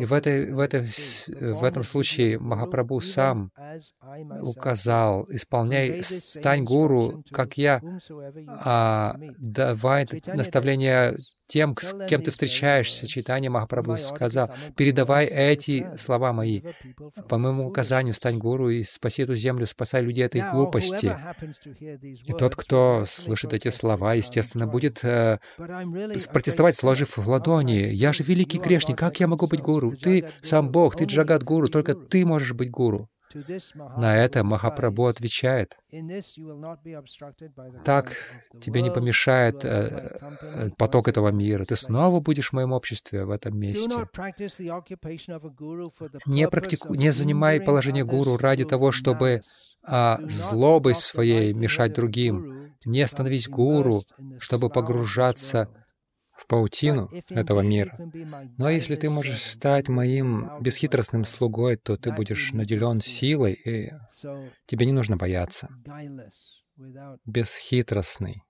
И 0.00 0.04
в, 0.04 0.12
этой, 0.12 0.52
в, 0.52 0.58
этой, 0.58 0.82
в 0.82 1.62
этом 1.62 1.84
случае 1.84 2.40
Махапрабху 2.40 3.00
сам 3.00 3.52
указал, 4.42 5.24
исполняй, 5.28 6.02
стань 6.02 6.64
гуру, 6.64 7.22
как 7.30 7.56
я, 7.56 7.80
а, 8.48 9.14
давай 9.38 10.08
наставления 10.26 11.16
тем, 11.52 11.76
с 11.78 12.06
кем 12.08 12.22
ты 12.22 12.30
встречаешься. 12.30 13.06
Читание 13.06 13.50
Махапрабху 13.50 13.98
сказал, 13.98 14.50
передавай 14.74 15.26
эти 15.26 15.86
слова 15.96 16.32
мои. 16.32 16.62
По 17.28 17.36
моему 17.36 17.68
указанию 17.68 18.14
стань 18.14 18.38
гуру 18.38 18.70
и 18.70 18.84
спаси 18.84 19.24
эту 19.24 19.34
землю, 19.34 19.66
спасай 19.66 20.00
людей 20.00 20.24
этой 20.24 20.42
глупости. 20.50 21.14
И 22.24 22.32
тот, 22.32 22.56
кто 22.56 23.04
слышит 23.06 23.52
эти 23.52 23.68
слова, 23.68 24.14
естественно, 24.14 24.66
будет 24.66 25.04
э, 25.04 25.38
протестовать, 26.32 26.76
сложив 26.76 27.18
в 27.18 27.28
ладони. 27.28 27.90
«Я 27.92 28.14
же 28.14 28.22
великий 28.24 28.58
грешник, 28.58 28.96
как 28.96 29.20
я 29.20 29.26
могу 29.26 29.46
быть 29.46 29.60
гуру? 29.60 29.94
Ты 29.94 30.30
сам 30.40 30.70
Бог, 30.70 30.96
ты 30.96 31.04
Джагат 31.04 31.42
гуру, 31.42 31.68
только 31.68 31.94
ты 31.94 32.24
можешь 32.24 32.54
быть 32.54 32.70
гуру». 32.70 33.11
На 33.96 34.16
это 34.16 34.44
Махапрабху 34.44 35.06
отвечает, 35.06 35.76
«Так 37.84 38.16
тебе 38.60 38.82
не 38.82 38.90
помешает 38.90 39.64
э, 39.64 40.18
э, 40.40 40.70
поток 40.78 41.08
этого 41.08 41.28
мира. 41.28 41.64
Ты 41.64 41.76
снова 41.76 42.20
будешь 42.20 42.50
в 42.50 42.52
моем 42.52 42.72
обществе 42.72 43.24
в 43.24 43.30
этом 43.30 43.58
месте. 43.58 43.88
Не, 46.26 46.48
практику... 46.48 46.94
не 46.94 47.12
занимай 47.12 47.60
положение 47.60 48.04
гуру 48.04 48.36
ради 48.36 48.64
того, 48.64 48.92
чтобы 48.92 49.40
а, 49.84 50.18
злобой 50.22 50.94
своей 50.94 51.52
мешать 51.52 51.92
другим. 51.92 52.74
Не 52.84 53.06
становись 53.06 53.48
гуру, 53.48 54.02
чтобы 54.38 54.68
погружаться 54.70 55.68
в 55.68 55.81
паутину 56.46 57.10
этого 57.28 57.60
мира. 57.60 57.98
Но 58.58 58.70
если 58.70 58.96
ты 58.96 59.10
можешь 59.10 59.42
стать 59.42 59.88
моим 59.88 60.50
бесхитростным 60.60 61.24
слугой, 61.24 61.76
то 61.76 61.96
ты 61.96 62.12
будешь 62.12 62.52
наделен 62.52 63.00
силой, 63.00 63.54
и 63.54 63.90
тебе 64.66 64.86
не 64.86 64.92
нужно 64.92 65.16
бояться. 65.16 65.68
Бесхитростный. 67.24 68.42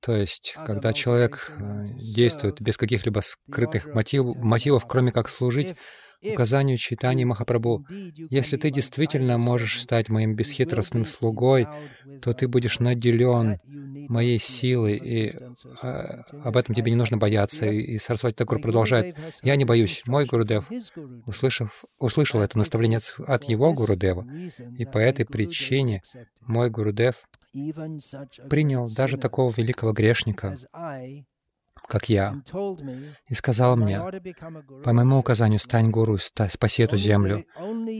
То 0.00 0.16
есть, 0.16 0.54
когда 0.64 0.94
человек 0.94 1.52
э, 1.58 1.84
действует 1.98 2.62
без 2.62 2.78
каких-либо 2.78 3.20
скрытых 3.20 3.86
мотив, 3.94 4.34
мотивов, 4.36 4.86
кроме 4.86 5.12
как 5.12 5.28
служить, 5.28 5.76
указанию 6.22 6.78
читания 6.78 7.26
Махапрабху, 7.26 7.86
если 8.30 8.56
ты 8.56 8.70
действительно 8.70 9.38
можешь 9.38 9.80
стать 9.80 10.08
моим 10.08 10.34
бесхитростным 10.34 11.04
слугой, 11.04 11.66
то 12.22 12.32
ты 12.32 12.48
будешь 12.48 12.78
наделен 12.78 13.58
моей 14.08 14.38
силой, 14.38 14.96
и 14.96 15.32
а, 15.82 16.24
об 16.44 16.56
этом 16.56 16.74
тебе 16.74 16.90
не 16.90 16.96
нужно 16.96 17.16
бояться. 17.16 17.66
И, 17.66 17.80
и 17.80 17.98
Сарасвати 17.98 18.34
Такур 18.34 18.60
продолжает, 18.60 19.16
«Я 19.42 19.56
не 19.56 19.64
боюсь. 19.64 20.02
Мой 20.06 20.26
Гурудев, 20.26 20.66
услышав, 21.26 21.84
услышал 21.98 22.40
это 22.40 22.58
наставление 22.58 23.00
от 23.26 23.44
его 23.44 23.72
Гурудева, 23.72 24.26
и 24.78 24.84
по 24.84 24.98
этой 24.98 25.24
причине 25.24 26.02
мой 26.40 26.70
Гурудев 26.70 27.16
принял 28.48 28.88
даже 28.94 29.16
такого 29.16 29.52
великого 29.56 29.92
грешника, 29.92 30.56
как 31.90 32.08
я, 32.08 32.40
и 33.26 33.34
сказал 33.34 33.76
мне, 33.76 34.00
по 34.84 34.92
моему 34.92 35.18
указанию, 35.18 35.58
стань 35.58 35.90
гуру, 35.90 36.18
спаси 36.18 36.84
эту 36.84 36.96
землю. 36.96 37.44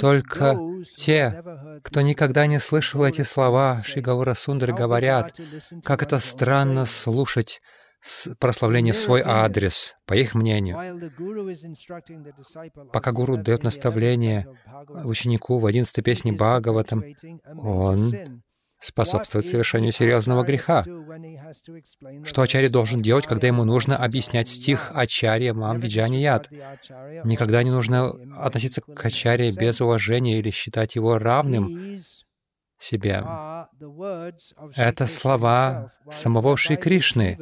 Только 0.00 0.56
те, 0.96 1.42
кто 1.82 2.00
никогда 2.00 2.46
не 2.46 2.60
слышал 2.60 3.04
эти 3.04 3.22
слова, 3.22 3.82
Шигаура 3.84 4.34
Сундар 4.34 4.72
говорят, 4.72 5.38
как 5.84 6.02
это 6.02 6.20
странно 6.20 6.86
слушать 6.86 7.60
прославление 8.38 8.94
в 8.94 8.98
свой 8.98 9.22
адрес, 9.22 9.94
по 10.06 10.14
их 10.14 10.34
мнению. 10.34 10.78
Пока 12.92 13.12
гуру 13.12 13.36
дает 13.36 13.62
наставление 13.62 14.46
ученику 15.04 15.58
в 15.58 15.66
одиннадцатой 15.66 16.02
песне 16.02 16.32
Бхагаватам, 16.32 17.04
он 17.58 18.42
способствует 18.80 19.46
совершению 19.46 19.92
серьезного 19.92 20.42
греха. 20.42 20.84
Что 22.24 22.42
Ачари 22.42 22.68
должен 22.68 23.02
делать, 23.02 23.26
когда 23.26 23.46
ему 23.46 23.64
нужно 23.64 23.96
объяснять 23.96 24.48
стих 24.48 24.90
Ачарья 24.94 25.52
Мам 25.52 25.80
Виджани 25.80 26.22
Яд? 26.22 26.50
Никогда 26.50 27.62
не 27.62 27.70
нужно 27.70 28.10
относиться 28.38 28.80
к 28.80 29.04
Ачарье 29.04 29.52
без 29.52 29.80
уважения 29.80 30.38
или 30.38 30.50
считать 30.50 30.94
его 30.96 31.18
равным 31.18 31.98
себе. 32.78 33.22
Это 34.74 35.06
слова 35.06 35.92
самого 36.10 36.56
Шри 36.56 36.76
Кришны, 36.76 37.38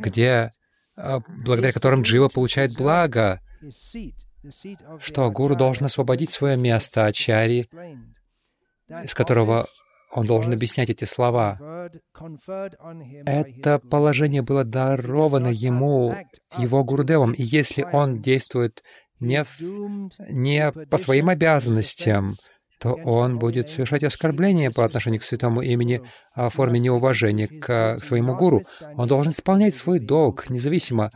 где, 0.00 0.54
а, 0.96 1.20
благодаря 1.44 1.72
которым 1.74 2.02
Джива 2.02 2.28
получает 2.28 2.74
благо, 2.74 3.40
что 5.00 5.30
гуру 5.30 5.56
должен 5.56 5.86
освободить 5.86 6.30
свое 6.30 6.56
место 6.56 7.04
Ачари, 7.04 7.68
из 9.04 9.14
которого 9.14 9.66
он 10.16 10.26
должен 10.26 10.52
объяснять 10.54 10.88
эти 10.88 11.04
слова. 11.04 11.90
Это 13.26 13.78
положение 13.78 14.42
было 14.42 14.64
даровано 14.64 15.48
ему, 15.48 16.14
его 16.58 16.82
Гурдевом, 16.84 17.32
и 17.32 17.42
если 17.42 17.82
он 17.82 18.22
действует 18.22 18.82
не, 19.20 19.44
в, 19.44 19.60
не 20.30 20.72
по 20.72 20.96
своим 20.96 21.28
обязанностям, 21.28 22.30
то 22.80 22.94
он 22.94 23.38
будет 23.38 23.68
совершать 23.68 24.04
оскорбление 24.04 24.70
по 24.70 24.84
отношению 24.84 25.20
к 25.20 25.24
святому 25.24 25.60
имени 25.60 26.02
о 26.32 26.48
форме 26.48 26.80
неуважения 26.80 27.46
к 27.46 27.98
своему 28.02 28.36
гуру. 28.36 28.62
Он 28.96 29.06
должен 29.06 29.32
исполнять 29.32 29.74
свой 29.74 29.98
долг, 29.98 30.48
независимо 30.50 31.10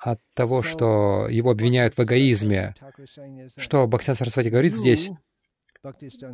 от 0.00 0.20
того, 0.34 0.62
что 0.62 1.26
его 1.28 1.50
обвиняют 1.50 1.96
в 1.96 2.00
эгоизме. 2.00 2.74
Что 3.56 3.86
Бхактин 3.86 4.14
Сарасвати 4.14 4.48
говорит 4.48 4.74
здесь? 4.74 5.10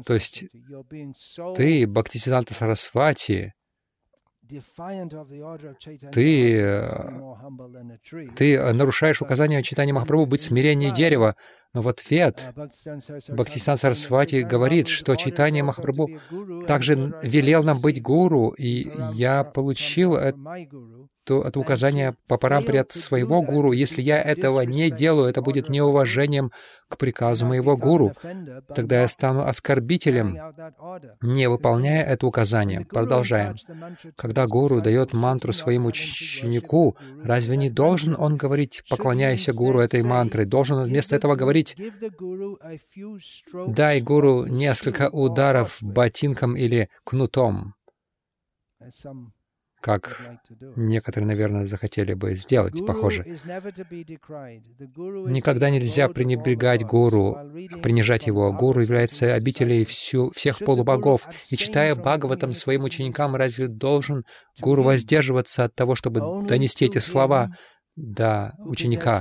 То 0.06 0.14
есть 0.14 0.44
ты, 1.56 1.86
Бхактисиданта 1.86 2.54
Сарасвати, 2.54 3.54
ты, 6.12 6.58
э, 6.58 6.90
ты 8.36 8.72
нарушаешь 8.72 9.22
указание 9.22 9.62
читания 9.62 9.94
Махапрабху 9.94 10.26
быть 10.26 10.42
смирение 10.42 10.92
дерева, 10.92 11.36
но 11.72 11.80
в 11.80 11.88
ответ 11.88 12.52
Бхактисан 13.28 13.78
Сарасвати 13.78 14.42
говорит, 14.42 14.88
что 14.88 15.16
читание 15.16 15.62
Махапрабху 15.62 16.10
также 16.66 17.14
велел 17.22 17.62
нам 17.64 17.80
быть 17.80 18.02
гуру, 18.02 18.50
и 18.50 18.90
я 19.14 19.44
получил 19.44 20.14
это 20.14 20.38
то 21.24 21.42
это 21.42 21.58
указание 21.58 22.16
по 22.28 22.36
парампре 22.36 22.80
от 22.80 22.92
своего 22.92 23.42
гуру. 23.42 23.72
Если 23.72 24.02
я 24.02 24.20
этого 24.20 24.60
не 24.60 24.90
делаю, 24.90 25.28
это 25.28 25.42
будет 25.42 25.68
неуважением 25.68 26.52
к 26.88 26.98
приказу 26.98 27.46
моего 27.46 27.76
гуру. 27.76 28.12
Тогда 28.74 29.00
я 29.00 29.08
стану 29.08 29.46
оскорбителем, 29.46 30.38
не 31.22 31.48
выполняя 31.48 32.04
это 32.04 32.26
указание. 32.26 32.84
Продолжаем. 32.84 33.56
Когда 34.16 34.46
гуру 34.46 34.80
дает 34.80 35.12
мантру 35.12 35.52
своему 35.52 35.88
ученику, 35.88 36.96
разве 37.22 37.56
не 37.56 37.70
должен 37.70 38.14
он 38.18 38.36
говорить 38.36 38.82
«поклоняйся 38.88 39.52
гуру 39.52 39.80
этой 39.80 40.02
мантрой»? 40.02 40.44
Должен 40.44 40.78
он 40.78 40.88
вместо 40.88 41.16
этого 41.16 41.36
говорить 41.36 41.76
«дай 43.66 44.00
гуру 44.00 44.46
несколько 44.46 45.08
ударов 45.08 45.78
ботинком 45.80 46.56
или 46.56 46.90
кнутом» 47.04 47.74
как 49.84 50.18
некоторые, 50.76 51.28
наверное, 51.28 51.66
захотели 51.66 52.14
бы 52.14 52.32
сделать, 52.36 52.86
похоже. 52.86 53.22
Никогда 55.26 55.68
нельзя 55.68 56.08
пренебрегать 56.08 56.84
гуру, 56.84 57.36
принижать 57.82 58.26
его. 58.26 58.50
Гуру 58.54 58.80
является 58.80 59.34
обителей 59.34 59.84
всю, 59.84 60.30
всех 60.30 60.60
полубогов. 60.60 61.28
И 61.50 61.56
читая 61.58 61.94
Бхагаватам 61.94 62.54
своим 62.54 62.84
ученикам, 62.84 63.36
разве 63.36 63.68
должен 63.68 64.24
гуру 64.58 64.82
воздерживаться 64.82 65.64
от 65.64 65.74
того, 65.74 65.94
чтобы 65.96 66.20
донести 66.48 66.86
эти 66.86 66.96
слова 66.96 67.50
до 67.94 68.54
ученика? 68.60 69.20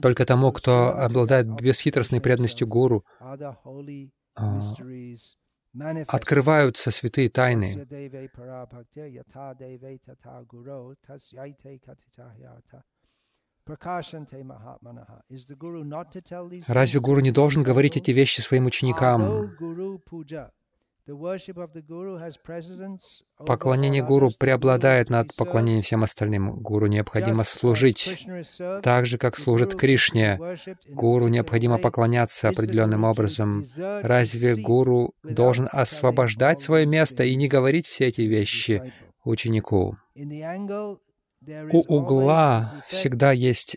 Только 0.00 0.24
тому, 0.24 0.52
кто 0.52 0.88
обладает 0.88 1.48
бесхитростной 1.48 2.22
преданностью 2.22 2.66
гуру, 2.66 3.04
открываются 6.08 6.90
святые 6.90 7.28
тайны. 7.28 7.86
Разве 16.68 17.00
гуру 17.00 17.20
не 17.20 17.30
должен 17.30 17.62
говорить 17.62 17.96
эти 17.96 18.10
вещи 18.10 18.40
своим 18.40 18.66
ученикам? 18.66 19.22
Поклонение 23.46 24.02
гуру 24.02 24.30
преобладает 24.38 25.10
над 25.10 25.36
поклонением 25.36 25.82
всем 25.82 26.02
остальным. 26.02 26.58
Гуру 26.62 26.86
необходимо 26.86 27.44
служить. 27.44 28.26
Так 28.82 29.04
же, 29.04 29.18
как 29.18 29.36
служит 29.36 29.74
Кришне, 29.74 30.40
гуру 30.88 31.28
необходимо 31.28 31.78
поклоняться 31.78 32.48
определенным 32.48 33.04
образом. 33.04 33.64
Разве 34.02 34.56
гуру 34.56 35.12
должен 35.22 35.68
освобождать 35.70 36.60
свое 36.60 36.86
место 36.86 37.22
и 37.24 37.34
не 37.36 37.48
говорить 37.48 37.86
все 37.86 38.06
эти 38.06 38.22
вещи 38.22 38.92
ученику? 39.24 39.98
У 41.70 41.94
угла 41.94 42.82
всегда 42.88 43.32
есть 43.32 43.76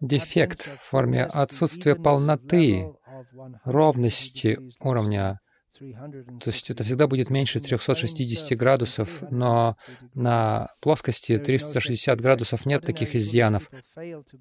дефект 0.00 0.62
в 0.62 0.88
форме 0.88 1.24
отсутствия 1.24 1.96
полноты, 1.96 2.90
ровности 3.64 4.58
уровня 4.80 5.40
то 5.80 6.50
есть 6.50 6.68
это 6.68 6.84
всегда 6.84 7.06
будет 7.06 7.30
меньше 7.30 7.58
360 7.58 8.58
градусов, 8.58 9.22
но 9.30 9.76
на 10.14 10.68
плоскости 10.80 11.38
360 11.38 12.20
градусов 12.20 12.66
нет 12.66 12.84
таких 12.84 13.14
изъянов. 13.14 13.70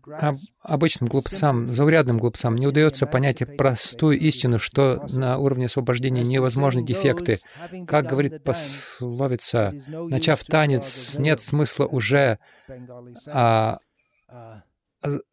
Об, 0.06 0.36
обычным 0.62 1.08
глупцам, 1.08 1.70
заурядным 1.70 2.18
глупцам 2.18 2.56
не 2.56 2.68
удается 2.68 3.08
понять 3.08 3.40
простую 3.58 4.20
истину, 4.20 4.60
что 4.60 5.06
на 5.10 5.38
уровне 5.38 5.68
освобождения 5.68 6.24
невозможны 6.24 6.86
дефекты. 6.86 7.40
Как 7.88 8.08
говорит 8.08 8.44
пословица, 8.44 9.74
начав 9.88 10.44
танец, 10.44 11.16
нет 11.18 11.40
смысла 11.40 11.86
уже 11.86 12.40
а, 13.28 13.80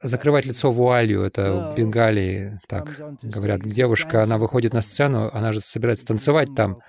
закрывать 0.01 0.47
лицо 0.47 0.71
вуалью. 0.71 1.23
Это 1.23 1.73
в 1.73 1.77
Бенгалии 1.77 2.61
так 2.69 2.99
говорят. 3.23 3.63
Девушка, 3.63 4.23
она 4.23 4.39
выходит 4.39 4.73
на 4.73 4.81
сцену, 4.81 5.31
она 5.33 5.53
же 5.53 5.61
собирается 5.61 6.07
танцевать 6.07 6.49
там. 6.55 6.81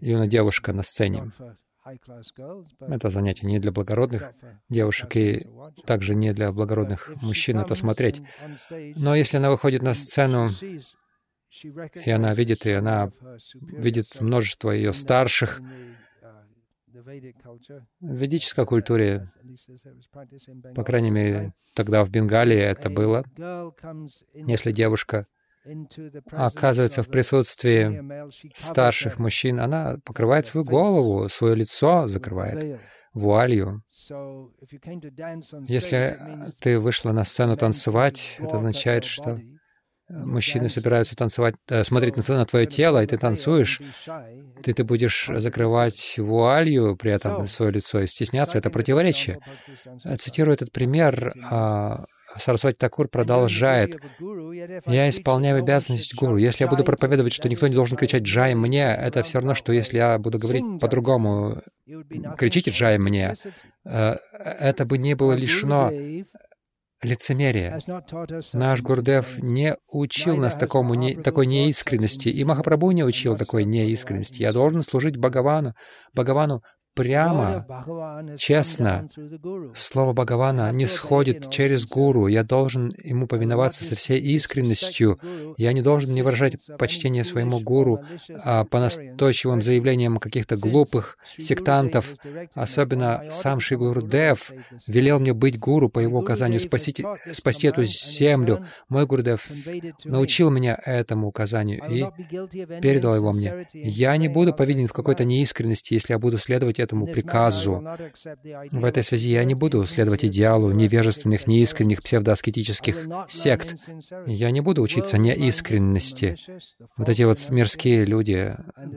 Юная 0.00 0.28
девушка 0.28 0.72
на 0.72 0.82
сцене. 0.82 1.30
Это 2.80 3.10
занятие 3.10 3.46
не 3.46 3.58
для 3.58 3.70
благородных 3.70 4.32
девушек 4.70 5.16
и 5.16 5.46
также 5.86 6.14
не 6.14 6.32
для 6.32 6.50
благородных 6.50 7.10
мужчин 7.20 7.58
это 7.58 7.74
смотреть. 7.74 8.22
Но 8.70 9.14
если 9.14 9.36
она 9.36 9.50
выходит 9.50 9.82
на 9.82 9.94
сцену, 9.94 10.48
и 11.62 12.10
она 12.10 12.34
видит, 12.34 12.66
и 12.66 12.72
она 12.72 13.12
видит 13.52 14.20
множество 14.20 14.70
ее 14.70 14.92
старших, 14.92 15.60
в 16.94 18.14
ведической 18.14 18.66
культуре, 18.66 19.26
по 20.74 20.84
крайней 20.84 21.10
мере, 21.10 21.52
тогда 21.74 22.04
в 22.04 22.10
Бенгалии 22.10 22.58
это 22.58 22.88
было, 22.88 23.24
если 24.34 24.72
девушка 24.72 25.26
оказывается 26.30 27.02
в 27.02 27.08
присутствии 27.08 28.02
старших 28.54 29.18
мужчин, 29.18 29.60
она 29.60 29.96
покрывает 30.04 30.46
свою 30.46 30.64
голову, 30.64 31.28
свое 31.28 31.56
лицо 31.56 32.06
закрывает 32.06 32.80
вуалью. 33.14 33.82
Если 35.66 36.16
ты 36.60 36.78
вышла 36.78 37.12
на 37.12 37.24
сцену 37.24 37.56
танцевать, 37.56 38.36
это 38.38 38.56
означает, 38.56 39.04
что 39.04 39.40
мужчины 40.24 40.68
собираются 40.68 41.16
танцевать, 41.16 41.54
э, 41.68 41.84
смотреть 41.84 42.16
на, 42.28 42.46
твое 42.46 42.66
тело, 42.66 43.02
и 43.02 43.06
ты 43.06 43.16
танцуешь, 43.18 43.80
ты, 44.62 44.72
ты 44.72 44.84
будешь 44.84 45.30
закрывать 45.34 46.16
вуалью 46.18 46.96
при 46.96 47.12
этом 47.12 47.46
свое 47.46 47.72
лицо 47.72 48.00
и 48.00 48.06
стесняться, 48.06 48.58
это 48.58 48.70
противоречие. 48.70 49.38
Цитирую 50.18 50.54
этот 50.54 50.72
пример, 50.72 51.32
а, 51.50 52.04
Сарасвати 52.36 52.76
Такур 52.76 53.08
продолжает. 53.08 53.96
«Я 54.86 55.08
исполняю 55.08 55.58
обязанность 55.58 56.14
гуру. 56.14 56.36
Если 56.36 56.64
я 56.64 56.70
буду 56.70 56.84
проповедовать, 56.84 57.32
что 57.32 57.48
никто 57.48 57.68
не 57.68 57.74
должен 57.74 57.96
кричать 57.96 58.22
«Джай 58.22 58.54
мне», 58.54 58.84
это 58.84 59.22
все 59.22 59.38
равно, 59.38 59.54
что 59.54 59.72
если 59.72 59.98
я 59.98 60.18
буду 60.18 60.38
говорить 60.38 60.64
по-другому. 60.80 61.62
«Кричите 62.36 62.70
«Джай 62.70 62.98
мне», 62.98 63.34
э, 63.84 64.16
это 64.42 64.84
бы 64.84 64.98
не 64.98 65.14
было 65.14 65.32
лишено 65.34 65.90
лицемерие. 67.04 67.78
Наш 68.52 68.82
Гурдев 68.82 69.38
не 69.38 69.76
учил 69.88 70.36
нас 70.36 70.56
такому, 70.56 70.94
не, 70.94 71.14
такой 71.14 71.46
неискренности, 71.46 72.28
и 72.28 72.44
Махапрабху 72.44 72.90
не 72.92 73.04
учил 73.04 73.36
такой 73.36 73.64
неискренности. 73.64 74.42
Я 74.42 74.52
должен 74.52 74.82
служить 74.82 75.16
Бхагавану, 75.16 75.74
Бхагавану 76.12 76.62
прямо, 76.94 77.66
честно. 78.38 79.08
Слово 79.74 80.12
Бхагавана 80.12 80.70
не 80.72 80.86
сходит 80.86 81.50
через 81.50 81.86
гуру. 81.86 82.26
Я 82.26 82.44
должен 82.44 82.94
ему 83.02 83.26
повиноваться 83.26 83.84
со 83.84 83.94
всей 83.96 84.20
искренностью. 84.20 85.18
Я 85.56 85.72
не 85.72 85.82
должен 85.82 86.12
не 86.12 86.22
выражать 86.22 86.56
почтение 86.78 87.24
своему 87.24 87.60
гуру 87.60 88.00
а 88.44 88.64
по 88.64 88.80
настойчивым 88.80 89.62
заявлениям 89.62 90.18
каких-то 90.18 90.56
глупых 90.56 91.18
сектантов. 91.24 92.14
Особенно 92.54 93.24
сам 93.30 93.60
Шри 93.60 93.76
Гурудев 93.76 94.52
велел 94.86 95.20
мне 95.20 95.32
быть 95.32 95.58
гуру 95.58 95.88
по 95.88 95.98
его 95.98 96.20
указанию, 96.20 96.60
спасти, 96.60 97.04
спасти 97.32 97.68
эту 97.68 97.84
землю. 97.84 98.66
Мой 98.88 99.06
Гурудев 99.06 99.48
научил 100.04 100.50
меня 100.50 100.78
этому 100.84 101.28
указанию 101.28 101.82
и 101.88 102.04
передал 102.80 103.16
его 103.16 103.32
мне. 103.32 103.66
Я 103.72 104.16
не 104.16 104.28
буду 104.28 104.54
повинен 104.54 104.86
в 104.86 104.92
какой-то 104.92 105.24
неискренности, 105.24 105.94
если 105.94 106.12
я 106.12 106.18
буду 106.18 106.38
следовать 106.38 106.78
этому 106.84 107.06
приказу. 107.06 107.84
В 108.70 108.84
этой 108.84 109.02
связи 109.02 109.30
я 109.30 109.44
не 109.44 109.54
буду 109.54 109.84
следовать 109.86 110.24
идеалу 110.24 110.70
невежественных, 110.70 111.46
неискренних 111.46 112.02
псевдоаскетических 112.02 113.06
сект. 113.28 113.76
Я 114.26 114.50
не 114.50 114.60
буду 114.60 114.82
учиться 114.82 115.18
неискренности. 115.18 116.36
Вот 116.96 117.08
эти 117.08 117.22
вот 117.22 117.38
мирские 117.50 118.04
люди, 118.04 118.54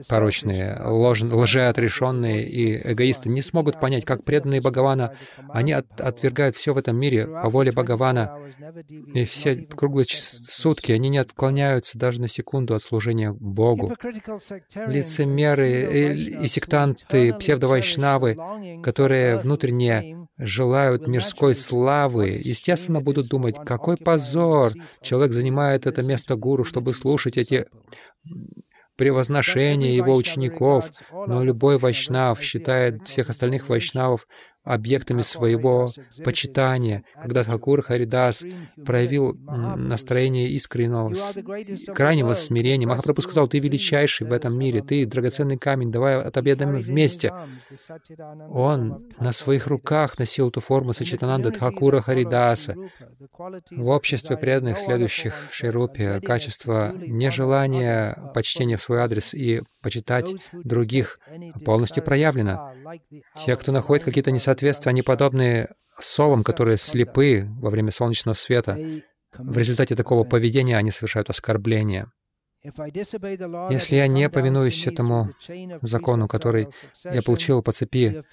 порочные, 0.08 0.78
лож... 0.84 1.22
лжеотрешенные 1.22 2.48
и 2.48 2.92
эгоисты 2.92 3.28
не 3.28 3.42
смогут 3.42 3.80
понять, 3.80 4.04
как 4.04 4.24
преданные 4.24 4.60
Бхагавана, 4.60 5.14
они 5.48 5.72
от... 5.72 6.00
отвергают 6.00 6.56
все 6.56 6.74
в 6.74 6.78
этом 6.78 6.96
мире 6.96 7.26
по 7.26 7.48
воле 7.48 7.72
Бхагавана, 7.72 8.38
и 9.14 9.24
все 9.24 9.56
круглые 9.56 10.06
сутки 10.08 10.92
они 10.92 11.08
не 11.08 11.18
отклоняются 11.18 11.98
даже 11.98 12.20
на 12.20 12.28
секунду 12.28 12.74
от 12.74 12.82
служения 12.82 13.32
Богу. 13.32 13.94
Лицемеры 14.86 16.14
и, 16.14 16.44
и 16.44 16.46
сектанты, 16.46 17.32
псевдовойны 17.34 17.77
вайшнавы, 17.78 18.36
которые 18.82 19.38
внутренне 19.38 20.28
желают 20.38 21.06
мирской 21.06 21.54
славы, 21.54 22.40
естественно, 22.42 23.00
будут 23.00 23.28
думать, 23.28 23.56
какой 23.64 23.96
позор! 23.96 24.72
Человек 25.02 25.32
занимает 25.32 25.86
это 25.86 26.02
место 26.02 26.36
гуру, 26.36 26.64
чтобы 26.64 26.94
слушать 26.94 27.36
эти 27.36 27.66
превозношения 28.96 29.94
его 29.94 30.14
учеников, 30.14 30.90
но 31.12 31.44
любой 31.44 31.78
вайшнав 31.78 32.42
считает 32.42 33.06
всех 33.06 33.30
остальных 33.30 33.68
вайшнавов 33.68 34.26
объектами 34.68 35.22
своего 35.22 35.88
почитания. 36.24 37.02
Когда 37.20 37.42
Хакур 37.44 37.82
Харидас 37.82 38.44
проявил 38.84 39.34
настроение 39.34 40.50
искреннего, 40.50 41.12
крайнего 41.94 42.34
смирения, 42.34 42.86
Махапрабху 42.86 43.22
сказал, 43.22 43.48
«Ты 43.48 43.58
величайший 43.58 44.26
в 44.26 44.32
этом 44.32 44.58
мире, 44.58 44.82
ты 44.82 45.06
драгоценный 45.06 45.56
камень, 45.56 45.90
давай 45.90 46.20
отобедаем 46.20 46.76
вместе». 46.76 47.32
Он 48.50 49.06
на 49.18 49.32
своих 49.32 49.66
руках 49.66 50.18
носил 50.18 50.50
ту 50.50 50.60
форму 50.60 50.92
Сачитананда 50.92 51.50
Тхакура 51.50 52.00
Харидаса. 52.00 52.74
В 53.70 53.88
обществе 53.88 54.36
преданных 54.36 54.78
следующих 54.78 55.34
Ширупе 55.50 56.20
качество 56.20 56.92
нежелания 56.96 58.30
почтения 58.34 58.76
в 58.76 58.82
свой 58.82 59.00
адрес 59.00 59.34
и 59.34 59.62
почитать 59.82 60.34
других 60.52 61.18
полностью 61.64 62.02
проявлено. 62.02 62.72
Те, 63.44 63.56
кто 63.56 63.72
находит 63.72 64.04
какие-то 64.04 64.30
несоответствия, 64.30 64.57
они 64.86 65.02
подобны 65.02 65.68
совам, 65.98 66.42
которые 66.42 66.78
слепы 66.78 67.46
во 67.60 67.70
время 67.70 67.90
солнечного 67.90 68.34
света. 68.34 68.78
В 69.36 69.58
результате 69.58 69.94
такого 69.94 70.24
поведения 70.24 70.76
они 70.76 70.90
совершают 70.90 71.30
оскорбления. 71.30 72.10
Если 73.70 73.94
я 73.94 74.08
не 74.08 74.28
повинуюсь 74.28 74.84
этому 74.86 75.30
закону, 75.82 76.26
который 76.26 76.68
я 77.04 77.22
получил 77.22 77.62
по 77.62 77.70
цепи 77.70 78.24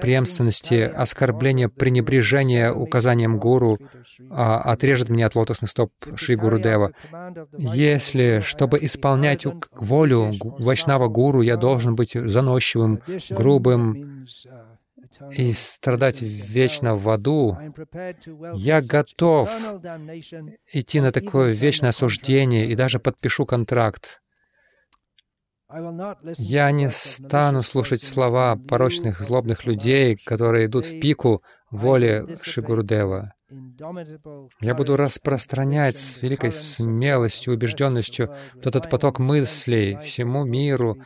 преемственности, 0.00 0.82
оскорбления, 0.82 1.70
пренебрежения 1.70 2.70
указанием 2.70 3.38
гуру 3.38 3.78
а, 4.30 4.60
отрежет 4.60 5.08
меня 5.08 5.26
от 5.26 5.34
лотосных 5.34 5.70
стоп 5.70 5.92
Шри 6.16 6.36
Гуру 6.36 6.58
Дева. 6.58 6.92
Если, 7.56 8.40
чтобы 8.44 8.78
исполнять 8.82 9.46
волю 9.72 10.32
Вайшнава 10.42 11.08
Гуру, 11.08 11.40
я 11.40 11.56
должен 11.56 11.94
быть 11.94 12.12
заносчивым, 12.12 13.00
грубым, 13.30 14.26
и 15.30 15.52
страдать 15.52 16.20
вечно 16.22 16.96
в 16.96 17.08
аду, 17.08 17.56
я 18.54 18.82
готов 18.82 19.50
идти 20.72 21.00
на 21.00 21.12
такое 21.12 21.50
вечное 21.50 21.90
осуждение 21.90 22.66
и 22.66 22.74
даже 22.74 22.98
подпишу 22.98 23.46
контракт. 23.46 24.20
Я 26.38 26.70
не 26.70 26.88
стану 26.88 27.60
слушать 27.60 28.02
слова 28.02 28.56
порочных, 28.56 29.20
злобных 29.20 29.66
людей, 29.66 30.16
которые 30.16 30.66
идут 30.66 30.86
в 30.86 31.00
пику 31.00 31.42
воли 31.70 32.24
Шигурдева. 32.42 33.34
Я 34.60 34.74
буду 34.74 34.96
распространять 34.96 35.98
с 35.98 36.22
великой 36.22 36.52
смелостью, 36.52 37.54
убежденностью 37.54 38.34
вот 38.54 38.66
этот 38.66 38.88
поток 38.88 39.18
мыслей 39.18 39.98
всему 40.02 40.44
миру, 40.44 40.98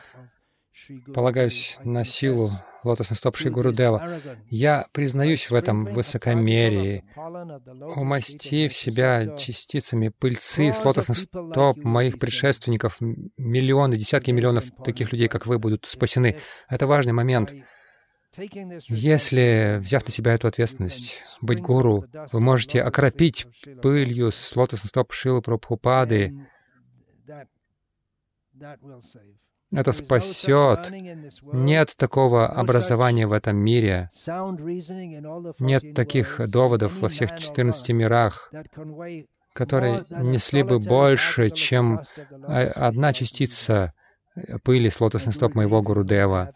полагаюсь 1.13 1.77
на 1.83 2.05
силу 2.05 2.49
лотосных 2.85 3.19
стоп 3.19 3.37
Шри 3.37 3.49
Гурудева. 3.49 4.19
Я 4.49 4.87
признаюсь 4.91 5.49
в 5.49 5.55
этом 5.55 5.85
высокомерии, 5.85 7.03
умастив 7.95 8.73
себя 8.73 9.35
частицами 9.37 10.09
пыльцы 10.09 10.71
с 10.71 10.83
лотосных 10.83 11.17
стоп 11.17 11.77
моих 11.83 12.19
предшественников, 12.19 12.97
миллионы, 13.37 13.97
десятки 13.97 14.31
миллионов 14.31 14.65
таких 14.83 15.11
людей, 15.11 15.27
как 15.27 15.45
вы, 15.45 15.59
будут 15.59 15.85
спасены. 15.85 16.37
Это 16.69 16.87
важный 16.87 17.13
момент. 17.13 17.53
Если, 18.89 19.77
взяв 19.79 20.05
на 20.05 20.11
себя 20.11 20.33
эту 20.33 20.47
ответственность, 20.47 21.21
быть 21.41 21.61
гуру, 21.61 22.05
вы 22.31 22.39
можете 22.39 22.81
окропить 22.81 23.45
пылью 23.81 24.31
с 24.31 24.55
лотосных 24.55 24.89
стоп 24.89 25.13
Шилы 25.13 25.41
Прабхупады, 25.41 26.33
это 29.73 29.91
спасет. 29.91 30.91
Нет 31.51 31.93
такого 31.97 32.47
образования 32.47 33.27
в 33.27 33.31
этом 33.31 33.57
мире. 33.57 34.09
Нет 35.59 35.93
таких 35.93 36.39
доводов 36.49 36.99
во 36.99 37.09
всех 37.09 37.37
14 37.37 37.89
мирах, 37.89 38.51
которые 39.53 40.03
несли 40.09 40.63
бы 40.63 40.79
больше, 40.79 41.49
чем 41.49 42.01
одна 42.47 43.13
частица 43.13 43.93
пыли 44.63 44.89
с 44.89 44.99
лотосных 44.99 45.35
стоп 45.35 45.53
моего 45.53 45.81
Гурудева. 45.81 46.53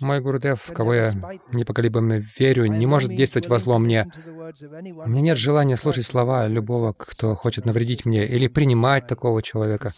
Мой 0.00 0.20
Гурудев, 0.20 0.62
в 0.62 0.72
кого 0.72 0.94
я 0.94 1.12
непоколебимо 1.52 2.22
верю, 2.38 2.66
не 2.66 2.86
может 2.86 3.10
действовать 3.10 3.48
во 3.48 3.58
зло 3.58 3.78
мне. 3.78 4.06
У 5.04 5.08
меня 5.08 5.20
нет 5.20 5.38
желания 5.38 5.76
слушать 5.76 6.06
слова 6.06 6.46
любого, 6.46 6.92
кто 6.92 7.34
хочет 7.34 7.64
навредить 7.64 8.04
мне, 8.04 8.26
или 8.26 8.46
принимать 8.46 9.06
такого 9.08 9.42
человека 9.42 9.90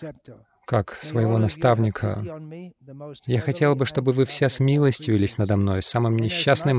как 0.71 0.93
своего 1.03 1.37
наставника. 1.37 2.17
Я 3.27 3.41
хотел 3.41 3.75
бы, 3.75 3.87
чтобы 3.87 4.13
вы 4.13 4.25
все 4.25 4.49
смилостивились 4.49 5.37
надо 5.37 5.57
мной, 5.57 5.83
самым 5.83 6.17
несчастным 6.17 6.79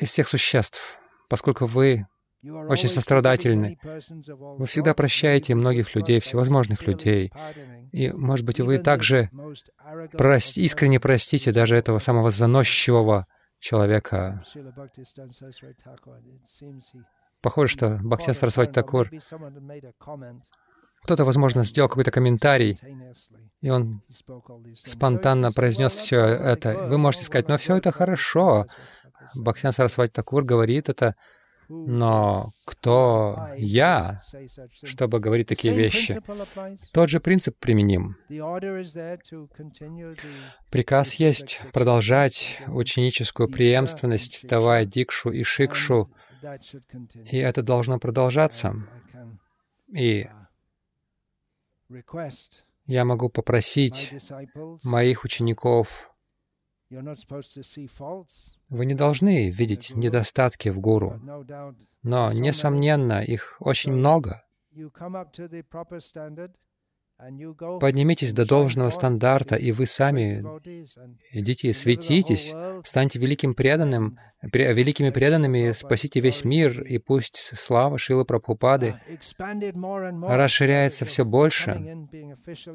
из 0.00 0.08
всех 0.08 0.26
существ, 0.26 0.98
поскольку 1.28 1.66
вы 1.66 2.08
очень 2.42 2.88
сострадательны. 2.88 3.78
Вы 4.58 4.66
всегда 4.66 4.92
прощаете 4.92 5.54
многих 5.54 5.94
людей, 5.94 6.18
всевозможных 6.18 6.84
людей. 6.84 7.30
И, 7.92 8.10
может 8.10 8.44
быть, 8.44 8.58
вы 8.58 8.78
также 8.78 9.30
прости, 10.18 10.64
искренне 10.64 10.98
простите 10.98 11.52
даже 11.52 11.76
этого 11.76 12.00
самого 12.00 12.32
заносчивого 12.32 13.28
человека. 13.60 14.42
Похоже, 17.40 17.72
что 17.72 17.98
Бхактин 18.02 18.34
Сарасвати 18.34 18.72
Такур 18.72 19.08
кто-то, 21.02 21.24
возможно, 21.24 21.64
сделал 21.64 21.88
какой-то 21.88 22.10
комментарий, 22.10 22.76
и 23.62 23.70
он 23.70 24.02
спонтанно 24.74 25.52
произнес 25.52 25.94
все 25.94 26.20
это. 26.20 26.76
Вы 26.88 26.98
можете 26.98 27.24
сказать, 27.24 27.48
но 27.48 27.58
все 27.58 27.76
это 27.76 27.92
хорошо. 27.92 28.66
Бхактин 29.34 29.72
Сарасвати 29.72 30.12
Такур 30.12 30.44
говорит 30.44 30.88
это, 30.88 31.14
но 31.68 32.50
кто 32.64 33.48
я, 33.56 34.22
чтобы 34.82 35.20
говорить 35.20 35.46
такие 35.46 35.72
вещи? 35.72 36.18
Тот 36.92 37.08
же 37.08 37.20
принцип 37.20 37.56
применим. 37.58 38.16
Приказ 40.70 41.14
есть 41.14 41.60
продолжать 41.72 42.60
ученическую 42.66 43.48
преемственность, 43.48 44.48
давая 44.48 44.84
дикшу 44.84 45.30
и 45.30 45.44
шикшу, 45.44 46.10
и 47.30 47.36
это 47.36 47.62
должно 47.62 48.00
продолжаться. 48.00 48.74
И 49.94 50.26
я 52.86 53.04
могу 53.04 53.28
попросить 53.28 54.14
моих 54.84 55.24
учеников, 55.24 56.10
вы 56.90 58.86
не 58.86 58.94
должны 58.94 59.50
видеть 59.50 59.92
недостатки 59.94 60.68
в 60.70 60.80
гуру, 60.80 61.20
но, 62.02 62.32
несомненно, 62.32 63.22
их 63.22 63.56
очень 63.60 63.92
много. 63.92 64.44
Поднимитесь 67.80 68.32
до 68.32 68.46
должного 68.46 68.90
стандарта, 68.90 69.56
и 69.56 69.72
вы 69.72 69.86
сами 69.86 70.42
идите 71.32 71.72
светитесь, 71.72 72.54
станьте 72.84 73.18
великим 73.18 73.54
преданным, 73.54 74.16
великими 74.42 75.10
преданными, 75.10 75.72
спасите 75.72 76.20
весь 76.20 76.44
мир, 76.44 76.82
и 76.82 76.98
пусть 76.98 77.52
слава 77.58 77.98
Шила 77.98 78.24
Прабхупады 78.24 79.00
расширяется 80.22 81.04
все 81.04 81.24
больше. 81.24 81.72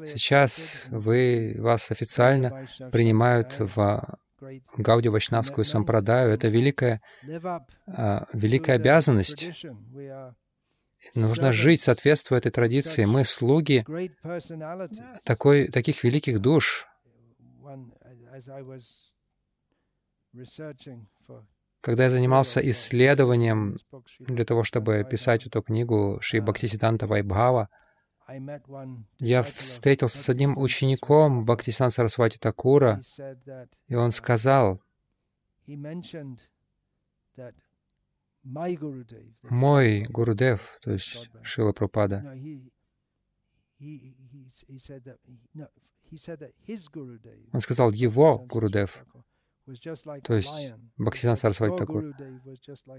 Сейчас 0.06 0.86
вы, 0.90 1.56
вас 1.58 1.90
официально 1.90 2.66
принимают 2.92 3.56
в 3.58 4.18
Гауди 4.76 5.08
Вайшнавскую 5.08 5.64
сампрадаю. 5.64 6.32
Это 6.32 6.48
великая, 6.48 7.00
а, 7.86 8.26
великая 8.32 8.76
обязанность 8.76 9.50
Нужно 11.14 11.52
жить, 11.52 11.80
соответствуя 11.80 12.38
этой 12.38 12.52
традиции. 12.52 13.04
Мы 13.04 13.24
слуги 13.24 13.84
такой, 15.24 15.68
таких 15.68 16.04
великих 16.04 16.40
душ. 16.40 16.86
Когда 21.80 22.04
я 22.04 22.10
занимался 22.10 22.68
исследованием 22.70 23.78
для 24.18 24.44
того, 24.44 24.64
чтобы 24.64 25.06
писать 25.08 25.46
эту 25.46 25.62
книгу 25.62 26.18
Шри 26.20 26.40
Бхактисиданта 26.40 27.06
Вайбхава, 27.06 27.68
я 29.18 29.42
встретился 29.42 30.20
с 30.20 30.28
одним 30.28 30.58
учеником 30.58 31.44
Бхактисан 31.44 31.90
Сарасвати 31.90 32.38
Такура, 32.38 33.00
и 33.86 33.94
он 33.94 34.10
сказал, 34.10 34.80
мой 39.50 40.06
Гурудев, 40.08 40.78
то 40.80 40.92
есть 40.92 41.28
Шила 41.42 41.72
Пропада, 41.72 42.22
он 47.52 47.60
сказал 47.60 47.90
его 47.90 48.38
Гурудев, 48.38 49.04
то 50.22 50.34
есть 50.34 50.72
Бхактисидан 50.96 51.36
Сарасвати 51.36 51.76
Такур, 51.76 52.14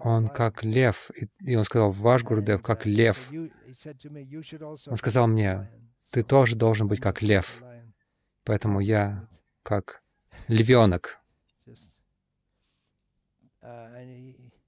он 0.02 0.28
как 0.28 0.66
лев, 0.66 1.10
и 1.40 1.56
он 1.56 1.64
сказал, 1.64 1.92
ваш 1.92 2.24
Гурудев 2.24 2.62
как 2.62 2.86
лев. 2.86 3.32
Он 3.32 4.96
сказал 4.98 5.28
мне, 5.28 5.72
ты 6.12 6.24
тоже 6.24 6.58
должен 6.58 6.90
быть 6.90 7.00
как 7.00 7.22
лев, 7.22 7.64
поэтому 8.44 8.82
я 8.82 9.30
как 9.64 10.04
львенок. 10.50 11.20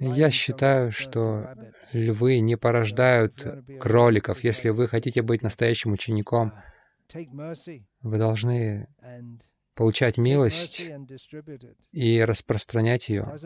Я 0.00 0.30
считаю, 0.30 0.90
что 0.90 1.54
львы 1.92 2.40
не 2.40 2.56
порождают 2.56 3.46
кроликов. 3.80 4.42
Если 4.42 4.70
вы 4.70 4.88
хотите 4.88 5.22
быть 5.22 5.42
настоящим 5.42 5.92
учеником, 5.92 6.52
вы 8.02 8.18
должны 8.18 8.88
получать 9.74 10.16
милость 10.16 10.88
и 11.92 12.20
распространять 12.24 13.08
ее. 13.08 13.36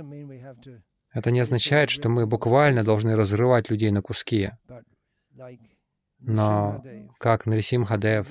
Это 1.12 1.30
не 1.30 1.40
означает, 1.40 1.90
что 1.90 2.08
мы 2.08 2.26
буквально 2.26 2.84
должны 2.84 3.16
разрывать 3.16 3.68
людей 3.68 3.90
на 3.90 4.00
куски. 4.00 4.50
Но 6.20 6.82
как 7.18 7.46
Нарисим 7.46 7.84
Хадев, 7.84 8.28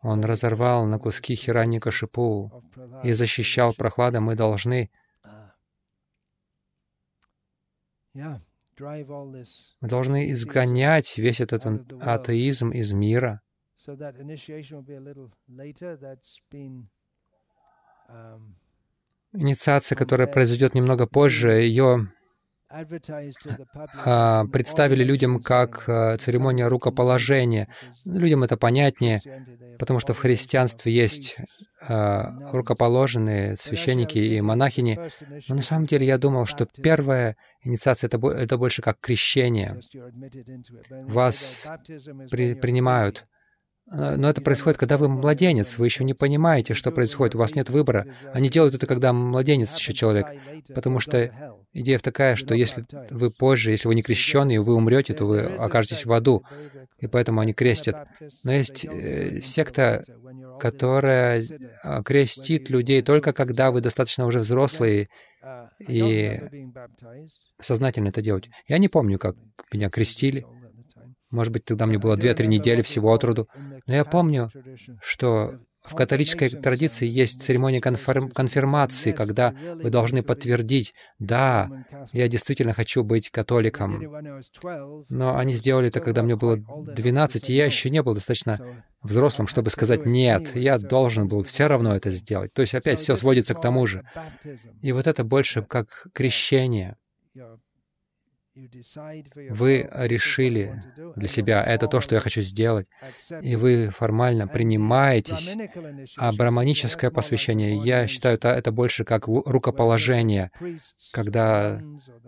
он 0.00 0.24
разорвал 0.24 0.86
на 0.86 0.98
куски 0.98 1.34
Хираника 1.34 1.90
Шипу 1.90 2.64
и 3.04 3.12
защищал 3.12 3.74
прохлада, 3.74 4.20
мы 4.20 4.34
должны 4.34 4.90
мы 8.14 9.88
должны 9.88 10.32
изгонять 10.32 11.18
весь 11.18 11.40
этот 11.40 11.66
атеизм 12.00 12.70
из 12.70 12.92
мира. 12.92 13.40
Um, 18.12 18.56
Инициация, 19.32 19.94
которая 19.94 20.26
произойдет 20.26 20.74
немного 20.74 21.06
позже, 21.06 21.52
ее 21.52 22.08
а, 24.04 24.44
представили 24.46 25.04
людям 25.04 25.40
как 25.40 25.88
а, 25.88 26.16
церемония 26.18 26.66
рукоположения. 26.66 27.68
Людям 28.04 28.42
это 28.42 28.56
понятнее, 28.56 29.20
потому 29.78 30.00
что 30.00 30.14
в 30.14 30.18
христианстве 30.18 30.92
есть 30.92 31.36
а, 31.80 32.30
рукоположенные 32.52 33.56
священники 33.56 34.18
и 34.18 34.40
монахини. 34.40 34.98
Но 35.48 35.56
на 35.56 35.62
самом 35.62 35.86
деле 35.86 36.06
я 36.06 36.18
думал, 36.18 36.46
что 36.46 36.66
первая 36.66 37.36
инициация 37.62 38.08
это, 38.08 38.18
это 38.28 38.58
больше 38.58 38.82
как 38.82 38.98
крещение. 39.00 39.80
Вас 41.06 41.66
при, 42.30 42.54
принимают. 42.54 43.24
А, 43.90 44.16
Но 44.16 44.30
это 44.30 44.40
происходит, 44.40 44.78
когда 44.78 44.96
вы 44.96 45.08
младенец, 45.08 45.76
вы 45.78 45.86
еще 45.86 46.04
не 46.04 46.14
понимаете, 46.14 46.74
что 46.74 46.92
происходит, 46.92 47.34
у 47.34 47.38
вас 47.38 47.54
нет 47.54 47.70
выбора. 47.70 48.06
Они 48.32 48.48
делают 48.48 48.74
это, 48.74 48.86
когда 48.86 49.12
младенец 49.12 49.76
еще 49.76 49.92
человек, 49.92 50.26
потому 50.74 51.00
что 51.00 51.58
идея 51.72 51.98
такая, 51.98 52.36
что 52.36 52.54
если 52.54 52.86
вы 53.10 53.30
позже, 53.30 53.72
если 53.72 53.88
вы 53.88 53.94
не 53.94 54.02
крещеный, 54.02 54.58
вы 54.58 54.74
умрете, 54.74 55.14
то 55.14 55.26
вы 55.26 55.40
окажетесь 55.40 56.04
в 56.04 56.12
аду, 56.12 56.44
и 56.98 57.08
поэтому 57.08 57.40
они 57.40 57.52
крестят. 57.52 58.06
Но 58.44 58.52
есть 58.52 58.84
э, 58.84 59.40
секта, 59.40 60.04
которая 60.60 61.42
а, 61.82 62.02
крестит 62.02 62.70
людей 62.70 63.02
только 63.02 63.32
когда 63.32 63.70
вы 63.70 63.80
достаточно 63.80 64.26
уже 64.26 64.40
взрослые 64.40 65.08
и 65.78 66.40
сознательно 67.58 68.08
это 68.08 68.22
делать. 68.22 68.50
Я 68.66 68.78
не 68.78 68.88
помню, 68.88 69.18
как 69.18 69.36
меня 69.72 69.90
крестили. 69.90 70.44
Может 71.30 71.52
быть, 71.52 71.64
тогда 71.64 71.86
мне 71.86 71.98
было 71.98 72.16
2-3 72.16 72.46
недели 72.46 72.82
всего 72.82 73.12
от 73.12 73.24
роду. 73.24 73.48
Но 73.86 73.94
я 73.94 74.04
помню, 74.04 74.50
что 75.02 75.54
в 75.82 75.94
католической 75.94 76.48
традиции 76.50 77.06
есть 77.06 77.42
церемония 77.42 77.80
конфирм- 77.80 78.30
конфирмации, 78.30 79.12
когда 79.12 79.54
вы 79.82 79.90
должны 79.90 80.22
подтвердить, 80.22 80.92
да, 81.18 81.70
я 82.12 82.28
действительно 82.28 82.72
хочу 82.72 83.02
быть 83.02 83.30
католиком. 83.30 84.02
Но 85.08 85.36
они 85.36 85.54
сделали 85.54 85.88
это, 85.88 86.00
когда 86.00 86.22
мне 86.22 86.36
было 86.36 86.58
12, 86.58 87.48
и 87.50 87.54
я 87.54 87.66
еще 87.66 87.90
не 87.90 88.02
был 88.02 88.14
достаточно 88.14 88.58
взрослым, 89.02 89.46
чтобы 89.46 89.70
сказать 89.70 90.04
«нет», 90.04 90.54
я 90.54 90.78
должен 90.78 91.28
был 91.28 91.42
все 91.44 91.66
равно 91.66 91.94
это 91.94 92.10
сделать. 92.10 92.52
То 92.52 92.60
есть 92.60 92.74
опять 92.74 92.98
все 92.98 93.16
сводится 93.16 93.54
к 93.54 93.60
тому 93.60 93.86
же. 93.86 94.02
И 94.82 94.92
вот 94.92 95.06
это 95.06 95.24
больше 95.24 95.62
как 95.62 96.06
крещение. 96.12 96.96
Вы 99.50 99.88
решили 99.92 100.82
для 101.16 101.28
себя, 101.28 101.62
это 101.62 101.86
то, 101.86 102.00
что 102.00 102.14
я 102.14 102.20
хочу 102.20 102.40
сделать, 102.42 102.86
и 103.42 103.56
вы 103.56 103.90
формально 103.90 104.48
принимаетесь. 104.48 105.56
А 106.16 106.32
браманическое 106.32 107.10
посвящение, 107.10 107.76
я 107.76 108.06
считаю, 108.06 108.34
это, 108.36 108.48
это 108.48 108.72
больше 108.72 109.04
как 109.04 109.26
рукоположение, 109.26 110.50
когда 111.12 111.80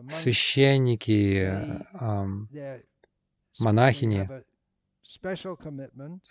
священники, 0.09 1.53
монахини, 3.59 4.29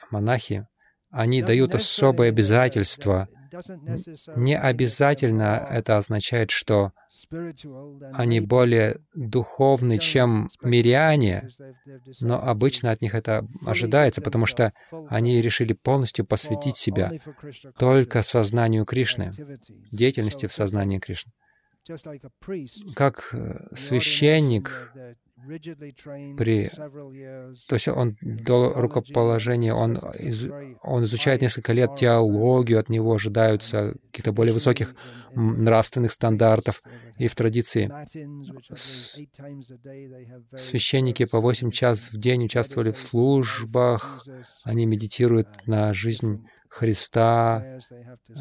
монахи, 0.10 0.68
они 1.10 1.42
дают 1.42 1.76
особые 1.76 2.30
обязательства. 2.30 3.28
Не 4.36 4.58
обязательно 4.58 5.68
это 5.70 5.98
означает, 5.98 6.52
что 6.52 6.94
они 8.14 8.40
более 8.40 8.98
духовны, 9.14 9.98
чем 9.98 10.50
миряне, 10.62 11.50
но 12.22 12.42
обычно 12.42 12.92
от 12.92 13.02
них 13.02 13.14
это 13.16 13.48
ожидается, 13.66 14.22
потому 14.22 14.46
что 14.46 14.74
они 15.10 15.42
решили 15.42 15.74
полностью 15.74 16.26
посвятить 16.26 16.78
себя 16.78 17.12
только 17.78 18.24
сознанию 18.24 18.86
Кришны, 18.86 19.32
деятельности 19.92 20.48
в 20.48 20.54
сознании 20.54 21.00
Кришны. 21.00 21.32
Как 22.96 23.30
э, 23.34 23.76
священник 23.76 24.94
при... 26.38 26.70
То 27.68 27.76
есть 27.76 27.88
он 27.88 28.18
до 28.22 28.74
рукоположения, 28.74 29.74
он, 29.74 29.98
из... 29.98 30.46
он 30.82 31.04
изучает 31.04 31.42
несколько 31.42 31.74
лет 31.74 31.96
теологию, 31.96 32.80
от 32.80 32.90
него 32.90 33.14
ожидаются 33.14 33.96
каких-то 34.12 34.32
более 34.32 34.54
высоких 34.54 34.96
нравственных 35.36 36.12
стандартов. 36.12 36.82
И 37.18 37.28
в 37.28 37.36
традиции 37.36 37.92
священники 40.58 41.26
по 41.26 41.40
8 41.40 41.72
час 41.72 42.10
в 42.12 42.18
день 42.18 42.46
участвовали 42.46 42.92
в 42.92 43.00
службах, 43.00 44.26
они 44.64 44.86
медитируют 44.86 45.48
на 45.68 45.94
жизнь 45.94 46.46
Христа, 46.70 47.80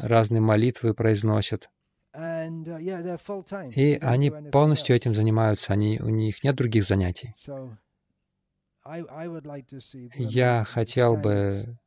разные 0.01 0.41
молитвы 0.41 0.93
произносят. 0.93 1.69
Uh, 2.13 3.71
И 3.73 3.97
они 4.01 4.31
полностью 4.51 4.95
этим 4.95 5.15
занимаются, 5.15 5.71
они, 5.71 5.97
у 6.01 6.09
них 6.09 6.43
нет 6.43 6.55
других 6.55 6.83
занятий. 6.83 7.33
Я 10.15 10.63
хотел 10.65 11.15
бы, 11.15 11.77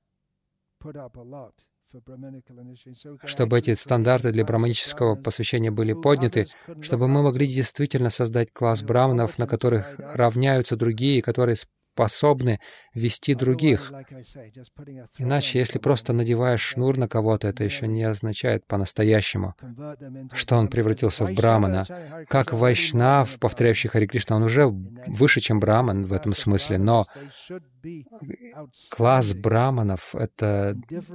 чтобы 3.24 3.58
эти 3.58 3.74
стандарты 3.74 4.32
для 4.32 4.44
браманического 4.44 5.14
посвящения 5.14 5.70
были 5.70 5.92
подняты, 5.92 6.46
чтобы 6.80 7.06
мы 7.06 7.22
могли 7.22 7.46
действительно 7.46 8.08
создать 8.08 8.50
класс 8.52 8.82
браманов, 8.82 9.38
на 9.38 9.46
которых 9.46 9.94
равняются 9.98 10.76
другие, 10.76 11.20
которые 11.20 11.56
способны 11.94 12.58
вести 12.92 13.34
других. 13.34 13.92
Иначе, 15.18 15.58
если 15.60 15.78
просто 15.78 16.12
надеваешь 16.12 16.60
шнур 16.60 16.96
на 16.98 17.08
кого-то, 17.08 17.46
это 17.48 17.62
еще 17.62 17.86
не 17.86 18.02
означает 18.02 18.66
по-настоящему, 18.66 19.54
что 20.32 20.56
он 20.56 20.68
превратился 20.68 21.24
в 21.24 21.32
брамана. 21.34 21.86
Как 22.28 22.52
вайшнав, 22.52 23.38
повторяющий 23.38 23.88
Хари 23.88 24.06
Кришна, 24.06 24.36
он 24.36 24.42
уже 24.42 24.66
выше, 24.66 25.40
чем 25.40 25.60
браман 25.60 26.04
в 26.04 26.12
этом 26.12 26.34
смысле, 26.34 26.78
но 26.78 27.06
класс 28.90 29.34
браманов— 29.34 30.14
это 30.16 30.74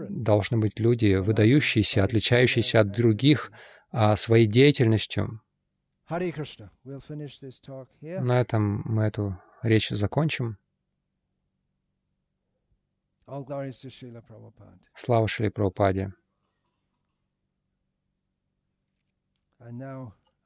должны 0.10 0.58
быть 0.58 0.80
люди, 0.80 1.16
выдающиеся, 1.16 2.04
отличающиеся 2.04 2.82
от 2.82 2.92
других 2.92 3.52
а, 3.92 4.16
своей 4.16 4.46
деятельностью. 4.46 5.42
На 8.02 8.42
этом 8.42 8.82
мы 8.86 9.04
эту 9.04 9.38
речь 9.62 9.90
закончим. 9.90 10.58
Слава 14.96 15.28
Шри 15.28 15.50
Прабхупаде. 15.50 16.14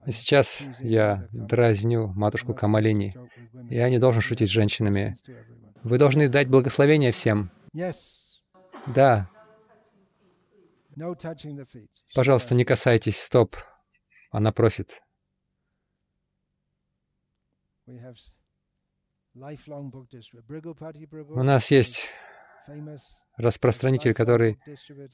И 0.06 0.12
сейчас 0.12 0.66
я 0.80 1.30
дразню 1.32 2.08
матушку 2.08 2.54
Камалини. 2.54 3.16
Я 3.70 3.90
не 3.90 4.00
должен 4.00 4.22
шутить 4.22 4.50
с 4.50 4.52
женщинами. 4.52 5.18
Вы 5.84 5.98
должны 5.98 6.28
дать 6.28 6.50
благословение 6.50 7.14
всем. 7.14 7.52
Да. 8.88 9.30
Пожалуйста, 12.14 12.54
не 12.54 12.66
касайтесь 12.66 13.22
стоп. 13.22 13.56
Она 14.30 14.52
просит. 14.52 15.02
У 17.86 17.92
нас 21.44 21.72
есть 21.72 22.10
распространитель, 23.38 24.14
который 24.14 24.60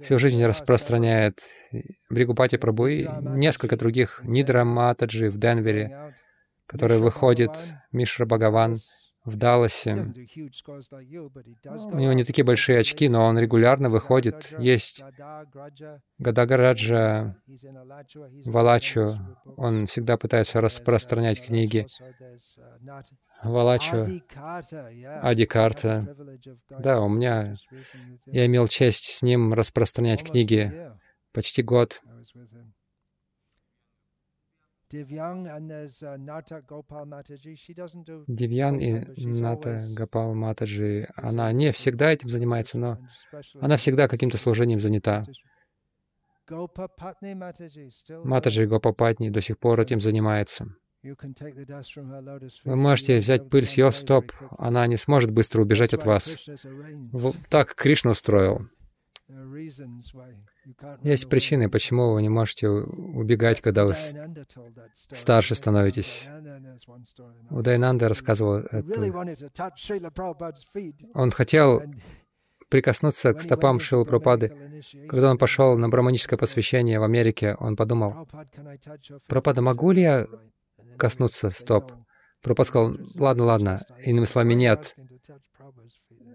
всю 0.02 0.20
жизнь 0.20 0.44
распространяет 0.44 1.42
Бригупати 2.10 2.58
Прабу 2.58 2.88
и 2.88 3.08
несколько 3.22 3.78
других, 3.78 4.22
Нидра 4.24 4.64
Матаджи 4.64 5.30
в 5.30 5.38
Денвере, 5.38 6.16
который 6.66 7.00
выходит, 7.00 7.52
Мишра 7.92 8.26
Бхагаван 8.26 8.78
в 9.30 9.38
Далласе. 9.38 9.94
У 9.94 11.98
него 11.98 12.14
не 12.14 12.24
такие 12.24 12.44
большие 12.44 12.80
очки, 12.80 13.08
но 13.08 13.26
он 13.26 13.38
регулярно 13.40 13.90
выходит. 13.90 14.54
Есть 14.60 15.04
Гадагараджа 16.18 17.38
Валачу. 18.46 19.18
Он 19.58 19.88
всегда 19.88 20.18
пытается 20.18 20.62
распространять 20.62 21.46
книги. 21.46 21.86
Валачу, 23.44 24.08
Адикарта. 25.22 26.16
Да, 26.70 27.02
у 27.02 27.10
меня... 27.10 27.56
Я 28.26 28.46
имел 28.46 28.68
честь 28.68 29.06
с 29.06 29.22
ним 29.22 29.54
распространять 29.54 30.24
книги 30.24 30.74
почти 31.32 31.62
год. 31.62 32.02
Девьян 38.28 38.80
и 38.80 39.26
Ната 39.26 39.86
Гопал 39.92 40.34
Матаджи, 40.34 41.08
она 41.16 41.52
не 41.52 41.72
всегда 41.72 42.12
этим 42.12 42.30
занимается, 42.30 42.80
но 42.80 42.98
она 43.62 43.78
всегда 43.78 44.08
каким-то 44.08 44.38
служением 44.38 44.80
занята. 44.80 45.26
Матаджи 48.24 48.66
Гопапатни 48.66 49.30
до 49.30 49.42
сих 49.42 49.60
пор 49.60 49.80
этим 49.80 50.02
занимается. 50.02 50.74
Вы 51.04 52.76
можете 52.76 53.20
взять 53.20 53.50
пыль 53.50 53.66
с 53.66 53.74
ее 53.74 53.92
стоп, 53.92 54.32
она 54.58 54.88
не 54.88 54.98
сможет 54.98 55.32
быстро 55.32 55.62
убежать 55.62 55.94
от 55.94 56.04
вас. 56.06 56.36
Вот 57.12 57.36
так 57.50 57.76
Кришна 57.76 58.12
устроил. 58.12 58.68
Есть 61.04 61.30
причины, 61.30 61.70
почему 61.70 62.14
вы 62.14 62.22
не 62.22 62.30
можете 62.30 62.68
убегать, 62.70 63.62
когда 63.62 63.86
вы 63.86 63.94
старше 64.94 65.56
становитесь. 65.56 66.28
Удайнанда 67.52 68.10
рассказывал 68.10 68.58
это. 68.58 68.84
Он 71.14 71.32
хотел 71.32 71.84
прикоснуться 72.70 73.34
к 73.34 73.42
стопам 73.42 73.80
Шилы 73.80 74.06
Пропады. 74.06 74.82
Когда 75.08 75.30
он 75.30 75.38
пошел 75.38 75.78
на 75.78 75.90
браманическое 75.90 76.38
посвящение 76.38 77.00
в 77.00 77.04
Америке, 77.04 77.56
он 77.60 77.76
подумал, 77.76 78.28
«Пропада, 79.28 79.62
могу 79.62 79.92
ли 79.92 80.02
я 80.02 80.28
коснуться 80.98 81.52
стоп?» 81.52 81.92
Пропад 82.42 82.68
сказал, 82.68 82.96
«Ладно, 83.16 83.44
ладно». 83.44 83.80
Иными 84.04 84.26
словами, 84.26 84.54
«Нет». 84.54 84.96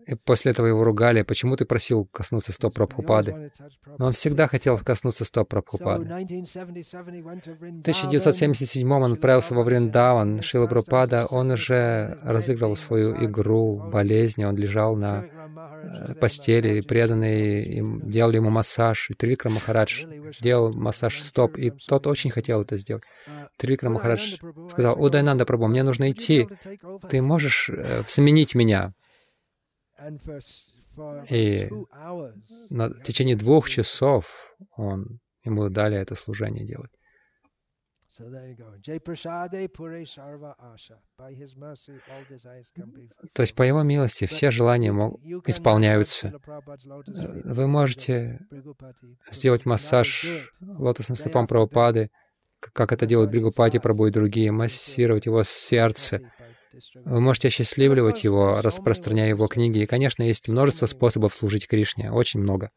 И 0.07 0.15
после 0.15 0.53
этого 0.53 0.67
его 0.67 0.85
ругали, 0.85 1.23
почему 1.23 1.57
ты 1.57 1.65
просил 1.65 2.05
коснуться 2.07 2.53
стоп 2.53 2.75
Прабхупады. 2.75 3.51
Но 3.99 4.07
он 4.07 4.13
всегда 4.13 4.47
хотел 4.49 4.77
коснуться 4.79 5.25
стоп 5.25 5.49
Прабхупады. 5.49 6.05
В 6.05 6.09
1977 6.09 8.93
он 8.93 9.13
отправился 9.13 9.55
во 9.55 9.63
Вриндаван. 9.63 10.43
Шила 10.43 10.67
Прабхупада, 10.67 11.27
он 11.27 11.53
уже 11.53 12.19
разыгрывал 12.23 12.75
свою 12.77 13.15
игру 13.25 13.83
болезни, 13.91 14.45
он 14.45 14.57
лежал 14.57 14.97
на 14.97 15.25
э, 15.25 16.15
постели, 16.15 16.79
и 16.79 16.83
преданные 16.83 17.65
им 17.65 18.11
делали 18.11 18.37
ему 18.37 18.51
массаж. 18.51 19.09
И 19.11 19.15
Трикра 19.15 19.51
Махарадж 19.51 20.05
делал 20.41 20.73
массаж 20.73 21.21
стоп, 21.21 21.57
и 21.57 21.71
тот 21.71 22.07
очень 22.07 22.31
хотел 22.31 22.63
это 22.63 22.77
сделать. 22.77 23.05
Трикра 23.57 23.89
Махарадж 23.89 24.37
сказал, 24.71 25.03
«Удайнанда 25.03 25.47
Прабху, 25.47 25.69
мне 25.69 25.83
нужно 25.83 26.11
идти. 26.11 26.47
Ты 27.09 27.23
можешь 27.23 27.71
э, 27.71 28.03
заменить 28.09 28.55
меня?» 28.55 28.93
И 31.31 31.69
на 32.71 32.89
в 32.89 33.03
течение 33.03 33.37
двух 33.37 33.69
часов 33.69 34.27
он, 34.77 35.21
ему 35.43 35.69
дали 35.69 35.97
это 35.97 36.15
служение 36.15 36.65
делать. 36.65 36.93
То 43.33 43.43
есть 43.43 43.55
по 43.57 43.63
его 43.63 43.83
милости 43.83 44.27
все 44.27 44.51
желания 44.53 44.93
мог, 44.93 45.21
исполняются. 45.47 46.33
Вы 47.45 47.67
можете 47.67 48.39
сделать 49.33 49.67
массаж 49.67 50.27
лотосным 50.61 51.17
стопам 51.17 51.49
Прабхупады, 51.49 52.11
как 52.61 52.93
это 52.93 53.05
делают 53.07 53.33
Бригупати 53.33 53.79
Прабу 53.79 54.07
и 54.07 54.13
другие, 54.13 54.53
массировать 54.53 55.27
его 55.27 55.43
сердце, 55.43 56.21
вы 57.05 57.21
можете 57.21 57.49
осчастливливать 57.49 58.25
его, 58.25 58.61
распространяя 58.61 59.29
его 59.29 59.47
книги. 59.47 59.79
И, 59.79 59.87
конечно, 59.87 60.23
есть 60.23 60.49
множество 60.49 60.87
способов 60.87 61.35
служить 61.35 61.67
Кришне. 61.69 62.11
Очень 62.11 62.41
много. 62.41 62.71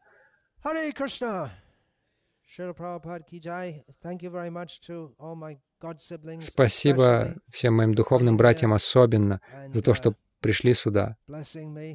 Спасибо 6.40 7.34
всем 7.50 7.76
моим 7.76 7.94
духовным 7.94 8.36
братьям 8.36 8.72
особенно 8.72 9.40
за 9.72 9.82
то, 9.82 9.94
что 9.94 10.14
пришли 10.40 10.74
сюда 10.74 11.16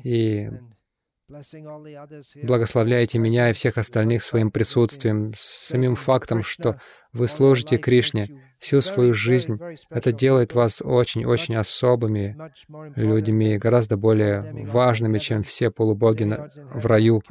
и 0.04 0.50
Благословляйте 2.44 3.20
меня 3.20 3.50
и 3.50 3.54
всех 3.54 3.78
остальных 3.78 4.24
своим 4.24 4.52
присутствием, 4.52 5.34
самим 5.36 5.96
фактом, 5.96 6.44
что 6.44 6.76
вы 7.12 7.28
служите 7.28 7.78
Кришне 7.78 8.30
всю 8.60 8.82
свою 8.82 9.14
жизнь. 9.14 9.58
Это 9.90 10.12
делает 10.12 10.54
вас 10.54 10.82
очень-очень 10.82 11.56
особыми 11.56 12.38
людьми, 12.96 13.58
гораздо 13.58 13.98
более 13.98 14.66
важными, 14.66 15.18
чем 15.18 15.44
все 15.44 15.70
полубоги 15.70 16.24
в 16.74 16.86
раю. 16.86 17.22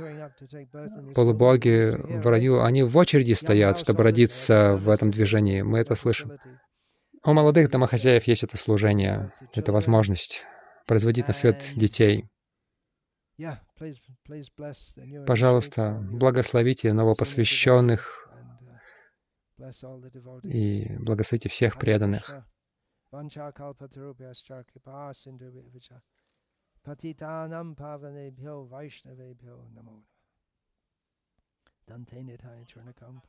Полубоги 1.15 1.97
в 1.97 2.27
раю, 2.27 2.63
они 2.63 2.83
в 2.83 2.97
очереди 2.97 3.33
стоят, 3.33 3.79
чтобы 3.79 4.03
родиться 4.03 4.77
в 4.77 4.89
этом 4.89 5.11
движении. 5.11 5.63
Мы 5.63 5.79
это 5.79 5.95
слышим. 5.95 6.33
У 7.25 7.33
молодых 7.33 7.71
домохозяев 7.71 8.27
есть 8.27 8.43
это 8.43 8.57
служение, 8.57 9.33
эта 9.55 9.73
возможность 9.73 10.45
производить 10.87 11.29
на 11.29 11.35
свет 11.35 11.71
детей. 11.77 12.27
Пожалуйста, 15.27 15.99
благословите 16.11 16.93
новопосвященных 16.93 18.29
и 20.45 20.97
благословите 20.99 21.49
всех 21.49 21.79
преданных. 21.79 22.31
Патитанам 26.83 27.77
паванебхьо 27.77 28.67
вайшнавебхьо 28.67 29.69
намо. 29.71 30.05
Дантенитая 31.87 32.65
Чурнакампа. 32.65 33.29